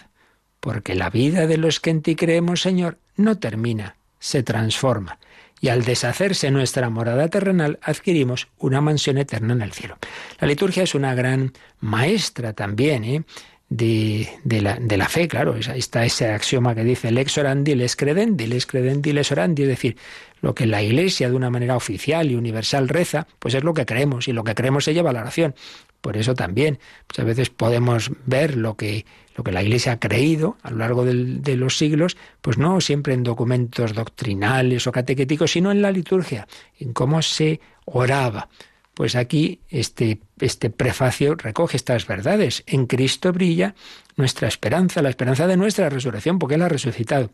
porque 0.59 0.95
la 0.95 1.09
vida 1.09 1.47
de 1.47 1.57
los 1.57 1.79
que 1.79 1.91
en 1.91 2.01
ti 2.01 2.15
creemos, 2.15 2.61
Señor, 2.61 2.97
no 3.15 3.37
termina, 3.37 3.95
se 4.19 4.43
transforma 4.43 5.19
y 5.63 5.69
al 5.69 5.85
deshacerse 5.85 6.51
nuestra 6.51 6.89
morada 6.89 7.29
terrenal 7.29 7.79
adquirimos 7.81 8.49
una 8.57 8.81
mansión 8.81 9.17
eterna 9.17 9.53
en 9.53 9.61
el 9.61 9.71
cielo. 9.71 9.97
La 10.41 10.47
liturgia 10.49 10.83
es 10.83 10.93
una 10.93 11.15
gran 11.15 11.53
maestra 11.79 12.51
también 12.51 13.05
¿eh? 13.05 13.23
de, 13.69 14.27
la, 14.43 14.75
de, 14.75 14.97
la, 14.97 15.07
fe, 15.07 15.29
claro. 15.29 15.55
Está 15.55 16.03
ese 16.03 16.27
axioma 16.27 16.75
que 16.75 16.83
dice 16.83 17.11
lex 17.11 17.37
orandi, 17.37 17.75
les 17.75 17.95
credendi, 17.95 18.45
les 18.45 18.65
credendi, 18.65 19.13
les 19.13 19.31
orandi, 19.31 19.61
es 19.61 19.69
decir, 19.69 19.95
lo 20.41 20.53
que 20.53 20.65
la 20.65 20.83
Iglesia 20.83 21.29
de 21.29 21.35
una 21.35 21.49
manera 21.49 21.77
oficial 21.77 22.29
y 22.29 22.35
universal 22.35 22.89
reza, 22.89 23.25
pues 23.39 23.53
es 23.53 23.63
lo 23.63 23.73
que 23.73 23.85
creemos 23.85 24.27
y 24.27 24.33
lo 24.33 24.43
que 24.43 24.55
creemos 24.55 24.83
se 24.83 24.93
lleva 24.93 25.11
a 25.11 25.13
la 25.13 25.21
oración. 25.21 25.55
Por 26.01 26.17
eso 26.17 26.35
también 26.35 26.77
muchas 27.07 27.25
veces 27.25 27.49
podemos 27.49 28.11
ver 28.25 28.57
lo 28.57 28.75
que, 28.75 29.05
lo 29.35 29.43
que 29.43 29.51
la 29.51 29.63
Iglesia 29.63 29.93
ha 29.93 29.99
creído 29.99 30.57
a 30.61 30.71
lo 30.71 30.77
largo 30.77 31.05
de 31.05 31.55
los 31.55 31.77
siglos, 31.77 32.17
pues 32.41 32.57
no 32.57 32.81
siempre 32.81 33.13
en 33.13 33.23
documentos 33.23 33.93
doctrinales 33.93 34.87
o 34.87 34.91
catequéticos, 34.91 35.51
sino 35.51 35.71
en 35.71 35.81
la 35.81 35.91
liturgia, 35.91 36.47
en 36.79 36.93
cómo 36.93 37.21
se 37.21 37.59
oraba. 37.85 38.49
Pues 38.93 39.15
aquí 39.15 39.61
este, 39.69 40.19
este 40.39 40.69
prefacio 40.69 41.35
recoge 41.35 41.77
estas 41.77 42.05
verdades. 42.05 42.63
En 42.67 42.85
Cristo 42.85 43.33
brilla 43.33 43.73
nuestra 44.17 44.47
esperanza, 44.47 45.01
la 45.01 45.09
esperanza 45.09 45.47
de 45.47 45.57
nuestra 45.57 45.89
resurrección, 45.89 46.37
porque 46.37 46.55
Él 46.55 46.61
ha 46.61 46.69
resucitado. 46.69 47.31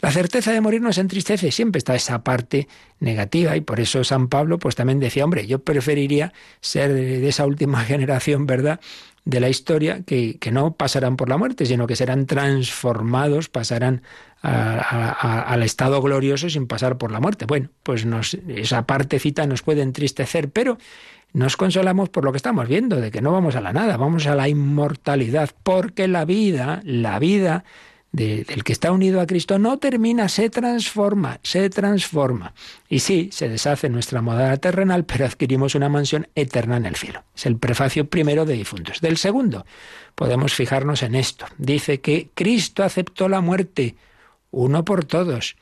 La 0.00 0.10
certeza 0.10 0.52
de 0.52 0.60
morir 0.60 0.82
nos 0.82 0.98
entristece, 0.98 1.50
siempre 1.50 1.78
está 1.78 1.94
esa 1.94 2.22
parte 2.22 2.68
negativa 3.00 3.56
y 3.56 3.62
por 3.62 3.80
eso 3.80 4.04
San 4.04 4.28
Pablo 4.28 4.58
pues 4.58 4.74
también 4.74 5.00
decía, 5.00 5.24
hombre, 5.24 5.46
yo 5.46 5.60
preferiría 5.60 6.32
ser 6.60 6.92
de, 6.92 7.26
esa 7.26 7.46
última 7.46 7.80
generación, 7.84 8.46
¿verdad?, 8.46 8.80
de 9.26 9.40
la 9.40 9.48
historia, 9.48 10.02
que, 10.06 10.38
que, 10.38 10.52
no 10.52 10.76
pasarán 10.76 11.16
por 11.16 11.28
la 11.28 11.36
muerte, 11.36 11.66
sino 11.66 11.88
que 11.88 11.96
serán 11.96 12.26
transformados, 12.26 13.48
pasarán 13.48 14.02
al 14.40 15.62
estado 15.64 16.00
glorioso 16.00 16.48
sin 16.48 16.68
pasar 16.68 16.96
por 16.96 17.10
la 17.10 17.18
muerte. 17.18 17.44
Bueno, 17.44 17.70
pues 17.82 18.06
esa 18.48 18.86
partecita 18.86 19.46
nos 19.46 19.62
puede 19.62 19.82
entristecer, 19.82 20.50
pero 20.50 20.78
nos 21.32 21.56
consolamos 21.56 22.08
por 22.08 22.24
lo 22.24 22.30
que 22.30 22.36
estamos 22.36 22.68
viendo, 22.68 23.00
de 23.00 23.10
que 23.10 23.20
no 23.20 23.32
vamos 23.32 23.56
a 23.56 23.60
la 23.60 23.72
nada, 23.72 23.96
vamos 23.96 24.28
a 24.28 24.36
la 24.36 24.48
inmortalidad, 24.48 25.50
porque 25.64 26.06
la 26.06 26.24
vida, 26.24 26.80
la 26.84 27.18
vida 27.18 27.64
del 28.16 28.64
que 28.64 28.72
está 28.72 28.92
unido 28.92 29.20
a 29.20 29.26
Cristo 29.26 29.58
no 29.58 29.76
termina, 29.76 30.30
se 30.30 30.48
transforma, 30.48 31.38
se 31.42 31.68
transforma. 31.68 32.54
Y 32.88 33.00
sí, 33.00 33.28
se 33.30 33.50
deshace 33.50 33.90
nuestra 33.90 34.22
moda 34.22 34.56
terrenal, 34.56 35.04
pero 35.04 35.26
adquirimos 35.26 35.74
una 35.74 35.90
mansión 35.90 36.26
eterna 36.34 36.78
en 36.78 36.86
el 36.86 36.96
cielo. 36.96 37.24
Es 37.36 37.44
el 37.44 37.58
prefacio 37.58 38.08
primero 38.08 38.46
de 38.46 38.54
difuntos. 38.54 39.02
Del 39.02 39.18
segundo, 39.18 39.66
podemos 40.14 40.54
fijarnos 40.54 41.02
en 41.02 41.14
esto. 41.14 41.44
Dice 41.58 42.00
que 42.00 42.30
Cristo 42.32 42.84
aceptó 42.84 43.28
la 43.28 43.42
muerte, 43.42 43.96
uno 44.50 44.82
por 44.82 45.04
todos, 45.04 45.56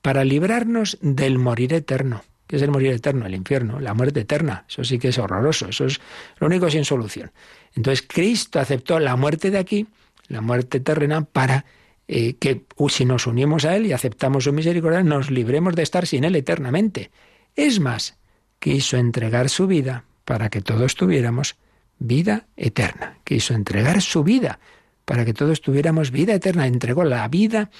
para 0.00 0.24
librarnos 0.24 0.98
del 1.00 1.38
morir 1.38 1.72
eterno. 1.72 2.22
¿Qué 2.46 2.54
es 2.54 2.62
el 2.62 2.70
morir 2.70 2.92
eterno? 2.92 3.26
El 3.26 3.34
infierno, 3.34 3.80
la 3.80 3.94
muerte 3.94 4.20
eterna. 4.20 4.64
Eso 4.68 4.84
sí 4.84 5.00
que 5.00 5.08
es 5.08 5.18
horroroso, 5.18 5.70
eso 5.70 5.86
es 5.86 6.00
lo 6.38 6.46
único 6.46 6.70
sin 6.70 6.84
solución. 6.84 7.32
Entonces 7.74 8.06
Cristo 8.06 8.60
aceptó 8.60 9.00
la 9.00 9.16
muerte 9.16 9.50
de 9.50 9.58
aquí, 9.58 9.88
la 10.28 10.40
muerte 10.40 10.78
terrena, 10.78 11.22
para 11.24 11.64
eh, 12.08 12.34
que 12.34 12.64
si 12.88 13.04
nos 13.04 13.26
unimos 13.26 13.64
a 13.64 13.76
Él 13.76 13.86
y 13.86 13.92
aceptamos 13.92 14.44
su 14.44 14.52
misericordia, 14.52 15.02
nos 15.02 15.30
libremos 15.30 15.74
de 15.74 15.82
estar 15.82 16.06
sin 16.06 16.24
Él 16.24 16.36
eternamente. 16.36 17.10
Es 17.54 17.80
más, 17.80 18.16
quiso 18.58 18.96
entregar 18.96 19.48
su 19.48 19.66
vida 19.66 20.04
para 20.24 20.48
que 20.48 20.60
todos 20.60 20.94
tuviéramos 20.94 21.56
vida 21.98 22.46
eterna. 22.56 23.18
Quiso 23.24 23.54
entregar 23.54 24.02
su 24.02 24.22
vida 24.22 24.60
para 25.04 25.24
que 25.24 25.34
todos 25.34 25.60
tuviéramos 25.60 26.10
vida 26.10 26.34
eterna. 26.34 26.66
Entregó 26.66 27.04
la 27.04 27.26
vida 27.28 27.70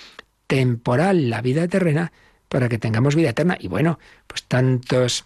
temporal, 0.47 1.31
la 1.31 1.43
vida 1.43 1.65
eterna, 1.65 2.13
para 2.49 2.69
que 2.69 2.79
tengamos 2.79 3.15
vida 3.15 3.31
eterna. 3.31 3.57
Y 3.61 3.69
bueno, 3.69 3.99
pues 4.27 4.45
tantos 4.45 5.25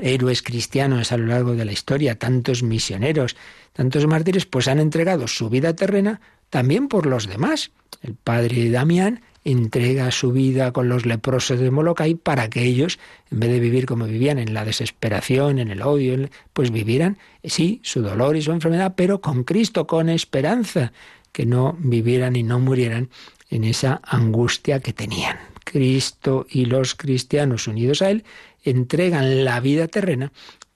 héroes 0.00 0.42
cristianos 0.42 1.12
a 1.12 1.16
lo 1.16 1.26
largo 1.26 1.54
de 1.54 1.64
la 1.64 1.72
historia, 1.72 2.18
tantos 2.18 2.62
misioneros, 2.62 3.36
tantos 3.72 4.06
mártires, 4.06 4.46
pues 4.46 4.68
han 4.68 4.78
entregado 4.78 5.28
su 5.28 5.50
vida 5.50 5.74
terrena 5.74 6.20
también 6.54 6.86
por 6.86 7.06
los 7.06 7.26
demás. 7.26 7.72
El 8.00 8.14
padre 8.14 8.70
Damián 8.70 9.22
entrega 9.42 10.12
su 10.12 10.30
vida 10.30 10.70
con 10.70 10.88
los 10.88 11.04
leprosos 11.04 11.58
de 11.58 11.72
Molokai 11.72 12.14
para 12.14 12.48
que 12.48 12.62
ellos, 12.62 13.00
en 13.32 13.40
vez 13.40 13.50
de 13.50 13.58
vivir 13.58 13.86
como 13.86 14.04
vivían 14.04 14.38
en 14.38 14.54
la 14.54 14.64
desesperación, 14.64 15.58
en 15.58 15.68
el 15.72 15.82
odio, 15.82 16.28
pues 16.52 16.70
vivieran, 16.70 17.18
sí, 17.42 17.80
su 17.82 18.02
dolor 18.02 18.36
y 18.36 18.42
su 18.42 18.52
enfermedad, 18.52 18.94
pero 18.96 19.20
con 19.20 19.42
Cristo, 19.42 19.88
con 19.88 20.08
esperanza, 20.08 20.92
que 21.32 21.44
no 21.44 21.76
vivieran 21.80 22.36
y 22.36 22.44
no 22.44 22.60
murieran 22.60 23.10
en 23.50 23.64
esa 23.64 24.00
angustia 24.04 24.78
que 24.78 24.92
tenían. 24.92 25.36
Cristo 25.64 26.46
y 26.48 26.66
los 26.66 26.94
cristianos 26.94 27.66
unidos 27.66 28.00
a 28.00 28.10
Él 28.10 28.22
entregan 28.62 29.44
la 29.44 29.58
vida 29.58 29.88
terrena 29.88 30.30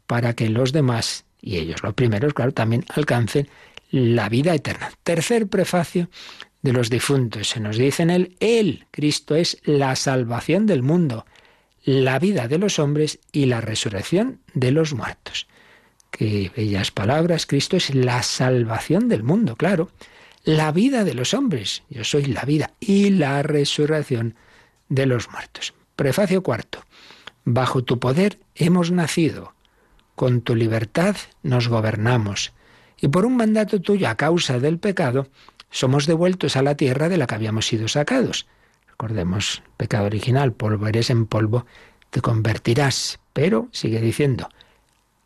para 0.09 0.35
que 0.35 0.49
los 0.49 0.72
demás, 0.72 1.24
y 1.41 1.59
ellos 1.59 1.85
los 1.85 1.95
primeros, 1.95 2.35
claro, 2.35 2.51
también 2.51 2.85
alcancen 2.89 3.49
la 3.91 4.28
vida 4.28 4.55
eterna. 4.55 4.91
Tercer 5.03 5.49
prefacio 5.49 6.09
de 6.62 6.72
los 6.72 6.91
difuntos. 6.91 7.49
Se 7.49 7.61
nos 7.61 7.76
dice 7.76 8.03
en 8.03 8.11
él, 8.11 8.36
Él, 8.41 8.86
Cristo, 8.91 9.34
es 9.34 9.59
la 9.64 9.97
salvación 9.97 10.66
del 10.66 10.82
mundo, 10.82 11.26
la 11.84 12.18
vida 12.18 12.49
de 12.49 12.59
los 12.59 12.78
hombres 12.78 13.20
y 13.32 13.47
la 13.47 13.61
resurrección 13.61 14.41
de 14.55 14.72
los 14.72 14.93
muertos. 14.95 15.47
Qué 16.11 16.51
bellas 16.57 16.91
palabras, 16.91 17.47
Cristo 17.47 17.76
es 17.76 17.95
la 17.95 18.22
salvación 18.22 19.09
del 19.09 19.22
mundo, 19.22 19.57
claro. 19.57 19.91
La 20.45 20.72
vida 20.72 21.05
de 21.05 21.14
los 21.14 21.34
hombres, 21.34 21.82
yo 21.91 22.05
soy 22.05 22.24
la 22.24 22.43
vida 22.43 22.72
y 22.80 23.11
la 23.11 23.43
resurrección 23.43 24.34
de 24.89 25.07
los 25.07 25.30
muertos. 25.30 25.74
Prefacio 25.97 26.43
cuarto. 26.43 26.84
Bajo 27.45 27.84
tu 27.84 27.99
poder 27.99 28.39
hemos 28.55 28.91
nacido, 28.91 29.55
con 30.14 30.41
tu 30.41 30.55
libertad 30.55 31.16
nos 31.43 31.68
gobernamos, 31.68 32.53
y 33.01 33.09
por 33.09 33.26
un 33.26 33.36
mandato 33.36 33.80
tuyo 33.80 34.09
a 34.09 34.16
causa 34.16 34.59
del 34.59 34.78
pecado, 34.78 35.28
somos 35.70 36.07
devueltos 36.07 36.57
a 36.57 36.62
la 36.62 36.76
tierra 36.76 37.09
de 37.09 37.16
la 37.16 37.26
que 37.26 37.34
habíamos 37.34 37.66
sido 37.66 37.88
sacados. 37.88 38.46
Recordemos, 38.88 39.62
pecado 39.76 40.07
original, 40.07 40.53
polvo 40.53 40.86
eres 40.86 41.11
en 41.11 41.26
polvo, 41.26 41.66
te 42.11 42.20
convertirás. 42.20 43.20
Pero, 43.32 43.68
sigue 43.70 44.01
diciendo, 44.01 44.49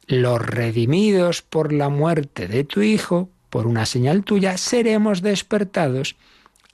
los 0.06 0.44
redimidos 0.44 1.42
por 1.42 1.72
la 1.72 1.88
muerte 1.88 2.48
de 2.48 2.64
tu 2.64 2.82
Hijo, 2.82 3.30
por 3.48 3.66
una 3.66 3.86
señal 3.86 4.24
tuya, 4.24 4.58
seremos 4.58 5.22
despertados 5.22 6.16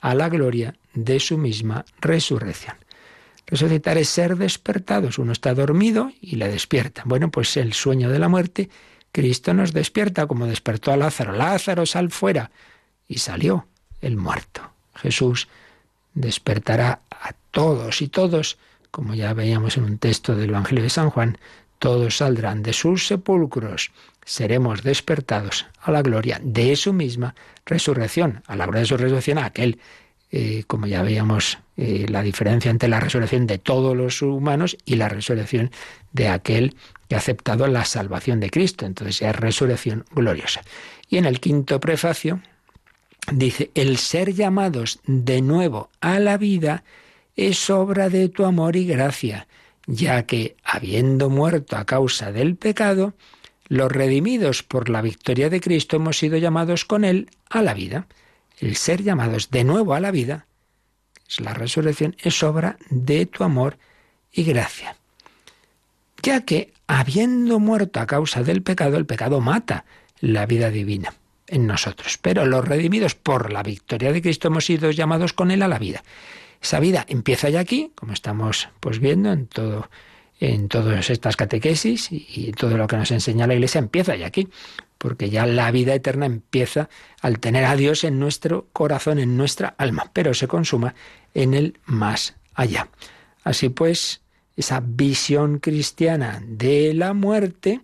a 0.01 0.15
la 0.15 0.29
gloria 0.29 0.75
de 0.93 1.19
su 1.19 1.37
misma 1.37 1.85
resurrección. 2.01 2.75
Resucitar 3.45 3.97
es 3.97 4.09
ser 4.09 4.35
despertados. 4.35 5.17
Uno 5.17 5.31
está 5.31 5.53
dormido 5.53 6.11
y 6.21 6.35
le 6.35 6.47
despierta. 6.49 7.03
Bueno, 7.05 7.31
pues 7.31 7.57
el 7.57 7.73
sueño 7.73 8.09
de 8.09 8.19
la 8.19 8.29
muerte, 8.29 8.69
Cristo 9.11 9.53
nos 9.53 9.73
despierta 9.73 10.27
como 10.27 10.45
despertó 10.45 10.91
a 10.91 10.97
Lázaro. 10.97 11.33
Lázaro, 11.33 11.85
sal 11.85 12.11
fuera 12.11 12.51
y 13.07 13.17
salió 13.17 13.67
el 14.01 14.17
muerto. 14.17 14.61
Jesús 14.95 15.47
despertará 16.13 17.01
a 17.11 17.33
todos 17.51 18.01
y 18.01 18.07
todos, 18.07 18.57
como 18.91 19.15
ya 19.15 19.33
veíamos 19.33 19.77
en 19.77 19.85
un 19.85 19.97
texto 19.97 20.35
del 20.35 20.49
Evangelio 20.49 20.83
de 20.83 20.89
San 20.89 21.09
Juan, 21.09 21.37
todos 21.79 22.17
saldrán 22.17 22.61
de 22.61 22.73
sus 22.73 23.07
sepulcros, 23.07 23.91
seremos 24.25 24.83
despertados 24.83 25.65
a 25.81 25.91
la 25.91 26.01
gloria 26.01 26.39
de 26.43 26.75
su 26.75 26.93
misma 26.93 27.35
resurrección, 27.65 28.43
a 28.47 28.55
la 28.55 28.65
gloria 28.65 28.81
de 28.81 28.87
su 28.87 28.97
resurrección, 28.97 29.37
a 29.37 29.45
aquel, 29.45 29.79
eh, 30.31 30.63
como 30.67 30.87
ya 30.87 31.01
veíamos, 31.01 31.57
eh, 31.77 32.05
la 32.09 32.21
diferencia 32.21 32.69
entre 32.69 32.89
la 32.89 32.99
resurrección 32.99 33.47
de 33.47 33.57
todos 33.57 33.95
los 33.95 34.21
humanos 34.21 34.77
y 34.85 34.95
la 34.95 35.07
resurrección 35.07 35.71
de 36.11 36.27
aquel 36.27 36.75
que 37.09 37.15
ha 37.15 37.17
aceptado 37.17 37.67
la 37.67 37.83
salvación 37.83 38.39
de 38.39 38.49
Cristo. 38.49 38.85
Entonces 38.85 39.19
ya 39.19 39.31
es 39.31 39.35
resurrección 39.35 40.05
gloriosa. 40.11 40.61
Y 41.09 41.17
en 41.17 41.25
el 41.25 41.41
quinto 41.41 41.81
prefacio, 41.81 42.41
Dice, 43.31 43.69
el 43.75 43.97
ser 43.97 44.33
llamados 44.33 44.99
de 45.05 45.41
nuevo 45.41 45.89
a 46.01 46.19
la 46.19 46.37
vida 46.37 46.83
es 47.35 47.69
obra 47.69 48.09
de 48.09 48.29
tu 48.29 48.45
amor 48.45 48.75
y 48.75 48.85
gracia, 48.85 49.47
ya 49.85 50.25
que, 50.25 50.55
habiendo 50.63 51.29
muerto 51.29 51.77
a 51.77 51.85
causa 51.85 52.31
del 52.31 52.55
pecado, 52.55 53.13
los 53.67 53.91
redimidos 53.91 54.63
por 54.63 54.89
la 54.89 55.01
victoria 55.01 55.49
de 55.49 55.61
Cristo 55.61 55.97
hemos 55.97 56.17
sido 56.17 56.37
llamados 56.37 56.85
con 56.85 57.05
Él 57.05 57.29
a 57.49 57.61
la 57.61 57.73
vida. 57.73 58.07
El 58.59 58.75
ser 58.75 59.03
llamados 59.03 59.51
de 59.51 59.63
nuevo 59.63 59.93
a 59.93 59.99
la 59.99 60.11
vida, 60.11 60.47
es 61.27 61.39
la 61.39 61.53
resurrección, 61.53 62.15
es 62.19 62.41
obra 62.41 62.77
de 62.89 63.25
tu 63.27 63.43
amor 63.43 63.77
y 64.31 64.43
gracia. 64.43 64.95
Ya 66.23 66.41
que, 66.41 66.73
habiendo 66.89 67.59
muerto 67.59 67.99
a 67.99 68.07
causa 68.07 68.41
del 68.41 68.63
pecado, 68.63 68.97
el 68.97 69.05
pecado 69.05 69.41
mata 69.41 69.85
la 70.21 70.47
vida 70.47 70.71
divina 70.71 71.13
en 71.45 71.67
nosotros. 71.67 72.17
Pero 72.17 72.47
los 72.47 72.67
redimidos 72.67 73.13
por 73.13 73.53
la 73.53 73.61
victoria 73.61 74.11
de 74.11 74.23
Cristo 74.23 74.47
hemos 74.47 74.65
sido 74.65 74.89
llamados 74.89 75.33
con 75.33 75.51
Él 75.51 75.61
a 75.61 75.67
la 75.67 75.77
vida. 75.77 76.03
Esa 76.59 76.79
vida 76.79 77.05
empieza 77.07 77.47
ya 77.49 77.59
aquí, 77.59 77.91
como 77.93 78.13
estamos 78.13 78.69
pues 78.79 78.99
viendo 78.99 79.31
en 79.31 79.45
todo 79.45 79.87
en 80.39 80.67
todas 80.67 81.09
estas 81.09 81.35
catequesis 81.35 82.11
y, 82.11 82.53
todo 82.53 82.77
lo 82.77 82.87
que 82.87 82.95
nos 82.95 83.11
enseña 83.11 83.45
la 83.45 83.53
Iglesia 83.55 83.79
empieza 83.79 84.15
ya 84.15 84.25
aquí, 84.25 84.47
porque 84.97 85.29
ya 85.29 85.45
la 85.45 85.69
vida 85.69 85.93
eterna 85.93 86.25
empieza 86.25 86.89
al 87.21 87.39
tener 87.39 87.65
a 87.65 87.75
Dios 87.75 88.03
en 88.03 88.19
nuestro 88.19 88.67
corazón, 88.73 89.19
en 89.19 89.37
nuestra 89.37 89.75
alma, 89.77 90.09
pero 90.13 90.33
se 90.33 90.47
consuma 90.47 90.95
en 91.33 91.53
el 91.53 91.77
más 91.85 92.35
allá. 92.55 92.87
Así 93.43 93.69
pues, 93.69 94.21
esa 94.59 94.81
visión 94.85 95.59
cristiana 95.59 96.43
de 96.45 96.93
la 96.93 97.13
muerte, 97.13 97.81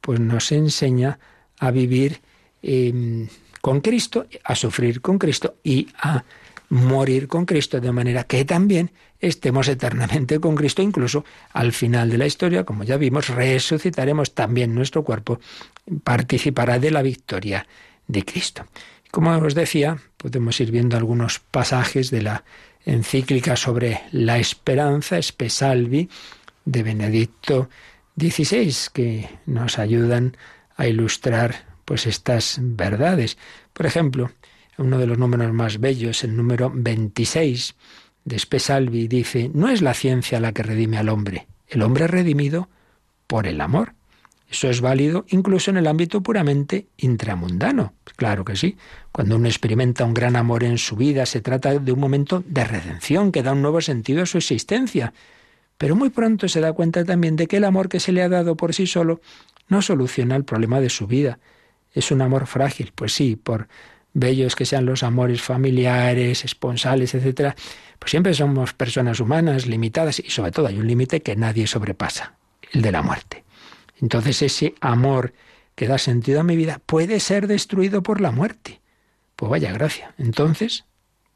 pues 0.00 0.20
nos 0.20 0.52
enseña 0.52 1.18
a 1.58 1.70
vivir 1.70 2.20
Em, 2.66 3.28
con 3.60 3.82
Cristo, 3.82 4.26
a 4.42 4.54
sufrir 4.54 5.02
con 5.02 5.18
Cristo 5.18 5.56
y 5.62 5.88
a 5.98 6.24
morir 6.70 7.28
con 7.28 7.44
Cristo, 7.44 7.78
de 7.78 7.92
manera 7.92 8.24
que 8.24 8.46
también 8.46 8.90
estemos 9.20 9.68
eternamente 9.68 10.40
con 10.40 10.54
Cristo, 10.54 10.80
incluso 10.80 11.26
al 11.52 11.72
final 11.72 12.08
de 12.08 12.16
la 12.16 12.26
historia, 12.26 12.64
como 12.64 12.82
ya 12.84 12.96
vimos, 12.96 13.28
resucitaremos 13.28 14.34
también 14.34 14.74
nuestro 14.74 15.04
cuerpo, 15.04 15.40
participará 16.04 16.78
de 16.78 16.90
la 16.90 17.02
victoria 17.02 17.66
de 18.06 18.24
Cristo. 18.24 18.66
Como 19.10 19.30
os 19.36 19.54
decía, 19.54 19.98
podemos 20.16 20.58
ir 20.60 20.70
viendo 20.70 20.96
algunos 20.96 21.38
pasajes 21.38 22.10
de 22.10 22.22
la 22.22 22.44
encíclica 22.84 23.56
sobre 23.56 24.02
la 24.12 24.38
esperanza, 24.38 25.18
Espesalvi, 25.18 26.08
de 26.64 26.82
Benedicto 26.82 27.68
XVI, 28.18 28.74
que 28.92 29.28
nos 29.46 29.78
ayudan 29.78 30.36
a 30.76 30.86
ilustrar 30.86 31.66
pues 31.84 32.06
estas 32.06 32.58
verdades. 32.60 33.36
Por 33.72 33.86
ejemplo, 33.86 34.30
uno 34.78 34.98
de 34.98 35.06
los 35.06 35.18
números 35.18 35.52
más 35.52 35.78
bellos, 35.78 36.24
el 36.24 36.36
número 36.36 36.70
26 36.74 37.74
de 38.24 38.38
Spesalvi, 38.38 39.08
dice, 39.08 39.50
no 39.52 39.68
es 39.68 39.82
la 39.82 39.94
ciencia 39.94 40.40
la 40.40 40.52
que 40.52 40.62
redime 40.62 40.98
al 40.98 41.08
hombre, 41.08 41.46
el 41.68 41.82
hombre 41.82 42.06
es 42.06 42.10
redimido 42.10 42.68
por 43.26 43.46
el 43.46 43.60
amor. 43.60 43.94
Eso 44.54 44.70
es 44.70 44.80
válido 44.80 45.26
incluso 45.30 45.72
en 45.72 45.78
el 45.78 45.88
ámbito 45.88 46.22
puramente 46.22 46.86
intramundano. 46.98 47.94
Claro 48.14 48.44
que 48.44 48.54
sí. 48.54 48.76
Cuando 49.10 49.34
uno 49.34 49.48
experimenta 49.48 50.04
un 50.04 50.14
gran 50.14 50.36
amor 50.36 50.62
en 50.62 50.78
su 50.78 50.94
vida, 50.94 51.26
se 51.26 51.40
trata 51.40 51.76
de 51.76 51.90
un 51.90 51.98
momento 51.98 52.44
de 52.46 52.62
redención 52.62 53.32
que 53.32 53.42
da 53.42 53.50
un 53.50 53.62
nuevo 53.62 53.80
sentido 53.80 54.22
a 54.22 54.26
su 54.26 54.38
existencia. 54.38 55.12
Pero 55.76 55.96
muy 55.96 56.10
pronto 56.10 56.46
se 56.48 56.60
da 56.60 56.72
cuenta 56.72 57.04
también 57.04 57.34
de 57.34 57.48
que 57.48 57.56
el 57.56 57.64
amor 57.64 57.88
que 57.88 57.98
se 57.98 58.12
le 58.12 58.22
ha 58.22 58.28
dado 58.28 58.56
por 58.56 58.74
sí 58.74 58.86
solo 58.86 59.20
no 59.66 59.82
soluciona 59.82 60.36
el 60.36 60.44
problema 60.44 60.80
de 60.80 60.88
su 60.88 61.08
vida, 61.08 61.40
es 61.92 62.12
un 62.12 62.22
amor 62.22 62.46
frágil. 62.46 62.92
Pues 62.94 63.12
sí, 63.12 63.34
por 63.34 63.66
bellos 64.12 64.54
que 64.54 64.66
sean 64.66 64.86
los 64.86 65.02
amores 65.02 65.42
familiares, 65.42 66.44
esponsales, 66.44 67.12
etcétera, 67.16 67.56
pues 67.98 68.12
siempre 68.12 68.32
somos 68.34 68.72
personas 68.72 69.18
humanas, 69.18 69.66
limitadas, 69.66 70.20
y 70.20 70.30
sobre 70.30 70.52
todo 70.52 70.68
hay 70.68 70.78
un 70.78 70.86
límite 70.86 71.22
que 71.22 71.34
nadie 71.34 71.66
sobrepasa, 71.66 72.34
el 72.70 72.82
de 72.82 72.92
la 72.92 73.02
muerte. 73.02 73.43
Entonces 74.00 74.42
ese 74.42 74.74
amor 74.80 75.32
que 75.74 75.88
da 75.88 75.98
sentido 75.98 76.40
a 76.40 76.44
mi 76.44 76.56
vida 76.56 76.80
puede 76.84 77.20
ser 77.20 77.46
destruido 77.46 78.02
por 78.02 78.20
la 78.20 78.30
muerte. 78.30 78.80
Pues 79.36 79.50
vaya 79.50 79.72
gracia. 79.72 80.14
Entonces, 80.18 80.84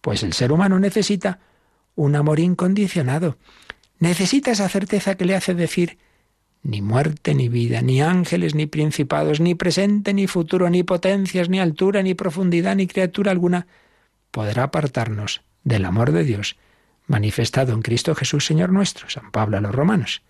pues 0.01 0.23
el 0.23 0.33
ser 0.33 0.53
humano 0.53 0.79
necesita 0.79 1.41
un 1.95 2.15
amor 2.15 2.39
incondicionado. 2.39 3.37
Necesita 3.99 4.53
esa 4.53 4.69
certeza 4.69 5.17
que 5.17 5.25
le 5.25 5.35
hace 5.35 5.55
decir, 5.55 5.99
ni 6.63 6.83
muerte 6.83 7.35
ni 7.35 7.49
vida, 7.49 7.83
ni 7.83 8.01
ángeles 8.03 8.55
ni 8.55 8.67
principados, 8.67 9.41
ni 9.41 9.55
presente 9.55 10.15
ni 10.15 10.27
futuro, 10.27 10.71
ni 10.71 10.83
potencias, 10.83 11.49
ni 11.49 11.59
altura, 11.61 12.03
ni 12.03 12.15
profundidad, 12.15 12.77
ni 12.77 12.87
criatura 12.87 13.33
alguna 13.33 13.67
podrá 14.31 14.65
apartarnos 14.65 15.43
del 15.65 15.85
amor 15.85 16.13
de 16.13 16.25
Dios 16.25 16.57
manifestado 17.07 17.73
en 17.73 17.83
Cristo 17.83 18.15
Jesús, 18.15 18.45
Señor 18.45 18.71
nuestro, 18.71 19.09
San 19.09 19.31
Pablo 19.31 19.57
a 19.57 19.61
los 19.61 19.75
romanos. 19.75 20.23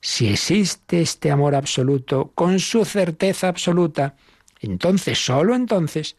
Si 0.00 0.28
existe 0.28 1.00
este 1.00 1.30
amor 1.30 1.54
absoluto 1.54 2.32
con 2.34 2.60
su 2.60 2.84
certeza 2.84 3.48
absoluta, 3.48 4.16
entonces, 4.60 5.24
solo 5.24 5.54
entonces, 5.54 6.16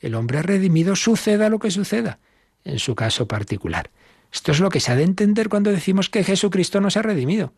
el 0.00 0.14
hombre 0.14 0.42
redimido 0.42 0.96
suceda 0.96 1.48
lo 1.48 1.58
que 1.58 1.70
suceda, 1.70 2.18
en 2.64 2.78
su 2.78 2.94
caso 2.94 3.28
particular. 3.28 3.90
Esto 4.32 4.52
es 4.52 4.60
lo 4.60 4.70
que 4.70 4.80
se 4.80 4.92
ha 4.92 4.96
de 4.96 5.02
entender 5.02 5.48
cuando 5.48 5.70
decimos 5.70 6.08
que 6.08 6.24
Jesucristo 6.24 6.80
nos 6.80 6.96
ha 6.96 7.02
redimido. 7.02 7.52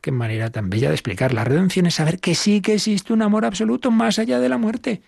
Qué 0.00 0.12
manera 0.12 0.50
tan 0.50 0.70
bella 0.70 0.88
de 0.88 0.94
explicar. 0.94 1.34
La 1.34 1.44
redención 1.44 1.86
es 1.86 1.96
saber 1.96 2.20
que 2.20 2.34
sí 2.34 2.60
que 2.60 2.74
existe 2.74 3.12
un 3.12 3.22
amor 3.22 3.44
absoluto 3.44 3.90
más 3.90 4.18
allá 4.18 4.40
de 4.40 4.48
la 4.48 4.58
muerte. 4.58 5.02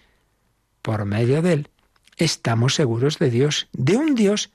Por 0.82 1.04
medio 1.04 1.42
de 1.42 1.52
él 1.52 1.68
estamos 2.16 2.74
seguros 2.74 3.18
de 3.18 3.30
Dios, 3.30 3.68
de 3.72 3.96
un 3.96 4.14
Dios 4.14 4.50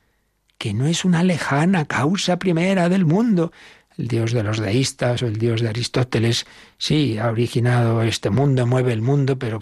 que 0.57 0.73
no 0.73 0.87
es 0.87 1.05
una 1.05 1.23
lejana 1.23 1.85
causa 1.85 2.39
primera 2.39 2.89
del 2.89 3.05
mundo. 3.05 3.51
El 3.97 4.07
Dios 4.07 4.31
de 4.31 4.43
los 4.43 4.59
deístas 4.59 5.23
o 5.23 5.27
el 5.27 5.37
Dios 5.37 5.61
de 5.61 5.69
Aristóteles, 5.69 6.45
sí, 6.77 7.17
ha 7.17 7.29
originado 7.29 8.03
este 8.03 8.29
mundo, 8.29 8.67
mueve 8.67 8.93
el 8.93 9.01
mundo, 9.01 9.39
pero, 9.39 9.57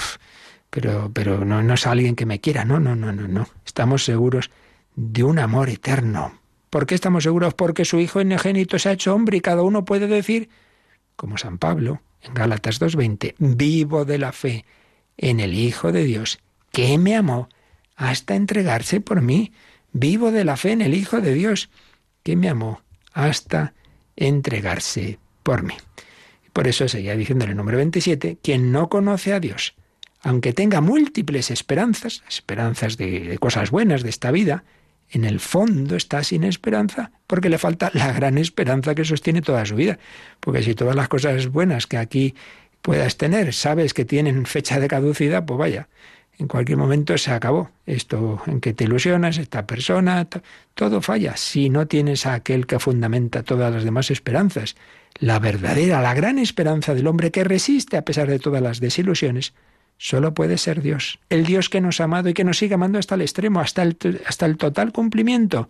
pero, 0.70 1.10
pero 1.14 1.46
no, 1.46 1.64
no 1.64 1.74
es 1.74 1.88
alguien 1.88 2.16
que 2.16 2.26
me 2.26 2.42
quiera. 2.42 2.66
No, 2.66 2.80
no, 2.80 2.96
no, 2.96 3.14
no, 3.14 3.28
no. 3.28 3.48
Estamos 3.66 4.04
seguros 4.04 4.52
de 4.96 5.24
un 5.24 5.40
amor 5.40 5.70
eterno. 5.70 6.40
¿Por 6.70 6.86
qué 6.86 6.96
estamos 6.96 7.24
seguros? 7.24 7.54
Porque 7.54 7.86
su 7.86 8.00
Hijo 8.00 8.20
enegénito 8.20 8.78
se 8.78 8.90
ha 8.90 8.94
hecho 8.94 9.16
hombre 9.16 9.38
y 9.38 9.42
cada 9.42 9.62
uno 9.62 9.86
puede 9.86 10.08
decir, 10.08 10.50
como 11.16 11.38
San 11.38 11.58
Pablo 11.58 12.02
en 12.22 12.34
Gálatas 12.34 12.82
2.20, 12.82 13.36
vivo 13.38 14.04
de 14.04 14.18
la 14.18 14.34
fe 14.34 14.66
en 15.16 15.40
el 15.40 15.54
Hijo 15.54 15.94
de 15.94 16.04
Dios, 16.04 16.40
que 16.74 16.98
me 16.98 17.16
amó 17.16 17.48
hasta 17.96 18.36
entregarse 18.36 19.00
por 19.00 19.22
mí. 19.22 19.54
Vivo 19.94 20.32
de 20.32 20.44
la 20.44 20.58
fe 20.58 20.74
en 20.74 20.82
el 20.82 20.94
Hijo 20.94 21.22
de 21.22 21.34
Dios, 21.34 21.70
que 22.24 22.36
me 22.36 22.50
amó 22.50 22.82
hasta 23.14 23.58
entregarse 23.58 23.85
por 25.44 25.64
mí. 25.64 25.76
Por 26.54 26.68
eso 26.68 26.88
seguía 26.88 27.16
diciendo 27.16 27.46
en 27.46 27.52
el 27.52 27.58
número 27.58 27.78
27, 27.78 28.38
quien 28.42 28.72
no 28.72 28.90
conoce 28.90 29.34
a 29.34 29.40
Dios, 29.40 29.76
aunque 30.22 30.54
tenga 30.54 30.82
múltiples 30.82 31.52
esperanzas, 31.52 32.24
esperanzas 32.30 32.98
de, 32.98 33.20
de 33.22 33.38
cosas 33.38 33.72
buenas 33.72 34.04
de 34.04 34.10
esta 34.10 34.32
vida, 34.32 34.64
en 35.12 35.24
el 35.24 35.40
fondo 35.40 35.96
está 35.96 36.24
sin 36.24 36.44
esperanza 36.44 37.12
porque 37.28 37.50
le 37.50 37.58
falta 37.58 37.92
la 37.94 38.12
gran 38.12 38.38
esperanza 38.38 38.96
que 38.96 39.06
sostiene 39.06 39.42
toda 39.42 39.66
su 39.66 39.76
vida. 39.76 40.00
Porque 40.40 40.64
si 40.64 40.76
todas 40.76 40.96
las 40.96 41.08
cosas 41.08 41.48
buenas 41.48 41.88
que 41.88 41.98
aquí 41.98 42.36
puedas 42.82 43.18
tener 43.18 43.54
sabes 43.54 43.94
que 43.94 44.06
tienen 44.06 44.46
fecha 44.46 44.80
de 44.80 44.88
caducidad, 44.88 45.46
pues 45.46 45.58
vaya, 45.58 45.90
en 46.38 46.48
cualquier 46.48 46.78
momento 46.78 47.18
se 47.18 47.32
acabó. 47.32 47.70
Esto 47.86 48.42
en 48.48 48.60
que 48.62 48.74
te 48.74 48.86
ilusionas, 48.86 49.38
esta 49.38 49.66
persona, 49.66 50.28
todo 50.74 51.02
falla. 51.02 51.38
Si 51.38 51.70
no 51.70 51.88
tienes 51.88 52.26
a 52.26 52.34
aquel 52.34 52.68
que 52.68 52.80
fundamenta 52.80 53.44
todas 53.44 53.74
las 53.74 53.84
demás 53.84 54.12
esperanzas, 54.12 54.76
la 55.20 55.40
verdadera, 55.40 56.02
la 56.02 56.14
gran 56.14 56.40
esperanza 56.40 56.94
del 56.94 57.08
hombre 57.08 57.32
que 57.32 57.44
resiste 57.44 57.98
a 57.98 58.04
pesar 58.04 58.28
de 58.28 58.40
todas 58.40 58.62
las 58.62 58.80
desilusiones, 58.80 59.54
solo 59.98 60.34
puede 60.34 60.58
ser 60.58 60.82
Dios. 60.82 61.20
El 61.30 61.46
Dios 61.46 61.70
que 61.70 61.82
nos 61.82 62.02
ha 62.02 62.06
amado 62.06 62.30
y 62.30 62.34
que 62.34 62.44
nos 62.44 62.58
sigue 62.58 62.76
amando 62.76 63.00
hasta 63.00 63.16
el 63.16 63.22
extremo, 63.22 63.62
hasta 63.62 63.84
el, 63.84 63.98
hasta 64.26 64.46
el 64.46 64.58
total 64.58 64.92
cumplimiento. 64.92 65.70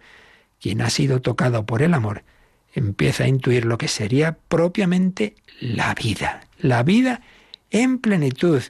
Quien 0.59 0.81
ha 0.81 0.89
sido 0.89 1.21
tocado 1.21 1.65
por 1.65 1.81
el 1.83 1.93
amor 1.93 2.23
empieza 2.73 3.23
a 3.23 3.27
intuir 3.27 3.65
lo 3.65 3.77
que 3.77 3.87
sería 3.87 4.37
propiamente 4.47 5.35
la 5.61 5.93
vida. 5.93 6.41
La 6.59 6.83
vida 6.83 7.21
en 7.71 7.99
plenitud 7.99 8.61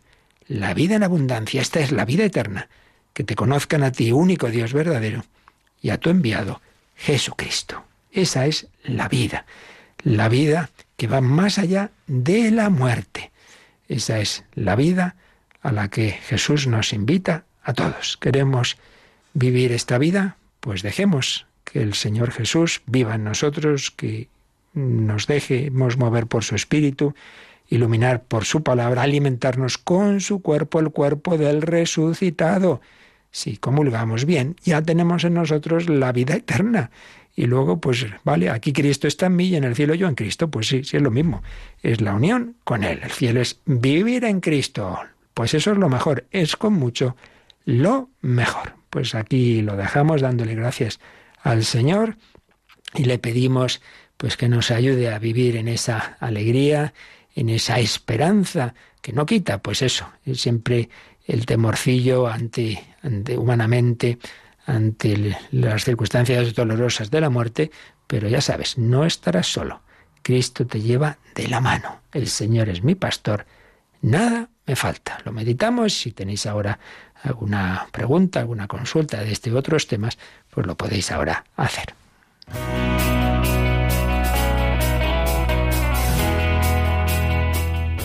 la 0.47 0.73
vida 0.73 0.95
en 0.95 1.03
abundancia, 1.03 1.61
esta 1.61 1.79
es 1.79 1.91
la 1.91 2.05
vida 2.05 2.25
eterna, 2.25 2.69
que 3.13 3.23
te 3.23 3.35
conozcan 3.35 3.83
a 3.83 3.91
ti, 3.91 4.11
único 4.11 4.49
Dios 4.49 4.73
verdadero, 4.73 5.23
y 5.81 5.89
a 5.89 5.97
tu 5.97 6.09
enviado, 6.09 6.61
Jesucristo. 6.95 7.83
Esa 8.11 8.45
es 8.45 8.67
la 8.83 9.07
vida, 9.07 9.45
la 10.03 10.29
vida 10.29 10.69
que 10.97 11.07
va 11.07 11.21
más 11.21 11.57
allá 11.57 11.91
de 12.07 12.51
la 12.51 12.69
muerte. 12.69 13.31
Esa 13.87 14.19
es 14.19 14.43
la 14.53 14.75
vida 14.75 15.15
a 15.61 15.71
la 15.71 15.89
que 15.89 16.11
Jesús 16.11 16.67
nos 16.67 16.93
invita 16.93 17.45
a 17.63 17.73
todos. 17.73 18.17
¿Queremos 18.17 18.77
vivir 19.33 19.71
esta 19.71 19.97
vida? 19.97 20.37
Pues 20.59 20.81
dejemos 20.81 21.45
que 21.63 21.81
el 21.81 21.93
Señor 21.93 22.31
Jesús 22.31 22.81
viva 22.85 23.15
en 23.15 23.23
nosotros, 23.23 23.91
que 23.91 24.29
nos 24.73 25.27
dejemos 25.27 25.97
mover 25.97 26.27
por 26.27 26.43
su 26.43 26.55
Espíritu 26.55 27.15
iluminar 27.67 28.23
por 28.23 28.45
su 28.45 28.63
palabra, 28.63 29.03
alimentarnos 29.03 29.77
con 29.77 30.21
su 30.21 30.41
cuerpo, 30.41 30.79
el 30.79 30.91
cuerpo 30.91 31.37
del 31.37 31.61
resucitado. 31.61 32.81
Si 33.31 33.57
comulgamos 33.57 34.25
bien, 34.25 34.55
ya 34.63 34.81
tenemos 34.81 35.23
en 35.23 35.33
nosotros 35.33 35.89
la 35.89 36.11
vida 36.11 36.35
eterna. 36.35 36.91
Y 37.35 37.47
luego, 37.47 37.81
pues, 37.81 38.05
vale, 38.23 38.49
aquí 38.49 38.71
Cristo 38.71 39.07
está 39.07 39.25
en 39.25 39.35
mí 39.35 39.47
y 39.47 39.55
en 39.57 39.65
el 39.65 39.75
cielo 39.75 39.93
yo 39.93 40.07
en 40.07 40.15
Cristo. 40.15 40.49
Pues 40.49 40.67
sí, 40.67 40.83
sí 40.85 40.95
es 40.95 41.03
lo 41.03 41.11
mismo. 41.11 41.43
Es 41.81 41.99
la 41.99 42.13
unión 42.13 42.55
con 42.63 42.83
Él. 42.83 43.01
El 43.03 43.11
cielo 43.11 43.41
es 43.41 43.59
vivir 43.65 44.23
en 44.23 44.39
Cristo. 44.39 44.97
Pues 45.33 45.53
eso 45.53 45.71
es 45.71 45.77
lo 45.77 45.89
mejor. 45.89 46.25
Es 46.31 46.55
con 46.55 46.73
mucho 46.73 47.17
lo 47.65 48.09
mejor. 48.21 48.75
Pues 48.89 49.15
aquí 49.15 49.61
lo 49.61 49.75
dejamos 49.75 50.21
dándole 50.21 50.55
gracias 50.55 51.01
al 51.41 51.65
Señor 51.65 52.15
y 52.93 53.03
le 53.03 53.19
pedimos 53.19 53.81
pues 54.15 54.37
que 54.37 54.47
nos 54.47 54.71
ayude 54.71 55.13
a 55.13 55.19
vivir 55.19 55.57
en 55.57 55.67
esa 55.67 56.15
alegría 56.21 56.93
en 57.35 57.49
esa 57.49 57.79
esperanza 57.79 58.73
que 59.01 59.13
no 59.13 59.25
quita, 59.25 59.59
pues 59.59 59.81
eso, 59.81 60.09
es 60.25 60.41
siempre 60.41 60.89
el 61.27 61.45
temorcillo 61.45 62.27
ante, 62.27 62.83
ante 63.03 63.37
humanamente, 63.37 64.17
ante 64.65 65.37
las 65.51 65.83
circunstancias 65.83 66.55
dolorosas 66.55 67.11
de 67.11 67.21
la 67.21 67.29
muerte, 67.29 67.71
pero 68.07 68.27
ya 68.27 68.41
sabes, 68.41 68.77
no 68.77 69.05
estarás 69.05 69.47
solo. 69.47 69.81
Cristo 70.21 70.65
te 70.65 70.81
lleva 70.81 71.19
de 71.35 71.47
la 71.47 71.59
mano. 71.59 71.99
El 72.11 72.27
Señor 72.27 72.69
es 72.69 72.83
mi 72.83 72.95
pastor. 72.95 73.45
Nada 74.01 74.49
me 74.65 74.75
falta. 74.75 75.19
Lo 75.23 75.31
meditamos. 75.31 75.93
Si 75.93 76.11
tenéis 76.11 76.47
ahora 76.47 76.79
alguna 77.21 77.87
pregunta, 77.91 78.39
alguna 78.39 78.67
consulta 78.67 79.21
de 79.21 79.31
este 79.31 79.51
u 79.51 79.57
otros 79.57 79.87
temas, 79.87 80.17
pues 80.49 80.65
lo 80.65 80.75
podéis 80.75 81.11
ahora 81.11 81.43
hacer. 81.55 81.93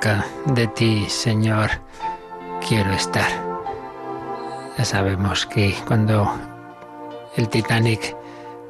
Cerca 0.00 0.26
de 0.46 0.68
ti, 0.68 1.06
Señor, 1.08 1.70
quiero 2.68 2.92
estar. 2.92 3.28
Ya 4.76 4.84
sabemos 4.84 5.44
que 5.44 5.74
cuando 5.88 6.30
el 7.36 7.48
Titanic 7.48 8.14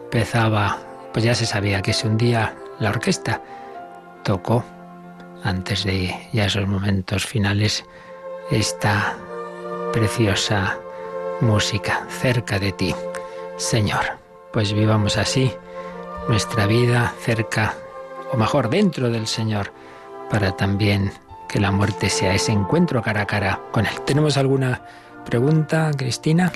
empezaba, 0.05 0.79
pues 1.13 1.27
ya 1.27 1.35
se 1.35 1.45
sabía 1.45 1.83
que 1.83 1.93
se 1.93 2.09
hundía 2.09 2.55
la 2.79 2.89
orquesta. 2.89 3.43
Tocó, 4.25 4.65
antes 5.45 5.85
de 5.85 6.17
ya 6.33 6.47
esos 6.47 6.67
momentos 6.67 7.27
finales, 7.27 7.85
esta 8.51 9.15
preciosa 9.93 10.79
música 11.43 12.07
cerca 12.09 12.59
de 12.59 12.73
ti, 12.73 12.95
Señor. 13.59 14.17
Pues 14.51 14.73
vivamos 14.73 15.19
así 15.19 15.53
nuestra 16.27 16.67
vida 16.67 17.13
cerca, 17.21 17.75
o 18.33 18.39
mejor, 18.39 18.71
dentro 18.71 19.11
del 19.11 19.27
Señor 19.27 19.73
para 20.31 20.57
también 20.57 21.13
que 21.49 21.61
la 21.61 21.71
muerte 21.71 22.11
sea 22.11 22.35
ese 22.35 22.53
encuentro 22.53 23.03
cara 23.03 23.23
a 23.23 23.27
cara 23.27 23.61
con 23.73 23.87
Él. 23.87 23.93
¿Tenemos 24.05 24.37
alguna 24.37 24.83
pregunta, 25.25 25.91
Cristina? 25.97 26.53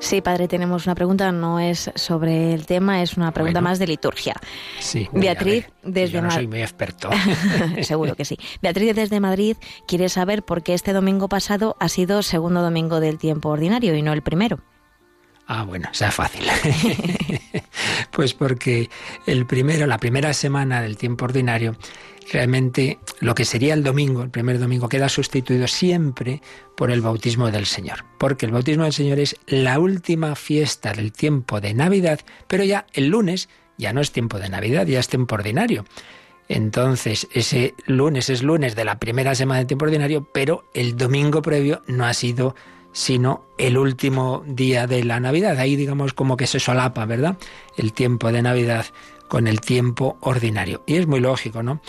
Sí, 0.00 0.22
padre, 0.22 0.48
tenemos 0.48 0.86
una 0.86 0.94
pregunta, 0.94 1.30
no 1.30 1.60
es 1.60 1.90
sobre 1.94 2.54
el 2.54 2.64
tema, 2.64 3.02
es 3.02 3.18
una 3.18 3.32
pregunta 3.32 3.60
más 3.60 3.78
de 3.78 3.86
liturgia. 3.86 4.34
Sí. 4.78 5.08
Beatriz, 5.12 5.66
desde 5.82 6.14
Yo 6.14 6.22
no 6.22 6.30
soy 6.30 6.48
muy 6.48 6.62
experto. 6.62 7.10
Seguro 7.82 8.16
que 8.16 8.24
sí. 8.24 8.38
Beatriz, 8.62 8.96
desde 8.96 9.20
Madrid, 9.20 9.58
quiere 9.86 10.08
saber 10.08 10.42
por 10.42 10.62
qué 10.62 10.72
este 10.72 10.94
domingo 10.94 11.28
pasado 11.28 11.76
ha 11.80 11.90
sido 11.90 12.22
segundo 12.22 12.62
domingo 12.62 12.98
del 12.98 13.18
tiempo 13.18 13.50
ordinario 13.50 13.94
y 13.94 14.00
no 14.00 14.14
el 14.14 14.22
primero. 14.22 14.60
Ah, 15.46 15.64
bueno, 15.64 15.88
sea 15.92 16.10
fácil. 16.10 16.46
pues 18.10 18.32
porque 18.32 18.88
el 19.26 19.44
primero, 19.44 19.86
la 19.86 19.98
primera 19.98 20.32
semana 20.32 20.80
del 20.80 20.96
tiempo 20.96 21.26
ordinario, 21.26 21.76
realmente 22.30 22.98
lo 23.20 23.34
que 23.34 23.44
sería 23.44 23.74
el 23.74 23.82
domingo, 23.82 24.22
el 24.22 24.30
primer 24.30 24.58
domingo, 24.58 24.88
queda 24.88 25.08
sustituido 25.08 25.66
siempre 25.66 26.40
por 26.76 26.90
el 26.90 27.00
bautismo 27.00 27.50
del 27.50 27.66
Señor. 27.66 28.04
Porque 28.18 28.46
el 28.46 28.52
bautismo 28.52 28.84
del 28.84 28.92
Señor 28.92 29.18
es 29.18 29.36
la 29.46 29.78
última 29.78 30.34
fiesta 30.34 30.92
del 30.92 31.12
tiempo 31.12 31.60
de 31.60 31.74
Navidad, 31.74 32.20
pero 32.46 32.64
ya 32.64 32.86
el 32.92 33.08
lunes 33.08 33.48
ya 33.78 33.92
no 33.92 34.00
es 34.00 34.12
tiempo 34.12 34.38
de 34.38 34.48
Navidad, 34.48 34.86
ya 34.86 35.00
es 35.00 35.08
tiempo 35.08 35.34
ordinario. 35.34 35.84
Entonces, 36.48 37.28
ese 37.32 37.74
lunes 37.86 38.28
es 38.28 38.42
lunes 38.42 38.74
de 38.74 38.84
la 38.84 38.98
primera 38.98 39.34
semana 39.34 39.58
del 39.58 39.66
tiempo 39.66 39.84
ordinario, 39.84 40.28
pero 40.32 40.64
el 40.74 40.96
domingo 40.96 41.42
previo 41.42 41.82
no 41.86 42.04
ha 42.04 42.14
sido 42.14 42.54
sino 42.92 43.44
el 43.56 43.78
último 43.78 44.42
día 44.46 44.86
de 44.86 45.04
la 45.04 45.20
Navidad. 45.20 45.58
Ahí 45.58 45.76
digamos 45.76 46.12
como 46.12 46.36
que 46.36 46.46
se 46.46 46.60
solapa, 46.60 47.04
¿verdad? 47.06 47.38
El 47.76 47.92
tiempo 47.92 48.32
de 48.32 48.42
Navidad 48.42 48.86
con 49.28 49.46
el 49.46 49.60
tiempo 49.60 50.18
ordinario. 50.20 50.82
Y 50.86 50.96
es 50.96 51.06
muy 51.06 51.20
lógico, 51.20 51.62
¿no? 51.62 51.80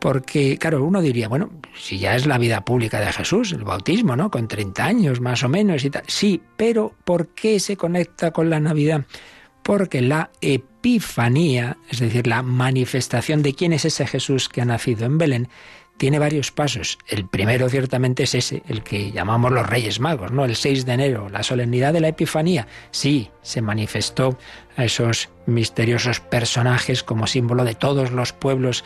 Porque, 0.00 0.56
claro, 0.56 0.82
uno 0.82 1.02
diría, 1.02 1.28
bueno, 1.28 1.50
si 1.76 1.98
ya 1.98 2.16
es 2.16 2.26
la 2.26 2.38
vida 2.38 2.64
pública 2.64 3.00
de 3.00 3.12
Jesús, 3.12 3.52
el 3.52 3.64
bautismo, 3.64 4.16
¿no? 4.16 4.30
Con 4.30 4.48
30 4.48 4.84
años 4.84 5.20
más 5.20 5.42
o 5.42 5.48
menos 5.48 5.84
y 5.84 5.90
tal. 5.90 6.04
Sí, 6.06 6.40
pero 6.56 6.94
¿por 7.04 7.28
qué 7.28 7.60
se 7.60 7.76
conecta 7.76 8.30
con 8.30 8.48
la 8.48 8.60
Navidad? 8.60 9.04
Porque 9.62 10.00
la 10.00 10.30
epifanía, 10.40 11.76
es 11.90 12.00
decir, 12.00 12.26
la 12.26 12.42
manifestación 12.42 13.42
de 13.42 13.54
quién 13.54 13.74
es 13.74 13.84
ese 13.84 14.06
Jesús 14.06 14.48
que 14.48 14.62
ha 14.62 14.64
nacido 14.64 15.04
en 15.04 15.18
Belén, 15.18 15.48
tiene 15.98 16.18
varios 16.18 16.50
pasos. 16.50 16.98
El 17.06 17.28
primero 17.28 17.68
ciertamente 17.68 18.22
es 18.22 18.34
ese, 18.34 18.62
el 18.68 18.82
que 18.82 19.12
llamamos 19.12 19.52
los 19.52 19.68
Reyes 19.68 20.00
Magos, 20.00 20.32
¿no? 20.32 20.46
El 20.46 20.56
6 20.56 20.86
de 20.86 20.94
enero, 20.94 21.28
la 21.28 21.42
solemnidad 21.42 21.92
de 21.92 22.00
la 22.00 22.08
Epifanía. 22.08 22.66
Sí, 22.90 23.28
se 23.42 23.60
manifestó 23.60 24.38
a 24.78 24.86
esos 24.86 25.28
misteriosos 25.44 26.20
personajes 26.20 27.02
como 27.02 27.26
símbolo 27.26 27.64
de 27.64 27.74
todos 27.74 28.12
los 28.12 28.32
pueblos 28.32 28.82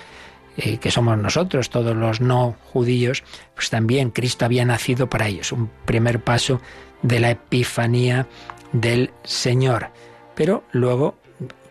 eh, 0.57 0.79
que 0.79 0.91
somos 0.91 1.19
nosotros, 1.19 1.71
todos 1.71 1.97
los 1.97 2.21
no 2.21 2.57
judíos, 2.73 3.25
pues 3.55 3.71
también 3.71 4.11
Cristo 4.11 4.45
había 4.45 4.65
nacido 4.65 5.09
para 5.09 5.29
ellos, 5.29 5.53
un 5.53 5.71
primer 5.85 6.23
paso 6.23 6.61
de 7.03 7.21
la 7.21 7.31
epifanía 7.31 8.27
del 8.73 9.11
Señor. 9.25 9.91
Pero 10.35 10.65
luego, 10.73 11.17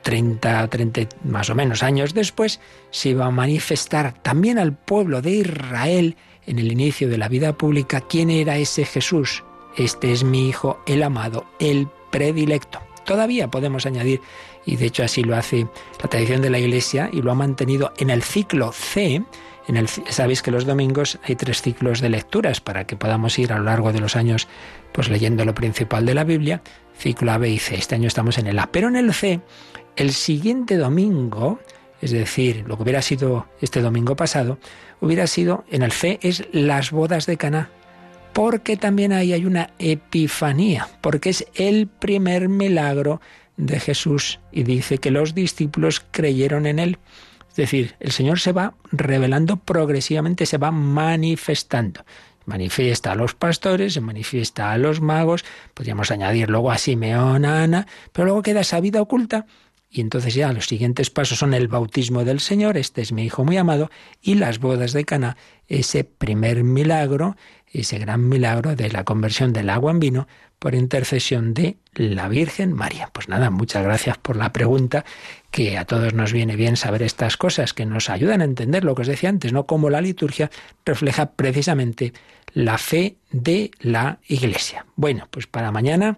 30, 0.04 0.68
30 0.68 1.02
más 1.24 1.50
o 1.50 1.56
menos 1.56 1.84
años 1.84 2.14
después, 2.14 2.60
se 2.92 3.10
iba 3.10 3.26
a 3.26 3.32
manifestar 3.32 4.14
también 4.22 4.60
al 4.60 4.74
pueblo 4.74 5.22
de 5.22 5.32
Israel 5.32 6.18
en 6.46 6.60
el 6.60 6.72
inicio 6.72 7.10
de 7.10 7.18
la 7.18 7.30
vida 7.30 7.54
pública 7.58 8.02
quién 8.02 8.30
era 8.30 8.58
ese 8.58 8.86
Jesús. 8.86 9.44
Este 9.78 10.12
es 10.12 10.24
mi 10.24 10.50
Hijo, 10.50 10.80
el 10.86 11.04
amado, 11.04 11.46
el 11.60 11.88
predilecto. 12.12 12.80
Todavía 13.06 13.50
podemos 13.50 13.86
añadir 13.86 14.22
y 14.66 14.76
de 14.78 14.86
hecho 14.86 15.04
así 15.04 15.24
lo 15.24 15.36
hace 15.36 15.68
la 16.02 16.10
tradición 16.10 16.42
de 16.42 16.50
la 16.50 16.60
Iglesia 16.60 17.10
y 17.12 17.22
lo 17.22 17.32
ha 17.32 17.36
mantenido 17.36 17.94
en 17.98 18.10
el 18.10 18.24
ciclo 18.24 18.72
C. 18.72 19.24
En 19.68 19.78
el, 19.78 19.88
sabéis 19.88 20.42
que 20.42 20.52
los 20.52 20.66
domingos 20.66 21.20
hay 21.24 21.36
tres 21.36 21.62
ciclos 21.62 22.02
de 22.02 22.10
lecturas 22.10 22.60
para 22.60 22.86
que 22.86 22.98
podamos 22.98 23.40
ir 23.40 23.54
a 23.54 23.58
lo 23.58 23.64
largo 23.64 23.94
de 23.94 24.00
los 24.00 24.16
años 24.16 24.48
pues 24.92 25.10
leyendo 25.10 25.46
lo 25.46 25.56
principal 25.56 26.06
de 26.06 26.14
la 26.14 26.24
Biblia, 26.24 26.62
ciclo 26.98 27.32
A, 27.32 27.38
B 27.38 27.50
y 27.50 27.60
C. 27.60 27.76
Este 27.76 27.96
año 27.96 28.08
estamos 28.08 28.38
en 28.38 28.48
el 28.48 28.60
A, 28.60 28.68
pero 28.72 28.88
en 28.88 28.96
el 28.96 29.14
C, 29.14 29.42
el 29.96 30.12
siguiente 30.12 30.78
domingo, 30.78 31.60
es 32.02 32.12
decir, 32.12 32.64
lo 32.68 32.78
que 32.78 32.84
hubiera 32.84 33.02
sido 33.02 33.48
este 33.62 33.82
domingo 33.82 34.16
pasado, 34.16 34.60
hubiera 35.02 35.28
sido 35.28 35.64
en 35.72 35.82
el 35.82 35.92
C 35.92 36.20
es 36.22 36.44
las 36.52 36.92
bodas 36.92 37.26
de 37.26 37.38
Caná, 37.38 37.70
porque 38.34 38.78
también 38.78 39.14
ahí 39.14 39.32
hay 39.34 39.46
una 39.46 39.70
epifanía, 39.80 40.88
porque 41.02 41.30
es 41.30 41.46
el 41.56 41.88
primer 41.88 42.50
milagro 42.50 43.22
de 43.58 43.80
Jesús 43.80 44.40
y 44.52 44.64
dice 44.64 44.98
que 44.98 45.12
los 45.12 45.36
discípulos 45.36 46.06
creyeron 46.12 46.66
en 46.66 46.80
él. 46.80 46.98
Es 47.50 47.56
decir, 47.56 47.96
el 48.00 48.12
Señor 48.12 48.40
se 48.40 48.52
va 48.52 48.76
revelando 48.92 49.58
progresivamente, 49.58 50.46
se 50.46 50.58
va 50.58 50.72
manifestando. 50.72 52.04
Manifiesta 52.46 53.12
a 53.12 53.16
los 53.16 53.36
pastores, 53.36 53.94
se 53.94 54.02
manifiesta 54.02 54.72
a 54.72 54.78
los 54.78 55.02
magos, 55.02 55.46
podríamos 55.74 56.12
añadir 56.12 56.50
luego 56.50 56.72
a 56.72 56.78
Simeón, 56.78 57.46
a 57.46 57.64
Ana, 57.64 57.88
pero 58.12 58.26
luego 58.26 58.42
queda 58.42 58.62
esa 58.62 58.82
vida 58.82 59.02
oculta 59.02 59.46
y 59.94 60.02
entonces 60.02 60.34
ya 60.34 60.52
los 60.52 60.66
siguientes 60.66 61.12
pasos 61.12 61.38
son 61.38 61.54
el 61.54 61.68
bautismo 61.68 62.26
del 62.26 62.40
Señor, 62.40 62.78
este 62.78 63.04
es 63.04 63.12
mi 63.12 63.26
hijo 63.26 63.44
muy 63.44 63.58
amado, 63.58 63.92
y 64.24 64.34
las 64.34 64.58
bodas 64.58 64.92
de 64.92 65.06
Cana, 65.06 65.38
ese 65.68 66.04
primer 66.04 66.64
milagro, 66.64 67.38
ese 67.68 68.00
gran 68.00 68.28
milagro 68.28 68.76
de 68.76 68.90
la 68.90 69.04
conversión 69.04 69.54
del 69.54 69.70
agua 69.70 69.92
en 69.92 70.00
vino 70.00 70.28
por 70.64 70.76
intercesión 70.76 71.54
de 71.54 71.76
la 71.94 72.30
Virgen 72.30 72.72
María. 72.72 73.10
Pues 73.12 73.28
nada, 73.28 73.50
muchas 73.50 73.84
gracias 73.84 74.18
por 74.18 74.38
la 74.38 74.54
pregunta, 74.54 75.04
que 75.52 75.78
a 75.78 75.84
todos 75.84 76.14
nos 76.14 76.32
viene 76.32 76.56
bien 76.56 76.78
saber 76.78 77.04
estas 77.04 77.36
cosas, 77.36 77.74
que 77.74 77.86
nos 77.86 78.10
ayudan 78.10 78.40
a 78.40 78.46
entender 78.46 78.86
lo 78.86 78.96
que 78.96 79.02
os 79.02 79.10
decía 79.10 79.28
antes, 79.28 79.52
¿no? 79.52 79.66
Cómo 79.66 79.90
la 79.90 80.00
liturgia 80.00 80.50
refleja 80.86 81.32
precisamente 81.32 82.14
la 82.54 82.78
fe 82.78 83.18
de 83.30 83.72
la 83.82 84.20
Iglesia. 84.26 84.86
Bueno, 84.96 85.28
pues 85.32 85.48
para 85.48 85.70
mañana 85.74 86.18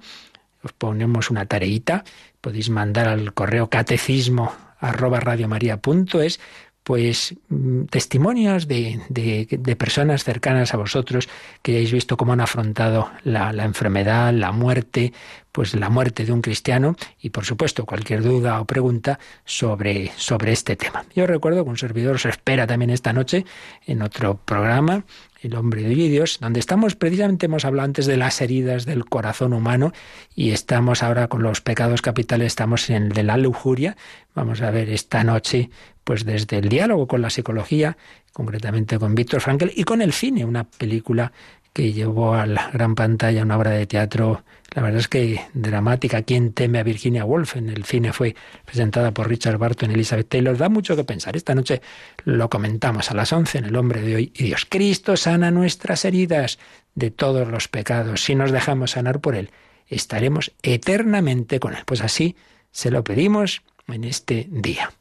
os 0.62 0.74
ponemos 0.74 1.32
una 1.32 1.48
tareita, 1.48 2.04
podéis 2.40 2.70
mandar 2.70 3.08
al 3.08 3.34
correo 3.34 3.72
catecismo 3.72 4.54
arroba 4.80 5.22
radiomaria.es 5.22 6.40
pues 6.86 7.34
mm, 7.50 7.86
testimonios 7.86 8.68
de, 8.68 9.02
de, 9.10 9.76
personas 9.76 10.24
cercanas 10.24 10.72
a 10.76 10.78
vosotros 10.78 11.28
que 11.64 11.72
hayáis 11.72 11.92
visto 11.92 12.16
cómo 12.16 12.34
han 12.34 12.42
afrontado 12.42 13.10
la, 13.24 13.52
la, 13.52 13.66
enfermedad, 13.66 14.32
la 14.32 14.52
muerte, 14.52 15.12
pues 15.52 15.74
la 15.74 15.90
muerte 15.90 16.26
de 16.26 16.32
un 16.32 16.44
cristiano 16.44 16.96
y 17.20 17.32
por 17.32 17.44
supuesto 17.44 17.88
cualquier 17.88 18.22
duda 18.22 18.62
o 18.62 18.66
pregunta 18.66 19.18
sobre, 19.46 20.12
sobre 20.16 20.52
este 20.52 20.76
tema. 20.76 21.04
Yo 21.16 21.26
recuerdo 21.26 21.64
que 21.64 21.72
un 21.72 21.78
servidor 21.78 22.16
os 22.18 22.26
espera 22.28 22.68
también 22.68 22.92
esta 22.92 23.14
noche 23.14 23.46
en 23.88 24.04
otro 24.04 24.38
programa 24.46 25.04
el 25.46 25.56
hombre 25.56 25.84
de 25.84 25.94
Dios, 25.96 26.40
donde 26.42 26.60
estamos 26.60 26.96
precisamente 26.96 27.46
hemos 27.46 27.66
hablado 27.66 27.86
antes 27.86 28.08
de 28.08 28.18
las 28.18 28.42
heridas 28.42 28.86
del 28.86 29.06
corazón 29.06 29.54
humano 29.54 29.94
y 30.36 30.52
estamos 30.52 31.04
ahora 31.04 31.28
con 31.28 31.44
los 31.44 31.62
pecados 31.62 32.02
capitales, 32.02 32.48
estamos 32.48 32.90
en 32.90 33.04
el 33.04 33.10
de 33.10 33.24
la 33.24 33.38
lujuria. 33.38 33.96
Vamos 34.34 34.62
a 34.62 34.72
ver 34.72 34.90
esta 34.90 35.24
noche, 35.24 35.70
pues 36.04 36.26
desde 36.26 36.58
el 36.58 36.70
diálogo 36.70 37.08
con 37.08 37.22
la 37.22 37.30
psicología, 37.30 37.96
concretamente 38.34 38.98
con 38.98 39.14
Víctor 39.14 39.42
Frankl 39.42 39.70
y 39.76 39.84
con 39.84 40.02
el 40.02 40.14
cine, 40.14 40.46
una 40.46 40.64
película 40.64 41.32
que 41.76 41.92
llevó 41.92 42.36
a 42.36 42.46
la 42.46 42.72
gran 42.72 42.96
pantalla 42.96 43.44
una 43.44 43.58
obra 43.58 43.72
de 43.72 43.86
teatro 43.86 44.46
la 44.76 44.82
verdad 44.82 45.00
es 45.00 45.08
que 45.08 45.42
dramática. 45.54 46.24
¿Quién 46.24 46.52
teme 46.52 46.80
a 46.80 46.84
Virginia 46.84 47.24
Woolf? 47.24 47.56
En 47.56 47.70
el 47.70 47.86
cine 47.86 48.12
fue 48.12 48.36
presentada 48.66 49.12
por 49.12 49.30
Richard 49.30 49.58
Barton 49.58 49.92
y 49.92 49.94
Elizabeth 49.94 50.28
Taylor. 50.28 50.58
Da 50.58 50.68
mucho 50.68 50.98
que 50.98 51.06
pensar. 51.06 51.38
Esta 51.38 51.56
noche 51.56 51.82
lo 52.26 52.50
comentamos 52.50 53.10
a 53.10 53.14
las 53.14 53.32
11 53.32 53.60
en 53.60 53.66
El 53.66 53.76
Hombre 53.78 54.02
de 54.02 54.16
Hoy 54.16 54.34
y 54.36 54.44
Dios. 54.44 54.66
Cristo 54.70 55.16
sana 55.16 55.50
nuestras 55.50 56.04
heridas 56.04 56.60
de 56.94 57.10
todos 57.10 57.48
los 57.48 57.70
pecados. 57.70 58.24
Si 58.24 58.36
nos 58.36 58.52
dejamos 58.52 58.92
sanar 58.92 59.22
por 59.22 59.36
Él, 59.36 59.50
estaremos 59.88 60.52
eternamente 60.62 61.62
con 61.62 61.74
Él. 61.74 61.84
Pues 61.86 62.02
así 62.02 62.36
se 62.72 62.92
lo 62.92 63.06
pedimos 63.06 63.62
en 63.88 64.04
este 64.04 64.48
día. 64.50 64.92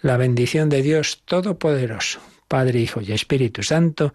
La 0.00 0.16
bendición 0.16 0.68
de 0.68 0.82
Dios 0.82 1.22
Todopoderoso, 1.26 2.18
Padre, 2.48 2.80
Hijo 2.80 3.00
y 3.00 3.12
Espíritu 3.12 3.62
Santo, 3.62 4.14